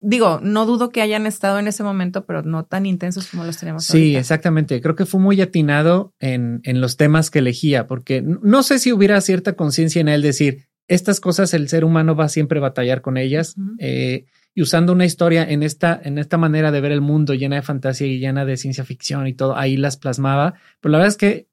digo, 0.00 0.40
no 0.42 0.66
dudo 0.66 0.90
que 0.90 1.02
hayan 1.02 1.26
estado 1.26 1.58
en 1.58 1.68
ese 1.68 1.82
momento, 1.82 2.24
pero 2.24 2.42
no 2.42 2.64
tan 2.64 2.86
intensos 2.86 3.28
como 3.28 3.44
los 3.44 3.58
tenemos 3.58 3.84
sí, 3.84 4.16
exactamente. 4.16 4.80
Creo 4.80 4.96
que 4.96 5.06
fue 5.06 5.20
muy 5.20 5.40
atinado 5.40 6.14
en, 6.18 6.60
en 6.64 6.80
los 6.80 6.96
temas 6.96 7.30
que 7.30 7.38
elegía, 7.38 7.86
porque 7.86 8.22
no 8.22 8.62
sé 8.62 8.78
si 8.78 8.92
hubiera 8.92 9.20
cierta 9.20 9.54
conciencia 9.54 10.00
en 10.00 10.08
él 10.08 10.22
decir, 10.22 10.66
estas 10.88 11.20
cosas 11.20 11.54
el 11.54 11.68
ser 11.68 11.84
humano 11.84 12.14
va 12.14 12.28
siempre 12.28 12.58
a 12.58 12.62
batallar 12.62 13.00
con 13.00 13.16
ellas. 13.16 13.54
eh, 13.78 14.26
y 14.54 14.62
usando 14.62 14.92
una 14.92 15.04
historia 15.04 15.44
en 15.44 15.62
esta, 15.62 16.00
en 16.02 16.18
esta 16.18 16.36
manera 16.36 16.70
de 16.70 16.80
ver 16.80 16.92
el 16.92 17.00
mundo 17.00 17.34
llena 17.34 17.56
de 17.56 17.62
fantasía 17.62 18.06
y 18.06 18.18
llena 18.18 18.44
de 18.44 18.56
ciencia 18.56 18.84
ficción 18.84 19.26
y 19.26 19.34
todo, 19.34 19.56
ahí 19.56 19.76
las 19.76 19.96
plasmaba. 19.96 20.54
Pero 20.80 20.92
la 20.92 20.98
verdad 20.98 21.08
es 21.08 21.16
que 21.16 21.48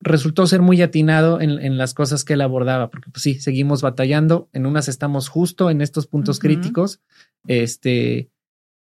resultó 0.00 0.46
ser 0.46 0.60
muy 0.60 0.80
atinado 0.82 1.40
en, 1.40 1.78
las 1.78 1.94
cosas 1.94 2.24
que 2.24 2.34
él 2.34 2.40
abordaba, 2.40 2.90
porque 2.90 3.10
pues 3.10 3.22
sí, 3.22 3.40
seguimos 3.40 3.82
batallando, 3.82 4.48
en 4.52 4.66
unas 4.66 4.88
estamos 4.88 5.28
justo 5.28 5.70
en 5.70 5.80
estos 5.80 6.06
puntos 6.06 6.38
críticos. 6.38 7.00
Este, 7.46 8.30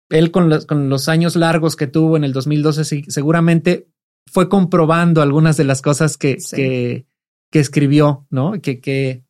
él 0.09 0.31
con 0.31 0.49
los, 0.49 0.65
con 0.65 0.89
los 0.89 1.07
años 1.07 1.35
largos 1.35 1.75
que 1.75 1.87
tuvo 1.87 2.17
en 2.17 2.23
el 2.23 2.33
2012, 2.33 3.03
seguramente 3.07 3.87
fue 4.25 4.49
comprobando 4.49 5.21
algunas 5.21 5.57
de 5.57 5.63
las 5.63 5.81
cosas 5.81 6.17
que, 6.17 6.37
que, 6.51 7.05
que 7.51 7.59
escribió, 7.59 8.25
¿no? 8.29 8.59
Que, 8.61 8.81
que, 8.81 9.24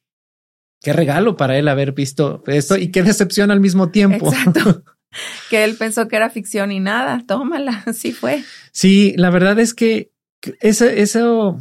qué 0.81 0.93
regalo 0.93 1.37
para 1.37 1.57
él 1.57 1.67
haber 1.67 1.93
visto 1.93 2.43
esto 2.47 2.77
y 2.77 2.91
qué 2.91 3.03
decepción 3.03 3.51
al 3.51 3.59
mismo 3.59 3.89
tiempo. 3.89 4.31
Exacto. 4.31 4.83
que 5.49 5.63
él 5.63 5.75
pensó 5.75 6.07
que 6.07 6.15
era 6.15 6.29
ficción 6.29 6.71
y 6.71 6.79
nada, 6.79 7.23
tómala, 7.25 7.83
así 7.85 8.11
fue. 8.11 8.43
Sí, 8.71 9.13
la 9.17 9.29
verdad 9.29 9.59
es 9.59 9.73
que 9.73 10.11
eso, 10.59 10.85
eso, 10.85 11.57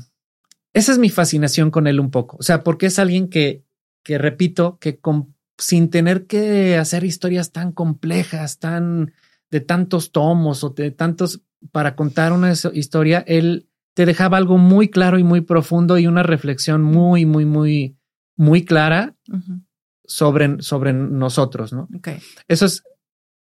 esa 0.72 0.92
es 0.92 0.98
mi 0.98 1.10
fascinación 1.10 1.70
con 1.70 1.86
él 1.86 2.00
un 2.00 2.10
poco. 2.10 2.36
O 2.38 2.42
sea, 2.42 2.62
porque 2.62 2.86
es 2.86 2.98
alguien 2.98 3.28
que, 3.28 3.64
que 4.02 4.18
repito, 4.18 4.78
que 4.78 4.98
sin 5.58 5.88
tener 5.88 6.26
que 6.26 6.76
hacer 6.76 7.04
historias 7.04 7.52
tan 7.52 7.72
complejas, 7.72 8.58
tan 8.58 9.14
de 9.50 9.60
tantos 9.60 10.10
tomos 10.10 10.64
o 10.64 10.70
de 10.70 10.90
tantos 10.90 11.42
para 11.70 11.94
contar 11.94 12.32
una 12.32 12.52
historia, 12.52 13.24
él 13.26 13.68
te 13.94 14.04
dejaba 14.04 14.36
algo 14.36 14.58
muy 14.58 14.88
claro 14.88 15.18
y 15.18 15.22
muy 15.22 15.40
profundo 15.40 15.96
y 15.98 16.06
una 16.06 16.22
reflexión 16.22 16.82
muy, 16.82 17.24
muy, 17.24 17.44
muy, 17.44 17.96
muy 18.36 18.64
clara 18.64 19.16
sobre, 20.04 20.60
sobre 20.62 20.92
nosotros, 20.92 21.72
¿no? 21.72 21.88
Eso 22.48 22.66
es, 22.66 22.82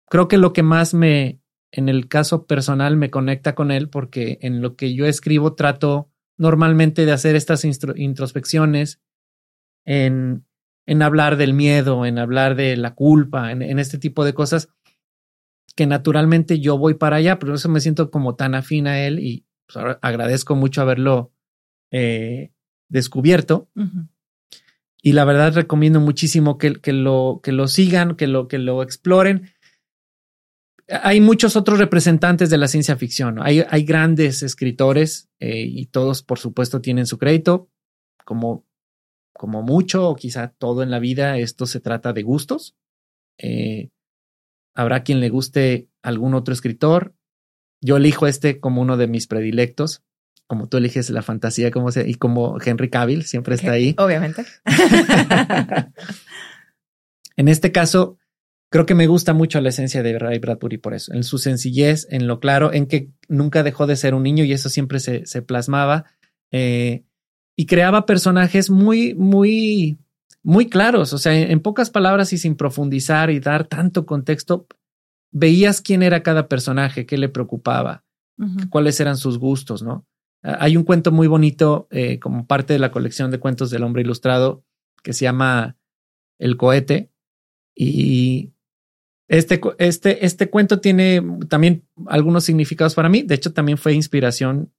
creo 0.08 0.28
que 0.28 0.38
lo 0.38 0.52
que 0.52 0.62
más 0.62 0.94
me, 0.94 1.40
en 1.70 1.88
el 1.88 2.08
caso 2.08 2.46
personal, 2.46 2.96
me 2.96 3.10
conecta 3.10 3.54
con 3.54 3.70
él, 3.70 3.88
porque 3.88 4.38
en 4.42 4.62
lo 4.62 4.76
que 4.76 4.94
yo 4.94 5.06
escribo 5.06 5.54
trato 5.54 6.10
normalmente 6.38 7.06
de 7.06 7.12
hacer 7.12 7.36
estas 7.36 7.64
introspecciones, 7.64 9.00
en, 9.84 10.44
en 10.86 11.02
hablar 11.02 11.36
del 11.36 11.52
miedo, 11.52 12.06
en 12.06 12.18
hablar 12.18 12.54
de 12.54 12.76
la 12.76 12.94
culpa, 12.94 13.52
en, 13.52 13.78
este 13.78 13.98
tipo 13.98 14.24
de 14.24 14.34
cosas, 14.34 14.68
que 15.74 15.86
naturalmente 15.86 16.60
yo 16.60 16.78
voy 16.78 16.94
para 16.94 17.16
allá, 17.16 17.38
pero 17.38 17.54
eso 17.54 17.68
me 17.68 17.80
siento 17.80 18.10
como 18.10 18.36
tan 18.36 18.54
afín 18.54 18.86
a 18.86 19.00
él 19.00 19.18
y 19.18 19.44
pues, 19.66 19.84
agradezco 20.00 20.54
mucho 20.54 20.80
haberlo 20.80 21.32
eh, 21.90 22.52
descubierto. 22.88 23.68
Y 25.02 25.12
la 25.12 25.24
verdad 25.24 25.54
recomiendo 25.54 26.00
muchísimo 26.00 26.58
que, 26.58 26.80
que, 26.80 26.92
lo, 26.92 27.40
que 27.42 27.52
lo 27.52 27.68
sigan, 27.68 28.16
que 28.16 28.26
lo, 28.26 28.48
que 28.48 28.58
lo 28.58 28.82
exploren. 28.82 29.52
Hay 30.88 31.20
muchos 31.20 31.56
otros 31.56 31.78
representantes 31.78 32.50
de 32.50 32.58
la 32.58 32.68
ciencia 32.68 32.96
ficción. 32.96 33.40
Hay, 33.42 33.64
hay 33.68 33.84
grandes 33.84 34.42
escritores 34.42 35.28
eh, 35.40 35.62
y 35.62 35.86
todos, 35.86 36.22
por 36.22 36.38
supuesto, 36.38 36.80
tienen 36.80 37.06
su 37.06 37.18
crédito. 37.18 37.68
Como, 38.24 38.64
como 39.32 39.62
mucho 39.62 40.08
o 40.08 40.16
quizá 40.16 40.48
todo 40.48 40.82
en 40.82 40.90
la 40.90 40.98
vida, 40.98 41.38
esto 41.38 41.66
se 41.66 41.80
trata 41.80 42.12
de 42.12 42.22
gustos. 42.22 42.76
Eh, 43.38 43.90
habrá 44.74 45.02
quien 45.04 45.20
le 45.20 45.28
guste 45.28 45.88
algún 46.02 46.34
otro 46.34 46.52
escritor. 46.52 47.14
Yo 47.80 47.98
elijo 47.98 48.26
este 48.26 48.58
como 48.58 48.80
uno 48.80 48.96
de 48.96 49.06
mis 49.06 49.26
predilectos 49.26 50.02
como 50.46 50.68
tú 50.68 50.76
eliges 50.76 51.10
la 51.10 51.22
fantasía, 51.22 51.70
como 51.70 51.90
se, 51.90 52.08
y 52.08 52.14
como 52.14 52.58
Henry 52.64 52.88
Cavill 52.90 53.24
siempre 53.24 53.54
está 53.54 53.72
ahí. 53.72 53.94
Obviamente. 53.98 54.44
en 57.36 57.48
este 57.48 57.72
caso, 57.72 58.18
creo 58.70 58.86
que 58.86 58.94
me 58.94 59.06
gusta 59.06 59.34
mucho 59.34 59.60
la 59.60 59.70
esencia 59.70 60.02
de 60.02 60.18
Ray 60.18 60.38
Bradbury 60.38 60.78
por 60.78 60.94
eso, 60.94 61.12
en 61.14 61.24
su 61.24 61.38
sencillez, 61.38 62.06
en 62.10 62.26
lo 62.26 62.40
claro, 62.40 62.72
en 62.72 62.86
que 62.86 63.10
nunca 63.28 63.62
dejó 63.62 63.86
de 63.86 63.96
ser 63.96 64.14
un 64.14 64.22
niño 64.22 64.44
y 64.44 64.52
eso 64.52 64.68
siempre 64.68 65.00
se, 65.00 65.26
se 65.26 65.42
plasmaba. 65.42 66.04
Eh, 66.52 67.04
y 67.56 67.66
creaba 67.66 68.06
personajes 68.06 68.70
muy, 68.70 69.14
muy, 69.14 69.98
muy 70.42 70.68
claros. 70.68 71.12
O 71.12 71.18
sea, 71.18 71.34
en, 71.34 71.60
pocas 71.60 71.90
palabras 71.90 72.32
y 72.32 72.38
sin 72.38 72.54
profundizar 72.54 73.30
y 73.30 73.40
dar 73.40 73.64
tanto 73.64 74.04
contexto, 74.04 74.66
veías 75.32 75.80
quién 75.80 76.02
era 76.02 76.22
cada 76.22 76.48
personaje, 76.48 77.06
qué 77.06 77.16
le 77.16 77.28
preocupaba, 77.28 78.04
cuáles 78.70 79.00
eran 79.00 79.16
sus 79.16 79.38
gustos, 79.38 79.82
¿no? 79.82 80.06
Hay 80.46 80.76
un 80.76 80.84
cuento 80.84 81.10
muy 81.10 81.26
bonito 81.26 81.88
eh, 81.90 82.20
como 82.20 82.46
parte 82.46 82.72
de 82.72 82.78
la 82.78 82.92
colección 82.92 83.32
de 83.32 83.40
cuentos 83.40 83.68
del 83.70 83.82
hombre 83.82 84.02
ilustrado 84.02 84.64
que 85.02 85.12
se 85.12 85.24
llama 85.24 85.76
El 86.38 86.56
cohete. 86.56 87.10
Y 87.74 88.52
este, 89.26 89.60
este, 89.78 90.24
este 90.24 90.48
cuento 90.48 90.80
tiene 90.80 91.20
también 91.48 91.88
algunos 92.06 92.44
significados 92.44 92.94
para 92.94 93.08
mí. 93.08 93.22
De 93.22 93.34
hecho, 93.34 93.52
también 93.52 93.76
fue 93.76 93.94
inspiración. 93.94 94.72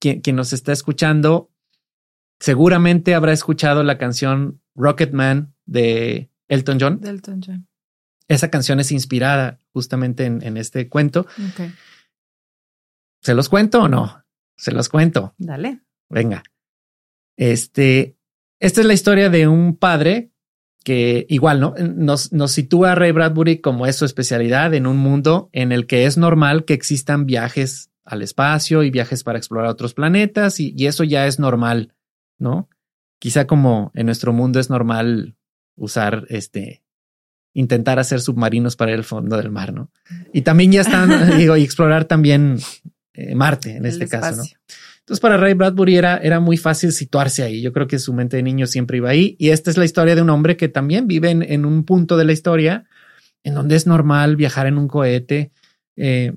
Quien, 0.00 0.22
quien 0.22 0.34
nos 0.34 0.52
está 0.52 0.72
escuchando 0.72 1.52
seguramente 2.40 3.14
habrá 3.14 3.32
escuchado 3.32 3.82
la 3.84 3.98
canción 3.98 4.60
Rocket 4.74 5.12
Man 5.12 5.54
de 5.66 6.32
Elton 6.48 6.78
John. 6.80 7.00
Elton 7.04 7.40
John. 7.44 7.68
Esa 8.26 8.50
canción 8.50 8.80
es 8.80 8.90
inspirada 8.90 9.60
justamente 9.72 10.24
en, 10.24 10.42
en 10.42 10.56
este 10.56 10.88
cuento. 10.88 11.26
¿Se 13.22 13.34
los 13.34 13.48
cuento 13.48 13.82
o 13.82 13.88
no? 13.88 14.24
Se 14.58 14.72
los 14.72 14.88
cuento. 14.88 15.34
Dale. 15.38 15.80
Venga. 16.10 16.42
Este, 17.36 18.16
esta 18.60 18.80
es 18.80 18.86
la 18.86 18.92
historia 18.92 19.30
de 19.30 19.46
un 19.46 19.76
padre 19.76 20.32
que 20.84 21.26
igual 21.28 21.60
¿no? 21.60 21.74
nos, 21.78 22.32
nos 22.32 22.52
sitúa 22.52 22.92
a 22.92 22.94
Ray 22.94 23.12
Bradbury 23.12 23.60
como 23.60 23.86
es 23.86 23.96
su 23.96 24.04
especialidad 24.04 24.74
en 24.74 24.86
un 24.86 24.96
mundo 24.96 25.48
en 25.52 25.70
el 25.70 25.86
que 25.86 26.06
es 26.06 26.16
normal 26.16 26.64
que 26.64 26.74
existan 26.74 27.26
viajes 27.26 27.90
al 28.04 28.22
espacio 28.22 28.82
y 28.82 28.90
viajes 28.90 29.22
para 29.22 29.38
explorar 29.38 29.70
otros 29.70 29.94
planetas 29.94 30.60
y, 30.60 30.74
y 30.76 30.86
eso 30.86 31.04
ya 31.04 31.26
es 31.26 31.38
normal, 31.38 31.94
¿no? 32.38 32.68
Quizá 33.18 33.46
como 33.46 33.92
en 33.94 34.06
nuestro 34.06 34.32
mundo 34.32 34.60
es 34.60 34.70
normal 34.70 35.36
usar 35.76 36.24
este 36.30 36.82
intentar 37.52 37.98
hacer 37.98 38.20
submarinos 38.20 38.76
para 38.76 38.92
el 38.92 39.04
fondo 39.04 39.36
del 39.36 39.50
mar, 39.50 39.72
¿no? 39.72 39.90
Y 40.32 40.42
también 40.42 40.72
ya 40.72 40.80
están, 40.80 41.10
digo, 41.38 41.56
y 41.56 41.64
explorar 41.64 42.04
también 42.04 42.58
eh, 43.20 43.34
Marte 43.34 43.76
en 43.76 43.84
este 43.84 44.06
caso, 44.06 44.36
¿no? 44.36 44.44
Entonces 45.00 45.20
para 45.20 45.38
Ray 45.38 45.54
Bradbury 45.54 45.96
era, 45.96 46.18
era 46.18 46.38
muy 46.38 46.56
fácil 46.56 46.92
situarse 46.92 47.42
ahí. 47.42 47.62
Yo 47.62 47.72
creo 47.72 47.86
que 47.88 47.98
su 47.98 48.12
mente 48.12 48.36
de 48.36 48.42
niño 48.42 48.66
siempre 48.66 48.98
iba 48.98 49.08
ahí. 49.08 49.36
Y 49.38 49.48
esta 49.48 49.70
es 49.70 49.78
la 49.78 49.86
historia 49.86 50.14
de 50.14 50.20
un 50.20 50.28
hombre 50.28 50.58
que 50.58 50.68
también 50.68 51.08
vive 51.08 51.30
en, 51.30 51.64
un 51.64 51.84
punto 51.84 52.18
de 52.18 52.26
la 52.26 52.32
historia 52.32 52.84
en 53.42 53.54
donde 53.54 53.74
es 53.74 53.86
normal 53.86 54.36
viajar 54.36 54.66
en 54.66 54.76
un 54.76 54.86
cohete 54.86 55.50
eh, 55.96 56.34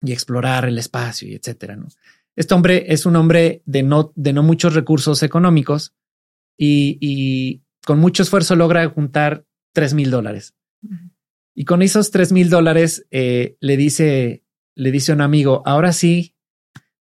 y 0.00 0.10
explorar 0.10 0.64
el 0.64 0.78
espacio 0.78 1.28
y 1.28 1.34
etcétera. 1.34 1.76
¿no? 1.76 1.86
Este 2.34 2.54
hombre 2.54 2.86
es 2.88 3.04
un 3.04 3.14
hombre 3.14 3.62
de 3.66 3.82
no, 3.82 4.10
de 4.16 4.32
no 4.32 4.42
muchos 4.42 4.74
recursos 4.74 5.22
económicos 5.22 5.94
y, 6.56 7.60
con 7.84 7.98
mucho 7.98 8.22
esfuerzo 8.22 8.56
logra 8.56 8.88
juntar 8.88 9.44
tres 9.74 9.92
mil 9.92 10.10
dólares. 10.10 10.54
Y 11.54 11.66
con 11.66 11.82
esos 11.82 12.10
tres 12.10 12.32
mil 12.32 12.48
dólares 12.48 13.06
eh, 13.10 13.56
le 13.60 13.76
dice 13.76 14.41
le 14.74 14.90
dice 14.90 15.12
a 15.12 15.14
un 15.14 15.20
amigo, 15.20 15.62
ahora 15.66 15.92
sí, 15.92 16.36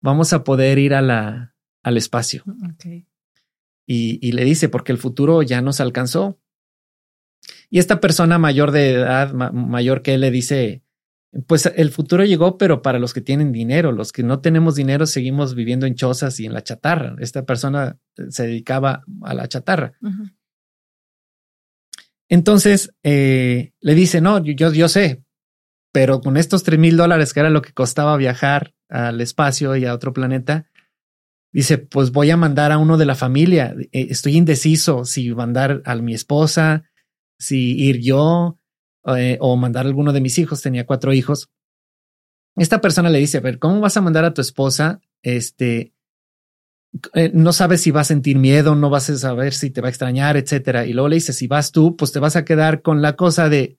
vamos 0.01 0.33
a 0.33 0.43
poder 0.43 0.79
ir 0.79 0.93
a 0.93 1.01
la, 1.01 1.55
al 1.83 1.97
espacio. 1.97 2.43
Y, 3.85 4.19
y, 4.21 4.31
le 4.33 4.45
dice, 4.45 4.69
porque 4.69 4.91
el 4.91 4.97
futuro 4.97 5.41
ya 5.41 5.61
nos 5.61 5.79
alcanzó. 5.79 6.39
Y 7.69 7.79
esta 7.79 7.99
persona 7.99 8.37
mayor 8.37 8.71
de 8.71 8.91
edad, 8.93 9.33
mayor 9.33 10.01
que 10.01 10.13
él, 10.13 10.21
le 10.21 10.31
dice, 10.31 10.83
pues 11.47 11.65
el 11.75 11.91
futuro 11.91 12.23
llegó, 12.25 12.57
pero 12.57 12.81
para 12.81 12.99
los 12.99 13.13
que 13.13 13.21
tienen 13.21 13.51
dinero, 13.51 13.91
los 13.91 14.11
que 14.11 14.23
no 14.23 14.39
tenemos 14.39 14.75
dinero 14.75 15.05
seguimos 15.05 15.53
viviendo 15.53 15.85
en 15.85 15.95
chozas 15.95 16.39
y 16.39 16.45
en 16.45 16.53
la 16.53 16.63
chatarra. 16.63 17.15
Esta 17.19 17.45
persona 17.45 17.99
se 18.29 18.47
dedicaba 18.47 19.03
a 19.21 19.33
la 19.33 19.47
chatarra. 19.47 19.93
Entonces 22.27 22.93
eh, 23.03 23.73
le 23.79 23.95
dice, 23.95 24.21
no, 24.21 24.43
yo, 24.43 24.71
yo 24.71 24.87
sé, 24.87 25.23
pero 25.91 26.21
con 26.21 26.37
estos 26.37 26.63
tres 26.63 26.79
mil 26.79 26.97
dólares, 26.97 27.33
que 27.33 27.39
era 27.39 27.49
lo 27.49 27.61
que 27.61 27.73
costaba 27.73 28.17
viajar 28.17 28.73
al 28.89 29.21
espacio 29.21 29.75
y 29.75 29.85
a 29.85 29.93
otro 29.93 30.13
planeta, 30.13 30.67
dice, 31.51 31.77
pues 31.77 32.11
voy 32.11 32.29
a 32.31 32.37
mandar 32.37 32.71
a 32.71 32.77
uno 32.77 32.97
de 32.97 33.05
la 33.05 33.15
familia. 33.15 33.75
Eh, 33.91 34.07
estoy 34.09 34.37
indeciso 34.37 35.05
si 35.05 35.33
mandar 35.33 35.81
a 35.85 35.95
mi 35.95 36.13
esposa, 36.13 36.83
si 37.37 37.79
ir 37.79 37.99
yo 37.99 38.59
eh, 39.05 39.37
o 39.39 39.55
mandar 39.55 39.85
a 39.85 39.89
alguno 39.89 40.13
de 40.13 40.21
mis 40.21 40.37
hijos. 40.37 40.61
Tenía 40.61 40.85
cuatro 40.85 41.13
hijos. 41.13 41.49
Esta 42.55 42.81
persona 42.81 43.09
le 43.09 43.19
dice, 43.19 43.37
a 43.37 43.41
ver, 43.41 43.57
¿cómo 43.57 43.79
vas 43.79 43.97
a 43.97 44.01
mandar 44.01 44.25
a 44.25 44.33
tu 44.33 44.41
esposa? 44.41 44.99
Este, 45.23 45.93
eh, 47.13 47.31
no 47.33 47.53
sabes 47.53 47.81
si 47.81 47.91
va 47.91 48.01
a 48.01 48.05
sentir 48.05 48.37
miedo, 48.37 48.75
no 48.75 48.89
vas 48.89 49.09
a 49.09 49.17
saber 49.17 49.53
si 49.53 49.69
te 49.69 49.81
va 49.81 49.87
a 49.87 49.89
extrañar, 49.89 50.37
etcétera. 50.37 50.85
Y 50.85 50.93
luego 50.93 51.09
le 51.09 51.15
dice, 51.15 51.33
si 51.33 51.47
vas 51.47 51.71
tú, 51.71 51.95
pues 51.95 52.11
te 52.11 52.19
vas 52.19 52.35
a 52.35 52.45
quedar 52.45 52.81
con 52.81 53.01
la 53.01 53.15
cosa 53.15 53.49
de, 53.49 53.78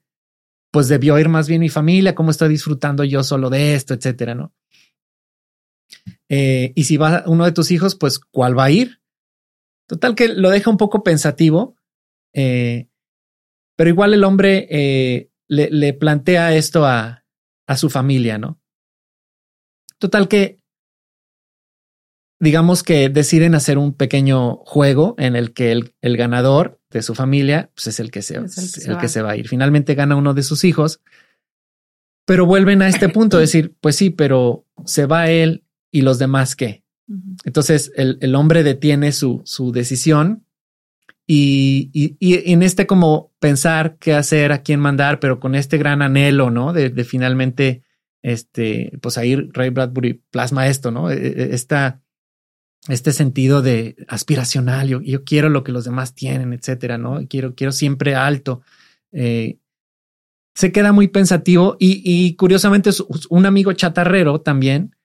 pues 0.71 0.87
debió 0.87 1.19
ir 1.19 1.29
más 1.29 1.47
bien 1.47 1.61
mi 1.61 1.69
familia, 1.69 2.15
cómo 2.15 2.31
estoy 2.31 2.49
disfrutando 2.49 3.03
yo 3.03 3.23
solo 3.23 3.49
de 3.49 3.75
esto, 3.75 3.93
etcétera, 3.93 4.35
¿no? 4.35 4.53
Eh, 6.29 6.71
y 6.75 6.85
si 6.85 6.97
va 6.97 7.23
uno 7.27 7.45
de 7.45 7.51
tus 7.51 7.71
hijos, 7.71 7.95
pues 7.95 8.19
¿cuál 8.19 8.57
va 8.57 8.65
a 8.65 8.71
ir? 8.71 9.01
Total 9.87 10.15
que 10.15 10.29
lo 10.29 10.49
deja 10.49 10.69
un 10.69 10.77
poco 10.77 11.03
pensativo, 11.03 11.75
eh, 12.33 12.87
pero 13.75 13.89
igual 13.89 14.13
el 14.13 14.23
hombre 14.23 14.67
eh, 14.71 15.29
le, 15.49 15.69
le, 15.69 15.93
plantea 15.93 16.55
esto 16.55 16.85
a, 16.85 17.25
a 17.67 17.75
su 17.75 17.89
familia, 17.89 18.37
¿no? 18.37 18.61
Total 19.99 20.29
que 20.29 20.61
digamos 22.39 22.81
que 22.81 23.09
deciden 23.09 23.53
hacer 23.53 23.77
un 23.77 23.93
pequeño 23.93 24.57
juego 24.65 25.15
en 25.19 25.35
el 25.35 25.53
que 25.53 25.71
el, 25.71 25.93
el 26.01 26.17
ganador 26.17 26.80
de 26.99 27.03
su 27.03 27.15
familia 27.15 27.71
pues 27.73 27.87
es 27.87 27.99
el 27.99 28.11
que 28.11 28.21
se, 28.21 28.35
el, 28.35 28.43
que, 28.97 29.07
se, 29.07 29.21
va 29.21 29.31
a 29.31 29.37
ir. 29.37 29.47
Finalmente 29.47 29.95
gana 29.95 30.15
uno 30.15 30.33
de 30.33 30.43
sus 30.43 30.63
hijos, 30.63 31.01
pero 32.25 32.45
vuelven 32.45 32.81
a 32.81 32.87
este 32.87 33.09
punto 33.09 33.37
de 33.37 33.41
decir, 33.41 33.75
pues 33.81 33.95
sí, 33.95 34.09
pero 34.09 34.65
se 34.85 35.05
va 35.05 35.29
él 35.29 35.63
y 35.91 36.01
los 36.01 36.19
demás 36.19 36.55
qué. 36.55 36.83
Entonces 37.43 37.91
el, 37.95 38.17
el, 38.21 38.35
hombre 38.35 38.63
detiene 38.63 39.11
su, 39.11 39.41
su 39.43 39.71
decisión 39.71 40.45
y, 41.27 41.89
y, 41.93 42.15
y, 42.19 42.51
en 42.51 42.63
este 42.63 42.87
como 42.87 43.31
pensar 43.39 43.97
qué 43.99 44.13
hacer, 44.13 44.51
a 44.51 44.63
quién 44.63 44.79
mandar, 44.79 45.19
pero 45.19 45.39
con 45.39 45.55
este 45.55 45.77
gran 45.77 46.01
anhelo, 46.01 46.51
¿no? 46.51 46.73
De, 46.73 46.89
de 46.89 47.03
finalmente, 47.03 47.83
este, 48.21 48.97
pues 49.01 49.17
ahí 49.17 49.35
Ray 49.35 49.69
Bradbury 49.69 50.21
plasma 50.29 50.67
esto, 50.67 50.91
¿no? 50.91 51.09
E, 51.09 51.15
e, 51.15 51.55
esta, 51.55 52.01
este 52.87 53.11
sentido 53.11 53.61
de 53.61 53.95
aspiracional, 54.07 54.87
yo, 54.87 55.01
yo, 55.01 55.23
quiero 55.23 55.49
lo 55.49 55.63
que 55.63 55.71
los 55.71 55.85
demás 55.85 56.15
tienen, 56.15 56.53
etcétera, 56.53 56.97
¿no? 56.97 57.27
Quiero, 57.27 57.53
quiero 57.53 57.71
siempre 57.71 58.15
alto. 58.15 58.61
Eh, 59.11 59.59
se 60.55 60.71
queda 60.71 60.91
muy 60.91 61.07
pensativo 61.07 61.77
y, 61.79 62.35
curiosamente 62.35 62.89
un 63.29 63.45
amigo 63.45 63.71
chatarrero 63.73 64.41
también 64.41 64.95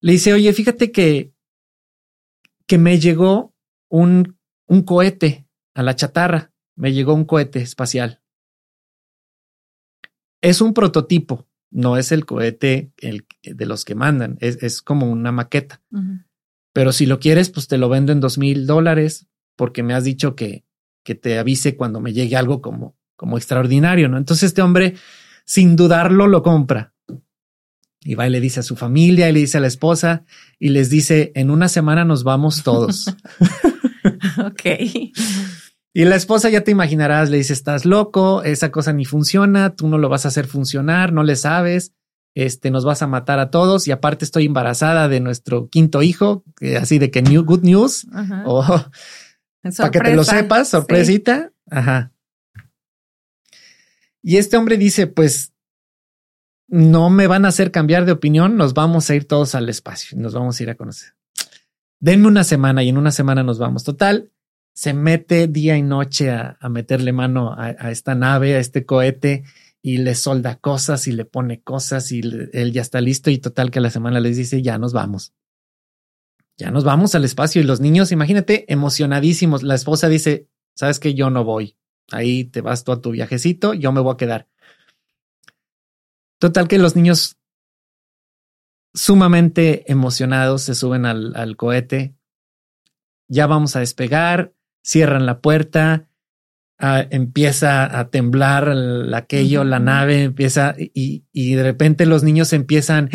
le 0.00 0.12
dice, 0.12 0.32
oye, 0.32 0.52
fíjate 0.52 0.92
que, 0.92 1.32
que 2.66 2.78
me 2.78 2.98
llegó 2.98 3.54
un, 3.88 4.38
un 4.66 4.82
cohete 4.82 5.46
a 5.74 5.82
la 5.82 5.96
chatarra, 5.96 6.52
me 6.76 6.92
llegó 6.92 7.14
un 7.14 7.24
cohete 7.24 7.60
espacial. 7.60 8.22
Es 10.42 10.60
un 10.60 10.74
prototipo, 10.74 11.46
no 11.70 11.96
es 11.96 12.12
el 12.12 12.24
cohete 12.24 12.92
el, 12.98 13.26
de 13.42 13.66
los 13.66 13.84
que 13.84 13.94
mandan, 13.94 14.36
es, 14.40 14.62
es 14.62 14.80
como 14.82 15.10
una 15.10 15.32
maqueta. 15.32 15.82
Pero 16.72 16.92
si 16.92 17.06
lo 17.06 17.18
quieres, 17.18 17.50
pues 17.50 17.68
te 17.68 17.78
lo 17.78 17.88
vendo 17.88 18.12
en 18.12 18.20
dos 18.20 18.38
mil 18.38 18.66
dólares 18.66 19.26
porque 19.56 19.82
me 19.82 19.94
has 19.94 20.04
dicho 20.04 20.34
que, 20.34 20.64
que 21.04 21.14
te 21.14 21.38
avise 21.38 21.76
cuando 21.76 22.00
me 22.00 22.12
llegue 22.12 22.36
algo 22.36 22.60
como, 22.60 22.96
como 23.16 23.36
extraordinario, 23.36 24.08
¿no? 24.08 24.16
Entonces 24.16 24.44
este 24.44 24.62
hombre, 24.62 24.94
sin 25.44 25.76
dudarlo, 25.76 26.26
lo 26.26 26.42
compra. 26.42 26.94
Y 28.02 28.14
va 28.14 28.26
y 28.26 28.30
le 28.30 28.40
dice 28.40 28.60
a 28.60 28.62
su 28.62 28.76
familia 28.76 29.28
y 29.28 29.32
le 29.32 29.40
dice 29.40 29.58
a 29.58 29.60
la 29.60 29.66
esposa 29.66 30.24
y 30.58 30.70
les 30.70 30.88
dice, 30.88 31.32
en 31.34 31.50
una 31.50 31.68
semana 31.68 32.04
nos 32.04 32.24
vamos 32.24 32.62
todos. 32.62 33.14
ok. 34.38 34.64
Y 35.92 36.04
la 36.04 36.16
esposa 36.16 36.48
ya 36.50 36.62
te 36.62 36.70
imaginarás, 36.70 37.30
le 37.30 37.38
dice, 37.38 37.52
estás 37.52 37.84
loco, 37.84 38.42
esa 38.42 38.70
cosa 38.70 38.92
ni 38.92 39.04
funciona, 39.04 39.74
tú 39.74 39.88
no 39.88 39.98
lo 39.98 40.08
vas 40.08 40.24
a 40.24 40.28
hacer 40.28 40.46
funcionar, 40.46 41.12
no 41.12 41.24
le 41.24 41.34
sabes, 41.34 41.92
este, 42.34 42.70
nos 42.70 42.84
vas 42.84 43.02
a 43.02 43.06
matar 43.06 43.38
a 43.38 43.50
todos 43.50 43.88
y 43.88 43.92
aparte 43.92 44.24
estoy 44.24 44.46
embarazada 44.46 45.08
de 45.08 45.20
nuestro 45.20 45.68
quinto 45.68 46.02
hijo, 46.02 46.44
así 46.80 46.98
de 46.98 47.10
que 47.10 47.22
new 47.22 47.44
good 47.44 47.62
news, 47.62 48.06
o 48.44 48.64
para 49.76 49.90
que 49.90 50.00
te 50.00 50.14
lo 50.14 50.24
sepas, 50.24 50.68
sorpresita. 50.68 51.52
Ajá. 51.70 52.12
Y 54.22 54.36
este 54.36 54.56
hombre 54.56 54.76
dice, 54.76 55.06
pues 55.06 55.52
no 56.68 57.10
me 57.10 57.26
van 57.26 57.44
a 57.44 57.48
hacer 57.48 57.70
cambiar 57.70 58.04
de 58.04 58.12
opinión, 58.12 58.56
nos 58.56 58.74
vamos 58.74 59.10
a 59.10 59.14
ir 59.14 59.26
todos 59.26 59.54
al 59.54 59.68
espacio, 59.68 60.16
nos 60.18 60.34
vamos 60.34 60.58
a 60.58 60.62
ir 60.62 60.70
a 60.70 60.76
conocer. 60.76 61.14
Denme 61.98 62.28
una 62.28 62.44
semana 62.44 62.82
y 62.82 62.88
en 62.88 62.96
una 62.96 63.10
semana 63.10 63.42
nos 63.42 63.58
vamos. 63.58 63.84
Total, 63.84 64.30
se 64.72 64.94
mete 64.94 65.48
día 65.48 65.76
y 65.76 65.82
noche 65.82 66.30
a, 66.30 66.56
meterle 66.70 67.12
mano 67.12 67.54
a, 67.58 67.90
esta 67.90 68.14
nave, 68.14 68.54
a 68.54 68.58
este 68.58 68.86
cohete 68.86 69.44
y 69.82 69.98
le 69.98 70.14
solda 70.14 70.56
cosas 70.56 71.06
y 71.06 71.12
le 71.12 71.24
pone 71.24 71.62
cosas 71.62 72.12
y 72.12 72.20
él 72.52 72.72
ya 72.72 72.82
está 72.82 73.00
listo 73.00 73.30
y 73.30 73.38
total 73.38 73.70
que 73.70 73.80
la 73.80 73.90
semana 73.90 74.20
les 74.20 74.36
dice 74.36 74.62
ya 74.62 74.78
nos 74.78 74.92
vamos. 74.92 75.32
Ya 76.58 76.70
nos 76.70 76.84
vamos 76.84 77.14
al 77.14 77.24
espacio 77.24 77.62
y 77.62 77.64
los 77.64 77.80
niños, 77.80 78.12
imagínate, 78.12 78.70
emocionadísimos. 78.70 79.62
La 79.62 79.74
esposa 79.74 80.08
dice, 80.08 80.46
sabes 80.74 81.00
que 81.00 81.14
yo 81.14 81.30
no 81.30 81.42
voy. 81.42 81.78
Ahí 82.10 82.44
te 82.44 82.60
vas 82.60 82.84
tú 82.84 82.92
a 82.92 83.00
tu 83.00 83.12
viajecito, 83.12 83.72
yo 83.72 83.92
me 83.92 84.00
voy 84.00 84.12
a 84.12 84.16
quedar. 84.18 84.48
Total 86.38 86.68
que 86.68 86.78
los 86.78 86.96
niños 86.96 87.38
sumamente 88.92 89.90
emocionados 89.90 90.62
se 90.62 90.74
suben 90.74 91.06
al, 91.06 91.34
al 91.34 91.56
cohete. 91.56 92.14
Ya 93.28 93.46
vamos 93.46 93.76
a 93.76 93.80
despegar 93.80 94.52
cierran 94.82 95.26
la 95.26 95.40
puerta, 95.40 96.08
empieza 97.10 97.98
a 97.98 98.08
temblar 98.08 98.74
aquello, 99.14 99.64
la 99.64 99.78
nave 99.78 100.24
empieza 100.24 100.74
y, 100.78 101.24
y, 101.32 101.54
de 101.54 101.62
repente 101.62 102.06
los 102.06 102.22
niños 102.22 102.52
empiezan, 102.52 103.10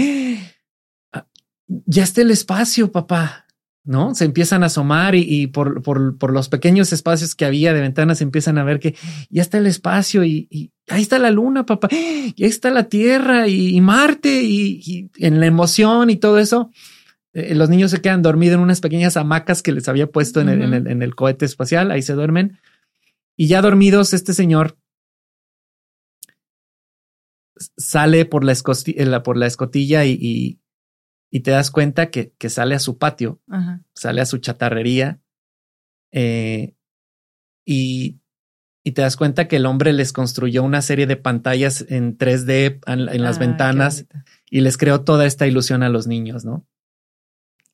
ah, 1.11 1.25
ya 1.67 2.03
está 2.03 2.21
el 2.21 2.31
espacio, 2.31 2.91
papá. 2.91 3.45
¿no? 3.85 4.15
Se 4.15 4.25
empiezan 4.25 4.63
a 4.63 4.65
asomar 4.65 5.13
y, 5.15 5.47
por, 5.47 5.83
por, 5.83 6.17
por, 6.17 6.33
los 6.33 6.49
pequeños 6.49 6.91
espacios 6.91 7.35
que 7.35 7.45
había 7.45 7.71
de 7.71 7.81
ventanas 7.81 8.19
empiezan 8.19 8.57
a 8.57 8.63
ver 8.63 8.79
que 8.79 8.95
ya 9.29 9.43
está 9.43 9.59
el 9.59 9.67
espacio 9.67 10.25
y, 10.25 10.71
ahí 10.89 11.03
está 11.03 11.19
la 11.19 11.29
luna, 11.31 11.65
papá, 11.65 11.87
y 11.91 12.43
ahí 12.43 12.49
está 12.49 12.71
la 12.71 12.85
Tierra 12.85 13.47
y, 13.47 13.79
Marte 13.81 14.41
y, 14.43 15.11
en 15.17 15.39
la 15.39 15.45
emoción 15.45 16.09
y 16.09 16.15
todo 16.17 16.39
eso. 16.39 16.71
Eh, 17.33 17.53
los 17.53 17.69
niños 17.69 17.91
se 17.91 18.01
quedan 18.01 18.23
dormidos 18.23 18.55
en 18.55 18.61
unas 18.61 18.81
pequeñas 18.81 19.17
hamacas 19.17 19.61
que 19.61 19.71
les 19.71 19.87
había 19.87 20.07
puesto 20.07 20.41
en, 20.41 20.49
el, 20.49 21.15
cohete 21.15 21.45
espacial, 21.45 21.91
ahí 21.91 22.01
se 22.01 22.13
duermen. 22.13 22.57
Y 23.37 23.47
ya 23.47 23.61
dormidos, 23.61 24.13
este 24.13 24.33
señor 24.33 24.77
sale 27.77 28.25
por 28.25 28.43
la, 28.43 28.51
escotilla, 28.51 29.23
por 29.23 29.37
la 29.37 29.47
escotilla 29.47 30.05
y, 30.05 30.59
te 31.43 31.51
das 31.51 31.71
cuenta 31.71 32.09
que, 32.09 32.33
sale 32.49 32.75
a 32.75 32.79
su 32.79 32.97
patio, 32.97 33.41
sale 33.93 34.21
a 34.21 34.25
su 34.25 34.37
chatarrería 34.37 35.19
eh, 36.11 36.75
y, 37.65 38.21
te 38.83 39.01
das 39.01 39.17
cuenta 39.17 39.47
que 39.47 39.55
el 39.55 39.65
hombre 39.65 39.93
les 39.93 40.13
construyó 40.13 40.63
una 40.63 40.81
serie 40.81 41.07
de 41.07 41.17
pantallas 41.17 41.85
en 41.89 42.17
3D 42.17 42.81
en, 42.85 43.23
las 43.23 43.37
ah, 43.37 43.39
ventanas 43.39 44.05
y 44.49 44.61
les 44.61 44.77
creó 44.77 45.03
toda 45.03 45.25
esta 45.25 45.47
ilusión 45.47 45.81
a 45.81 45.89
los 45.89 46.05
niños, 46.05 46.45
¿no? 46.45 46.67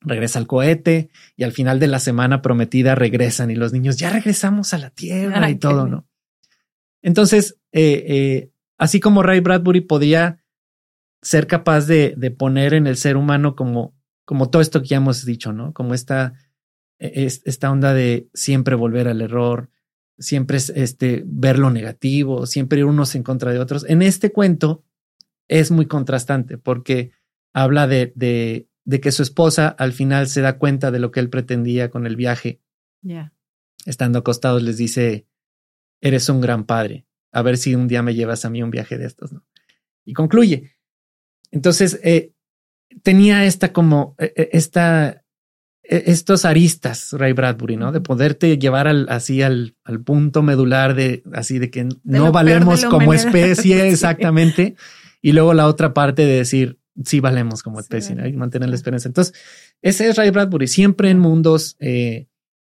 Regresa 0.04 0.38
al 0.38 0.46
cohete 0.46 1.10
y 1.36 1.44
al 1.44 1.52
final 1.52 1.80
de 1.80 1.86
la 1.86 1.98
semana 1.98 2.42
prometida 2.42 2.94
regresan 2.94 3.50
y 3.50 3.54
los 3.54 3.72
niños 3.72 3.96
ya 3.96 4.10
regresamos 4.10 4.74
a 4.74 4.78
la 4.78 4.90
Tierra 4.90 5.50
y 5.50 5.56
todo, 5.56 5.86
¿no? 5.86 6.06
Entonces, 7.02 7.58
eh, 7.72 8.04
eh, 8.06 8.50
así 8.78 9.00
como 9.00 9.22
Ray 9.22 9.40
Bradbury 9.40 9.82
podía 9.82 10.44
ser 11.20 11.46
capaz 11.46 11.86
de, 11.86 12.14
de, 12.16 12.30
poner 12.30 12.74
en 12.74 12.86
el 12.86 12.96
ser 12.96 13.16
humano 13.16 13.54
como, 13.54 13.94
como 14.24 14.50
todo 14.50 14.62
esto 14.62 14.82
que 14.82 14.88
ya 14.88 14.96
hemos 14.96 15.24
dicho, 15.24 15.52
¿no? 15.52 15.72
Como 15.72 15.94
esta, 15.94 16.34
e, 16.98 17.26
esta 17.26 17.70
onda 17.70 17.94
de 17.94 18.28
siempre 18.34 18.74
volver 18.74 19.08
al 19.08 19.20
error, 19.20 19.70
siempre 20.18 20.58
este, 20.58 21.22
ver 21.26 21.58
lo 21.58 21.70
negativo, 21.70 22.46
siempre 22.46 22.80
ir 22.80 22.84
unos 22.84 23.14
en 23.14 23.22
contra 23.22 23.52
de 23.52 23.58
otros. 23.58 23.84
En 23.88 24.02
este 24.02 24.32
cuento 24.32 24.84
es 25.48 25.70
muy 25.70 25.86
contrastante 25.86 26.58
porque 26.58 27.12
habla 27.52 27.86
de, 27.86 28.12
de 28.14 28.68
de 28.84 29.00
que 29.00 29.12
su 29.12 29.22
esposa 29.22 29.68
al 29.68 29.92
final 29.92 30.26
se 30.28 30.40
da 30.40 30.58
cuenta 30.58 30.90
de 30.90 30.98
lo 30.98 31.10
que 31.10 31.20
él 31.20 31.30
pretendía 31.30 31.90
con 31.90 32.06
el 32.06 32.16
viaje. 32.16 32.60
Ya. 33.00 33.32
Estando 33.86 34.18
acostados 34.18 34.62
les 34.62 34.76
dice, 34.76 35.26
eres 36.00 36.28
un 36.28 36.40
gran 36.40 36.64
padre, 36.64 37.06
a 37.32 37.42
ver 37.42 37.56
si 37.56 37.74
un 37.74 37.88
día 37.88 38.02
me 38.02 38.14
llevas 38.14 38.44
a 38.44 38.50
mí 38.50 38.62
un 38.62 38.70
viaje 38.70 38.98
de 38.98 39.06
estos, 39.06 39.32
¿no? 39.32 39.44
Y 40.04 40.14
concluye. 40.14 40.76
Entonces, 41.50 42.00
eh, 42.02 42.32
tenía 43.02 43.44
esta 43.44 43.72
como, 43.72 44.16
eh, 44.18 44.32
eh, 44.36 44.50
esta, 44.52 45.24
estos 45.82 46.44
aristas, 46.44 47.12
Ray 47.12 47.32
Bradbury, 47.32 47.76
¿no? 47.76 47.92
De 47.92 48.00
poderte 48.00 48.58
llevar 48.58 48.88
al, 48.88 49.06
así 49.08 49.42
al, 49.42 49.76
al 49.84 50.02
punto 50.02 50.42
medular 50.42 50.94
de, 50.94 51.22
así 51.32 51.58
de 51.58 51.70
que 51.70 51.88
no 52.04 52.32
valemos 52.32 52.84
como 52.84 53.14
especie, 53.14 53.88
exactamente. 53.88 54.76
Y 55.20 55.32
luego 55.32 55.54
la 55.54 55.66
otra 55.66 55.94
parte 55.94 56.24
de 56.24 56.36
decir, 56.36 56.80
sí 57.04 57.20
valemos 57.20 57.62
como 57.62 57.80
especie 57.80 58.16
y 58.28 58.32
mantener 58.34 58.68
la 58.68 58.74
esperanza. 58.74 59.08
Entonces, 59.08 59.34
ese 59.80 60.08
es 60.08 60.16
Ray 60.16 60.30
Bradbury, 60.30 60.66
siempre 60.66 61.10
en 61.10 61.18
mundos 61.18 61.76
eh, 61.80 62.28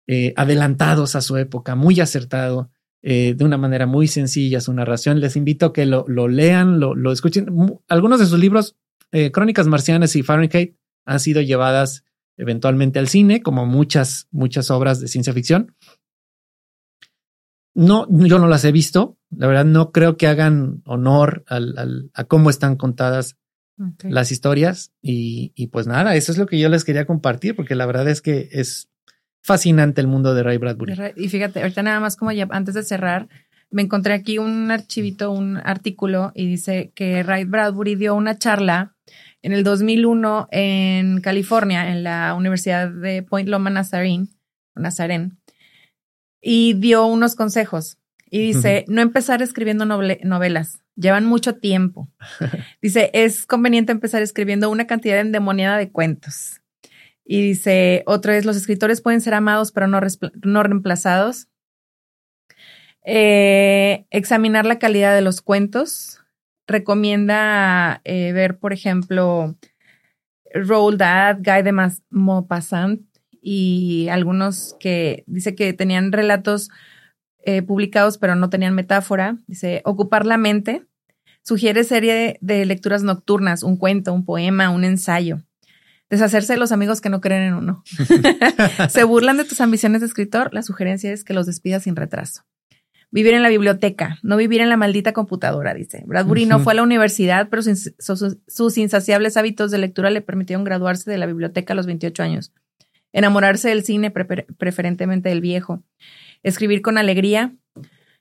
eh, 0.07 0.33
adelantados 0.35 1.15
a 1.15 1.21
su 1.21 1.37
época, 1.37 1.75
muy 1.75 1.99
acertado, 1.99 2.71
eh, 3.03 3.35
de 3.35 3.45
una 3.45 3.57
manera 3.57 3.85
muy 3.85 4.07
sencilla 4.07 4.61
su 4.61 4.73
narración. 4.73 5.19
Les 5.19 5.35
invito 5.35 5.67
a 5.67 5.73
que 5.73 5.85
lo, 5.85 6.05
lo 6.07 6.27
lean, 6.27 6.79
lo, 6.79 6.95
lo, 6.95 7.11
escuchen. 7.11 7.47
Algunos 7.87 8.19
de 8.19 8.25
sus 8.25 8.39
libros, 8.39 8.75
Crónicas 9.31 9.67
Marcianas 9.67 10.15
y 10.15 10.23
Fahrenheit, 10.23 10.75
han 11.05 11.19
sido 11.21 11.41
llevadas 11.41 12.03
eventualmente 12.35 12.99
al 12.99 13.07
cine, 13.07 13.41
como 13.41 13.65
muchas, 13.65 14.27
muchas 14.31 14.69
obras 14.69 14.99
de 14.99 15.07
ciencia 15.07 15.33
ficción. 15.33 15.75
No, 17.73 18.07
yo 18.09 18.39
no 18.39 18.47
las 18.47 18.65
he 18.65 18.71
visto. 18.71 19.17
La 19.29 19.47
verdad, 19.47 19.65
no 19.65 19.91
creo 19.91 20.17
que 20.17 20.27
hagan 20.27 20.81
honor 20.85 21.43
al, 21.47 22.09
a 22.13 22.23
cómo 22.23 22.49
están 22.49 22.75
contadas 22.75 23.37
las 24.03 24.31
historias 24.31 24.91
y, 25.01 25.67
pues 25.67 25.87
nada, 25.87 26.15
eso 26.15 26.31
es 26.31 26.37
lo 26.37 26.47
que 26.47 26.59
yo 26.59 26.69
les 26.69 26.83
quería 26.83 27.05
compartir 27.05 27.55
porque 27.55 27.75
la 27.75 27.85
verdad 27.85 28.07
es 28.07 28.21
que 28.21 28.49
es 28.51 28.89
fascinante 29.41 30.01
el 30.01 30.07
mundo 30.07 30.33
de 30.33 30.43
Ray 30.43 30.57
Bradbury. 30.57 30.95
Y 31.15 31.29
fíjate, 31.29 31.61
ahorita 31.61 31.83
nada 31.83 31.99
más 31.99 32.17
como 32.17 32.31
ya 32.31 32.47
antes 32.51 32.73
de 32.73 32.83
cerrar, 32.83 33.29
me 33.69 33.81
encontré 33.81 34.13
aquí 34.13 34.37
un 34.37 34.71
archivito, 34.71 35.31
un 35.31 35.57
artículo 35.57 36.31
y 36.33 36.47
dice 36.47 36.91
que 36.95 37.23
Ray 37.23 37.45
Bradbury 37.45 37.95
dio 37.95 38.15
una 38.15 38.37
charla 38.37 38.95
en 39.41 39.53
el 39.53 39.63
2001 39.63 40.47
en 40.51 41.21
California, 41.21 41.91
en 41.91 42.03
la 42.03 42.33
Universidad 42.33 42.89
de 42.89 43.23
Point 43.23 43.49
Loma 43.49 43.69
Nazarene, 43.69 44.27
Nazarene, 44.75 45.31
y 46.41 46.73
dio 46.73 47.05
unos 47.05 47.35
consejos. 47.35 47.97
Y 48.29 48.39
dice, 48.39 48.85
no 48.87 49.01
empezar 49.01 49.41
escribiendo 49.41 49.85
novelas, 49.85 50.81
llevan 50.95 51.25
mucho 51.25 51.55
tiempo. 51.55 52.09
Dice, 52.81 53.09
es 53.13 53.45
conveniente 53.45 53.91
empezar 53.91 54.21
escribiendo 54.21 54.69
una 54.69 54.87
cantidad 54.87 55.19
endemoniada 55.19 55.77
de 55.77 55.91
cuentos. 55.91 56.61
Y 57.29 57.41
dice, 57.41 58.03
otro 58.05 58.31
es, 58.31 58.45
los 58.45 58.55
escritores 58.55 59.01
pueden 59.01 59.19
ser 59.19 59.33
amados 59.33 59.73
pero 59.73 59.87
no, 59.87 59.99
no 60.43 60.63
reemplazados. 60.63 61.49
Eh, 63.03 64.05
examinar 64.11 64.65
la 64.65 64.79
calidad 64.79 65.13
de 65.13 65.21
los 65.21 65.41
cuentos. 65.41 66.21
Recomienda 66.67 68.01
eh, 68.03 68.31
ver, 68.33 68.59
por 68.59 68.73
ejemplo, 68.73 69.55
Roald 70.53 70.99
Dahl, 70.99 71.37
Guy 71.41 71.63
de 71.63 71.91
Maupassant 72.09 73.01
y 73.41 74.07
algunos 74.09 74.75
que 74.79 75.23
dice 75.27 75.55
que 75.55 75.71
tenían 75.73 76.11
relatos 76.11 76.69
eh, 77.47 77.61
publicados, 77.61 78.17
pero 78.17 78.35
no 78.35 78.49
tenían 78.49 78.75
metáfora. 78.75 79.37
Dice, 79.47 79.81
ocupar 79.85 80.25
la 80.25 80.37
mente. 80.37 80.83
Sugiere 81.43 81.85
serie 81.85 82.37
de, 82.41 82.65
lecturas 82.65 83.03
nocturnas, 83.03 83.63
un 83.63 83.77
cuento, 83.77 84.11
un 84.11 84.25
poema, 84.25 84.69
un 84.69 84.83
ensayo. 84.83 85.39
Deshacerse 86.09 86.51
de 86.51 86.59
los 86.59 86.73
amigos 86.73 86.99
que 86.99 87.09
no 87.09 87.21
creen 87.21 87.43
en 87.43 87.53
uno. 87.53 87.85
Se 88.89 89.05
burlan 89.05 89.37
de 89.37 89.45
tus 89.45 89.61
ambiciones 89.61 90.01
de 90.01 90.07
escritor. 90.07 90.53
La 90.53 90.61
sugerencia 90.61 91.13
es 91.13 91.23
que 91.23 91.33
los 91.33 91.45
despidas 91.45 91.83
sin 91.83 91.95
retraso. 91.95 92.43
Vivir 93.11 93.33
en 93.33 93.43
la 93.43 93.49
biblioteca, 93.49 94.19
no 94.23 94.35
vivir 94.35 94.59
en 94.59 94.67
la 94.67 94.75
maldita 94.75 95.13
computadora, 95.13 95.73
dice. 95.73 96.03
Bradbury 96.05 96.47
no 96.47 96.59
fue 96.59 96.73
a 96.73 96.75
la 96.75 96.83
universidad, 96.83 97.47
pero 97.47 97.61
sus, 97.63 98.77
insaciables 98.77 99.37
hábitos 99.37 99.71
de 99.71 99.77
lectura 99.77 100.09
le 100.09 100.19
permitieron 100.19 100.65
graduarse 100.65 101.09
de 101.09 101.17
la 101.17 101.27
biblioteca 101.27 101.71
a 101.71 101.77
los 101.77 101.85
28 101.85 102.23
años. 102.23 102.51
Enamorarse 103.13 103.69
del 103.69 103.85
cine, 103.85 104.11
preferentemente 104.11 105.29
del 105.29 105.39
viejo 105.39 105.81
escribir 106.43 106.81
con 106.81 106.97
alegría. 106.97 107.53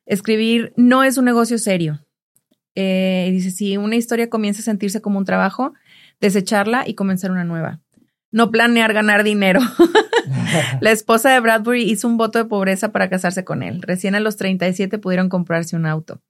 Escribir 0.06 0.72
no 0.76 1.02
es 1.02 1.18
un 1.18 1.24
negocio 1.24 1.58
serio. 1.58 2.04
Eh, 2.74 3.30
dice, 3.32 3.50
si 3.50 3.76
una 3.76 3.96
historia 3.96 4.28
comienza 4.28 4.60
a 4.60 4.64
sentirse 4.64 5.00
como 5.00 5.18
un 5.18 5.24
trabajo, 5.24 5.72
desecharla 6.20 6.84
y 6.86 6.94
comenzar 6.94 7.30
una 7.30 7.44
nueva. 7.44 7.80
no 8.32 8.50
planear 8.50 8.92
ganar 8.92 9.24
dinero. 9.24 9.60
la 10.80 10.90
esposa 10.90 11.30
de 11.30 11.40
Bradbury 11.40 11.90
hizo 11.90 12.06
un 12.06 12.18
voto 12.18 12.38
de 12.38 12.44
pobreza 12.44 12.92
para 12.92 13.08
casarse 13.08 13.44
con 13.44 13.62
él. 13.62 13.80
Recién 13.80 14.14
a 14.14 14.20
los 14.20 14.36
37 14.36 14.98
pudieron 14.98 15.28
comprarse 15.28 15.74
un 15.74 15.86
auto. 15.86 16.20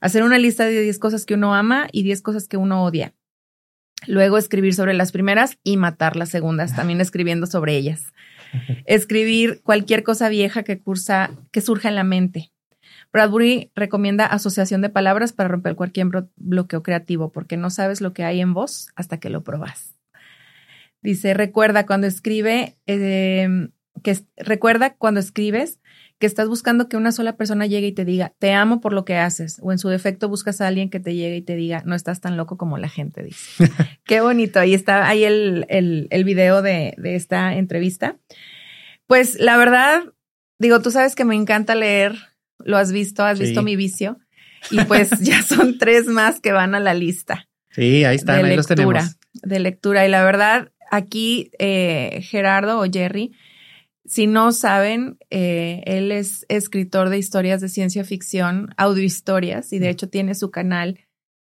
Hacer 0.00 0.24
una 0.24 0.38
lista 0.38 0.64
de 0.64 0.80
10 0.80 0.98
cosas 0.98 1.24
que 1.24 1.34
uno 1.34 1.54
ama 1.54 1.86
y 1.92 2.02
10 2.02 2.22
cosas 2.22 2.48
que 2.48 2.56
uno 2.56 2.82
odia. 2.82 3.14
Luego 4.08 4.38
escribir 4.38 4.74
sobre 4.74 4.94
las 4.94 5.12
primeras 5.12 5.58
y 5.62 5.76
matar 5.76 6.16
las 6.16 6.30
segundas, 6.30 6.74
también 6.74 7.00
escribiendo 7.00 7.46
sobre 7.46 7.76
ellas. 7.76 8.12
Escribir 8.86 9.60
cualquier 9.62 10.02
cosa 10.02 10.28
vieja 10.28 10.62
que 10.62 10.80
cursa, 10.80 11.30
que 11.50 11.60
surja 11.60 11.88
en 11.88 11.94
la 11.94 12.04
mente. 12.04 12.52
Bradbury 13.12 13.70
recomienda 13.74 14.26
asociación 14.26 14.80
de 14.80 14.88
palabras 14.88 15.32
para 15.32 15.48
romper 15.48 15.76
cualquier 15.76 16.08
bloqueo 16.36 16.82
creativo, 16.82 17.30
porque 17.30 17.56
no 17.56 17.68
sabes 17.70 18.00
lo 18.00 18.12
que 18.14 18.24
hay 18.24 18.40
en 18.40 18.54
vos 18.54 18.88
hasta 18.96 19.18
que 19.18 19.28
lo 19.28 19.44
probas. 19.44 19.96
Dice, 21.02 21.34
recuerda 21.34 21.84
cuando 21.84 22.06
escribe, 22.06 22.76
eh, 22.86 23.68
que 24.02 24.18
recuerda 24.36 24.94
cuando 24.94 25.20
escribes 25.20 25.78
que 26.22 26.26
estás 26.28 26.48
buscando 26.48 26.88
que 26.88 26.96
una 26.96 27.10
sola 27.10 27.36
persona 27.36 27.66
llegue 27.66 27.88
y 27.88 27.92
te 27.92 28.04
diga, 28.04 28.32
te 28.38 28.52
amo 28.52 28.80
por 28.80 28.92
lo 28.92 29.04
que 29.04 29.16
haces, 29.16 29.58
o 29.60 29.72
en 29.72 29.78
su 29.80 29.88
defecto 29.88 30.28
buscas 30.28 30.60
a 30.60 30.68
alguien 30.68 30.88
que 30.88 31.00
te 31.00 31.16
llegue 31.16 31.38
y 31.38 31.42
te 31.42 31.56
diga, 31.56 31.82
no 31.84 31.96
estás 31.96 32.20
tan 32.20 32.36
loco 32.36 32.56
como 32.56 32.78
la 32.78 32.88
gente 32.88 33.24
dice. 33.24 33.68
Qué 34.04 34.20
bonito. 34.20 34.60
Ahí 34.60 34.72
está, 34.72 35.08
ahí 35.08 35.24
el, 35.24 35.66
el, 35.68 36.06
el 36.10 36.22
video 36.22 36.62
de, 36.62 36.94
de 36.96 37.16
esta 37.16 37.56
entrevista. 37.56 38.18
Pues 39.08 39.40
la 39.40 39.56
verdad, 39.56 40.04
digo, 40.60 40.80
tú 40.80 40.92
sabes 40.92 41.16
que 41.16 41.24
me 41.24 41.34
encanta 41.34 41.74
leer, 41.74 42.14
lo 42.60 42.76
has 42.76 42.92
visto, 42.92 43.24
has 43.24 43.40
visto 43.40 43.64
mi 43.64 43.74
vicio, 43.74 44.20
y 44.70 44.80
pues 44.84 45.10
ya 45.22 45.42
son 45.42 45.76
tres 45.76 46.06
más 46.06 46.38
que 46.38 46.52
van 46.52 46.76
a 46.76 46.78
la 46.78 46.94
lista. 46.94 47.48
Sí, 47.70 48.04
ahí 48.04 48.14
están, 48.14 48.44
ahí 48.44 48.54
los 48.54 48.68
tenemos. 48.68 49.16
De 49.32 49.58
lectura, 49.58 50.06
y 50.06 50.08
la 50.08 50.22
verdad, 50.22 50.70
aquí 50.88 51.50
eh, 51.58 52.20
Gerardo 52.22 52.78
o 52.78 52.84
Jerry, 52.88 53.32
si 54.04 54.26
no 54.26 54.52
saben, 54.52 55.18
eh, 55.30 55.82
él 55.86 56.10
es 56.10 56.44
escritor 56.48 57.08
de 57.08 57.18
historias 57.18 57.60
de 57.60 57.68
ciencia 57.68 58.04
ficción, 58.04 58.74
audiohistorias, 58.76 59.72
y 59.72 59.78
de 59.78 59.90
hecho 59.90 60.08
tiene 60.08 60.34
su 60.34 60.50
canal. 60.50 60.98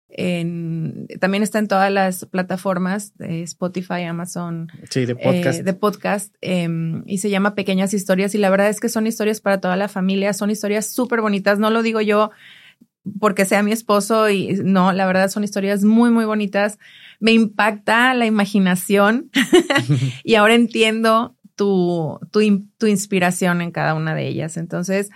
En, 0.09 1.09
también 1.21 1.43
está 1.43 1.59
en 1.59 1.69
todas 1.69 1.93
las 1.93 2.25
plataformas 2.25 3.17
de 3.19 3.43
Spotify, 3.43 4.05
Amazon. 4.05 4.69
Sí, 4.89 5.05
de 5.05 5.15
podcast. 5.15 5.61
Eh, 5.61 5.63
de 5.63 5.73
podcast. 5.75 6.35
Em, 6.41 7.03
y 7.07 7.19
se 7.19 7.29
llama 7.29 7.55
Pequeñas 7.55 7.93
Historias. 7.93 8.35
Y 8.35 8.39
la 8.39 8.49
verdad 8.49 8.71
es 8.71 8.81
que 8.81 8.89
son 8.89 9.07
historias 9.07 9.43
para 9.43 9.61
toda 9.61 9.77
la 9.77 9.89
familia. 9.89 10.33
Son 10.33 10.51
historias 10.51 10.87
súper 10.87 11.21
bonitas. 11.21 11.59
No 11.59 11.71
lo 11.71 11.83
digo 11.83 12.01
yo 12.01 12.31
porque 13.21 13.45
sea 13.45 13.63
mi 13.63 13.73
esposo 13.73 14.31
y 14.31 14.61
no, 14.65 14.93
la 14.93 15.07
verdad 15.07 15.29
son 15.29 15.45
historias 15.45 15.85
muy, 15.85 16.11
muy 16.11 16.25
bonitas. 16.25 16.79
Me 17.21 17.33
impacta 17.33 18.15
la 18.15 18.27
imaginación 18.27 19.31
y 20.25 20.35
ahora 20.35 20.55
entiendo 20.55 21.36
tu, 21.57 22.21
tu, 22.31 22.87
inspiración 22.87 23.61
en 23.63 23.73
cada 23.73 23.95
una 23.95 24.15
de 24.15 24.29
ellas. 24.29 24.57
Entonces, 24.57 25.11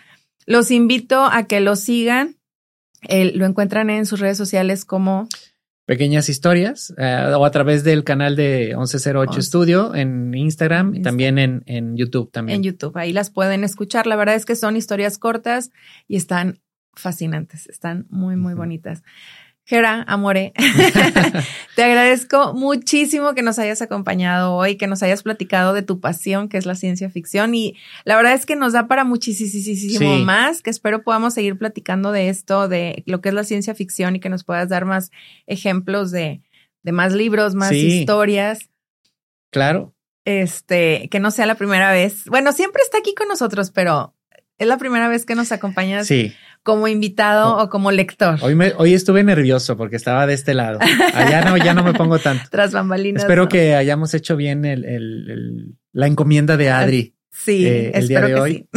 los 0.46 0.70
invito 0.70 1.24
a 1.24 1.44
que 1.44 1.60
lo 1.60 1.76
sigan. 1.76 2.36
lo 3.08 3.46
encuentran 3.46 3.90
en 3.90 4.06
sus 4.06 4.20
redes 4.20 4.38
sociales 4.38 4.84
como 4.84 5.28
pequeñas 5.90 6.28
historias 6.28 6.94
eh, 6.98 7.32
o 7.36 7.44
a 7.44 7.50
través 7.50 7.82
del 7.82 8.04
canal 8.04 8.36
de 8.36 8.76
1108 8.76 9.42
Studio 9.42 9.94
en 9.94 10.32
Instagram 10.32 10.94
y 10.94 11.02
también 11.02 11.36
en, 11.36 11.64
en, 11.66 11.96
YouTube 11.96 12.30
también. 12.30 12.58
En 12.58 12.62
YouTube, 12.62 12.96
ahí 12.96 13.12
las 13.12 13.30
pueden 13.30 13.64
escuchar. 13.64 14.06
La 14.06 14.14
verdad 14.14 14.36
es 14.36 14.46
que 14.46 14.54
son 14.54 14.76
historias 14.76 15.18
cortas 15.18 15.70
y 16.06 16.14
están 16.14 16.60
fascinantes, 16.94 17.68
están 17.68 18.06
muy, 18.08 18.36
muy 18.36 18.54
bonitas. 18.54 19.02
Gera, 19.70 20.04
amore, 20.08 20.52
te 21.76 21.84
agradezco 21.84 22.54
muchísimo 22.54 23.34
que 23.34 23.42
nos 23.42 23.56
hayas 23.60 23.80
acompañado 23.80 24.56
hoy, 24.56 24.74
que 24.74 24.88
nos 24.88 25.00
hayas 25.04 25.22
platicado 25.22 25.74
de 25.74 25.82
tu 25.82 26.00
pasión, 26.00 26.48
que 26.48 26.58
es 26.58 26.66
la 26.66 26.74
ciencia 26.74 27.08
ficción. 27.08 27.54
Y 27.54 27.76
la 28.04 28.16
verdad 28.16 28.32
es 28.32 28.46
que 28.46 28.56
nos 28.56 28.72
da 28.72 28.88
para 28.88 29.04
muchísimo 29.04 30.16
más, 30.24 30.62
que 30.62 30.70
espero 30.70 31.04
podamos 31.04 31.34
seguir 31.34 31.56
platicando 31.56 32.10
de 32.10 32.30
esto, 32.30 32.66
de 32.66 33.04
lo 33.06 33.20
que 33.20 33.28
es 33.28 33.34
la 33.36 33.44
ciencia 33.44 33.76
ficción 33.76 34.16
y 34.16 34.18
que 34.18 34.28
nos 34.28 34.42
puedas 34.42 34.68
dar 34.68 34.86
más 34.86 35.12
ejemplos 35.46 36.10
de, 36.10 36.42
de 36.82 36.90
más 36.90 37.12
libros, 37.12 37.54
más 37.54 37.70
historias. 37.70 38.70
Claro. 39.52 39.94
Este, 40.24 41.06
que 41.12 41.20
no 41.20 41.30
sea 41.30 41.46
la 41.46 41.54
primera 41.54 41.92
vez. 41.92 42.24
Bueno, 42.24 42.50
siempre 42.50 42.82
está 42.82 42.98
aquí 42.98 43.14
con 43.14 43.28
nosotros, 43.28 43.70
pero 43.70 44.16
es 44.58 44.66
la 44.66 44.78
primera 44.78 45.06
vez 45.06 45.24
que 45.24 45.36
nos 45.36 45.52
acompañas. 45.52 46.08
Sí 46.08 46.34
como 46.62 46.88
invitado 46.88 47.58
o 47.58 47.68
como 47.68 47.90
lector. 47.90 48.38
Hoy, 48.42 48.54
me, 48.54 48.72
hoy 48.76 48.94
estuve 48.94 49.24
nervioso 49.24 49.76
porque 49.76 49.96
estaba 49.96 50.26
de 50.26 50.34
este 50.34 50.54
lado. 50.54 50.78
Allá 51.14 51.44
no, 51.44 51.56
ya 51.56 51.74
no 51.74 51.82
me 51.82 51.94
pongo 51.94 52.18
tanto. 52.18 52.44
Tras 52.50 52.72
bambalinas. 52.72 53.22
Espero 53.22 53.48
que 53.48 53.74
hayamos 53.74 54.14
hecho 54.14 54.36
bien 54.36 54.64
el, 54.64 54.84
el, 54.84 55.76
la 55.92 56.06
encomienda 56.06 56.56
de 56.56 56.70
Adri. 56.70 57.16
Sí, 57.30 57.66
eh, 57.66 57.92
el 57.94 58.08
día 58.08 58.20
de 58.20 58.34
hoy. 58.34 58.68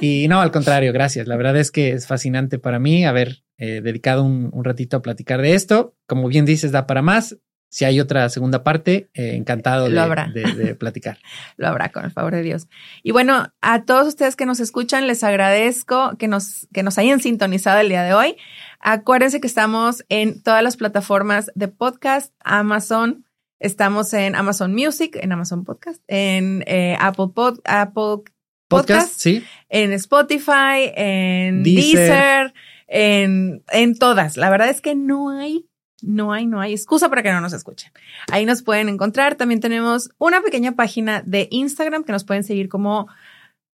Y 0.00 0.26
no, 0.28 0.40
al 0.40 0.50
contrario, 0.50 0.92
gracias. 0.92 1.26
La 1.26 1.36
verdad 1.36 1.56
es 1.56 1.70
que 1.70 1.92
es 1.92 2.06
fascinante 2.06 2.58
para 2.58 2.78
mí 2.78 3.06
haber 3.06 3.44
eh, 3.56 3.80
dedicado 3.80 4.24
un, 4.24 4.50
un 4.52 4.64
ratito 4.64 4.96
a 4.96 5.02
platicar 5.02 5.40
de 5.40 5.54
esto. 5.54 5.96
Como 6.06 6.28
bien 6.28 6.44
dices, 6.44 6.72
da 6.72 6.86
para 6.86 7.02
más 7.02 7.38
si 7.74 7.84
hay 7.84 7.98
otra 7.98 8.28
segunda 8.28 8.62
parte, 8.62 9.10
eh, 9.14 9.34
encantado 9.34 9.88
de, 9.88 10.76
platicar. 10.78 11.18
Lo 11.56 11.66
habrá, 11.66 11.88
con 11.88 12.04
el 12.04 12.12
favor 12.12 12.32
de 12.32 12.42
Dios. 12.42 12.68
Y 13.02 13.10
bueno, 13.10 13.52
a 13.62 13.82
todos 13.82 14.06
ustedes 14.06 14.36
que 14.36 14.46
nos 14.46 14.60
escuchan, 14.60 15.08
les 15.08 15.24
agradezco 15.24 16.16
que 16.16 16.28
nos, 16.28 16.68
que 16.72 16.84
nos 16.84 16.98
hayan 16.98 17.18
sintonizado 17.18 17.80
el 17.80 17.88
día 17.88 18.04
de 18.04 18.14
hoy. 18.14 18.36
Acuérdense 18.78 19.40
que 19.40 19.48
estamos 19.48 20.04
en 20.08 20.40
todas 20.40 20.62
las 20.62 20.76
plataformas 20.76 21.50
de 21.56 21.66
podcast, 21.66 22.32
Amazon, 22.44 23.24
estamos 23.58 24.14
en 24.14 24.36
Amazon 24.36 24.72
Music, 24.72 25.18
en 25.20 25.32
Amazon 25.32 25.64
Podcast, 25.64 26.00
en 26.06 26.62
eh, 26.68 26.96
Apple, 27.00 27.30
Pod, 27.34 27.58
Apple 27.64 28.32
Podcast, 28.68 29.14
¿sí? 29.16 29.42
en 29.68 29.92
Spotify, 29.94 30.92
en 30.94 31.64
Deezer, 31.64 32.54
en, 32.86 33.64
en 33.72 33.98
todas. 33.98 34.36
La 34.36 34.48
verdad 34.48 34.68
es 34.68 34.80
que 34.80 34.94
no 34.94 35.30
hay 35.30 35.66
no 36.04 36.32
hay, 36.32 36.46
no 36.46 36.60
hay 36.60 36.72
excusa 36.72 37.08
para 37.08 37.22
que 37.22 37.32
no 37.32 37.40
nos 37.40 37.52
escuchen. 37.52 37.90
Ahí 38.30 38.46
nos 38.46 38.62
pueden 38.62 38.88
encontrar. 38.88 39.34
También 39.36 39.60
tenemos 39.60 40.10
una 40.18 40.42
pequeña 40.42 40.72
página 40.72 41.22
de 41.24 41.48
Instagram 41.50 42.04
que 42.04 42.12
nos 42.12 42.24
pueden 42.24 42.44
seguir 42.44 42.68
como 42.68 43.08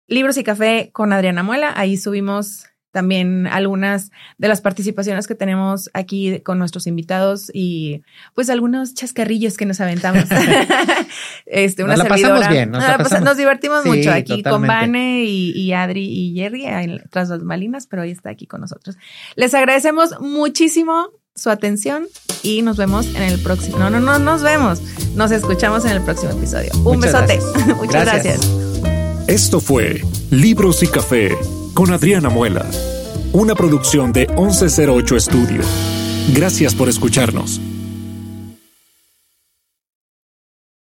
Libros 0.08 0.38
y 0.38 0.44
Café 0.44 0.92
con 0.94 1.14
Adriana 1.14 1.44
Muela. 1.44 1.74
Ahí 1.76 1.98
subimos 1.98 2.66
también 2.92 3.46
algunas 3.46 4.12
de 4.38 4.48
las 4.48 4.62
participaciones 4.62 5.28
que 5.28 5.36
tenemos 5.36 5.92
aquí 5.94 6.40
con 6.40 6.58
nuestros 6.58 6.88
invitados 6.88 7.52
y 7.54 8.02
pues 8.34 8.50
algunos 8.50 8.96
chascarrillos 8.96 9.58
que 9.58 9.66
nos 9.66 9.80
aventamos. 9.80 10.24
este, 11.46 11.84
una 11.84 11.94
nos 11.94 12.04
la 12.04 12.10
pasamos 12.10 12.50
bien. 12.50 12.72
Nos, 12.72 13.38
divertimos 13.38 13.86
mucho 13.86 14.12
aquí 14.12 14.42
con 14.42 14.66
Vane 14.66 15.24
y, 15.24 15.72
Adri 15.72 16.06
y 16.06 16.34
Jerry 16.36 16.66
tras 17.12 17.30
las 17.30 17.44
malinas, 17.44 17.86
pero 17.86 18.02
hoy 18.02 18.12
está 18.12 18.32
aquí 18.32 18.48
con 18.48 18.62
nosotros. 18.62 18.98
Les 19.36 19.54
agradecemos 19.54 20.20
muchísimo 20.20 21.12
su 21.40 21.50
atención 21.50 22.08
y 22.44 22.62
nos 22.62 22.78
vemos 22.78 23.08
en 23.08 23.24
el 23.24 23.40
próximo. 23.40 23.80
No, 23.80 23.90
no, 23.90 24.00
no 24.00 24.20
nos 24.20 24.42
vemos. 24.42 24.82
Nos 25.16 25.32
escuchamos 25.32 25.86
en 25.86 25.92
el 25.92 26.02
próximo 26.02 26.32
episodio. 26.32 26.72
Un 26.84 27.00
besote. 27.00 27.40
Muchas 27.78 28.06
gracias. 28.06 28.40
Esto 29.28 29.60
fue 29.60 30.04
Libros 30.32 30.82
y 30.84 30.88
Café 30.88 31.38
con 31.74 31.92
Adriana 31.92 32.30
Muela, 32.30 32.66
una 33.32 33.56
producción 33.56 34.12
de 34.12 34.28
1108 34.28 35.16
Estudio. 35.16 35.62
Gracias 36.34 36.76
por 36.76 36.90
escucharnos. 36.90 37.62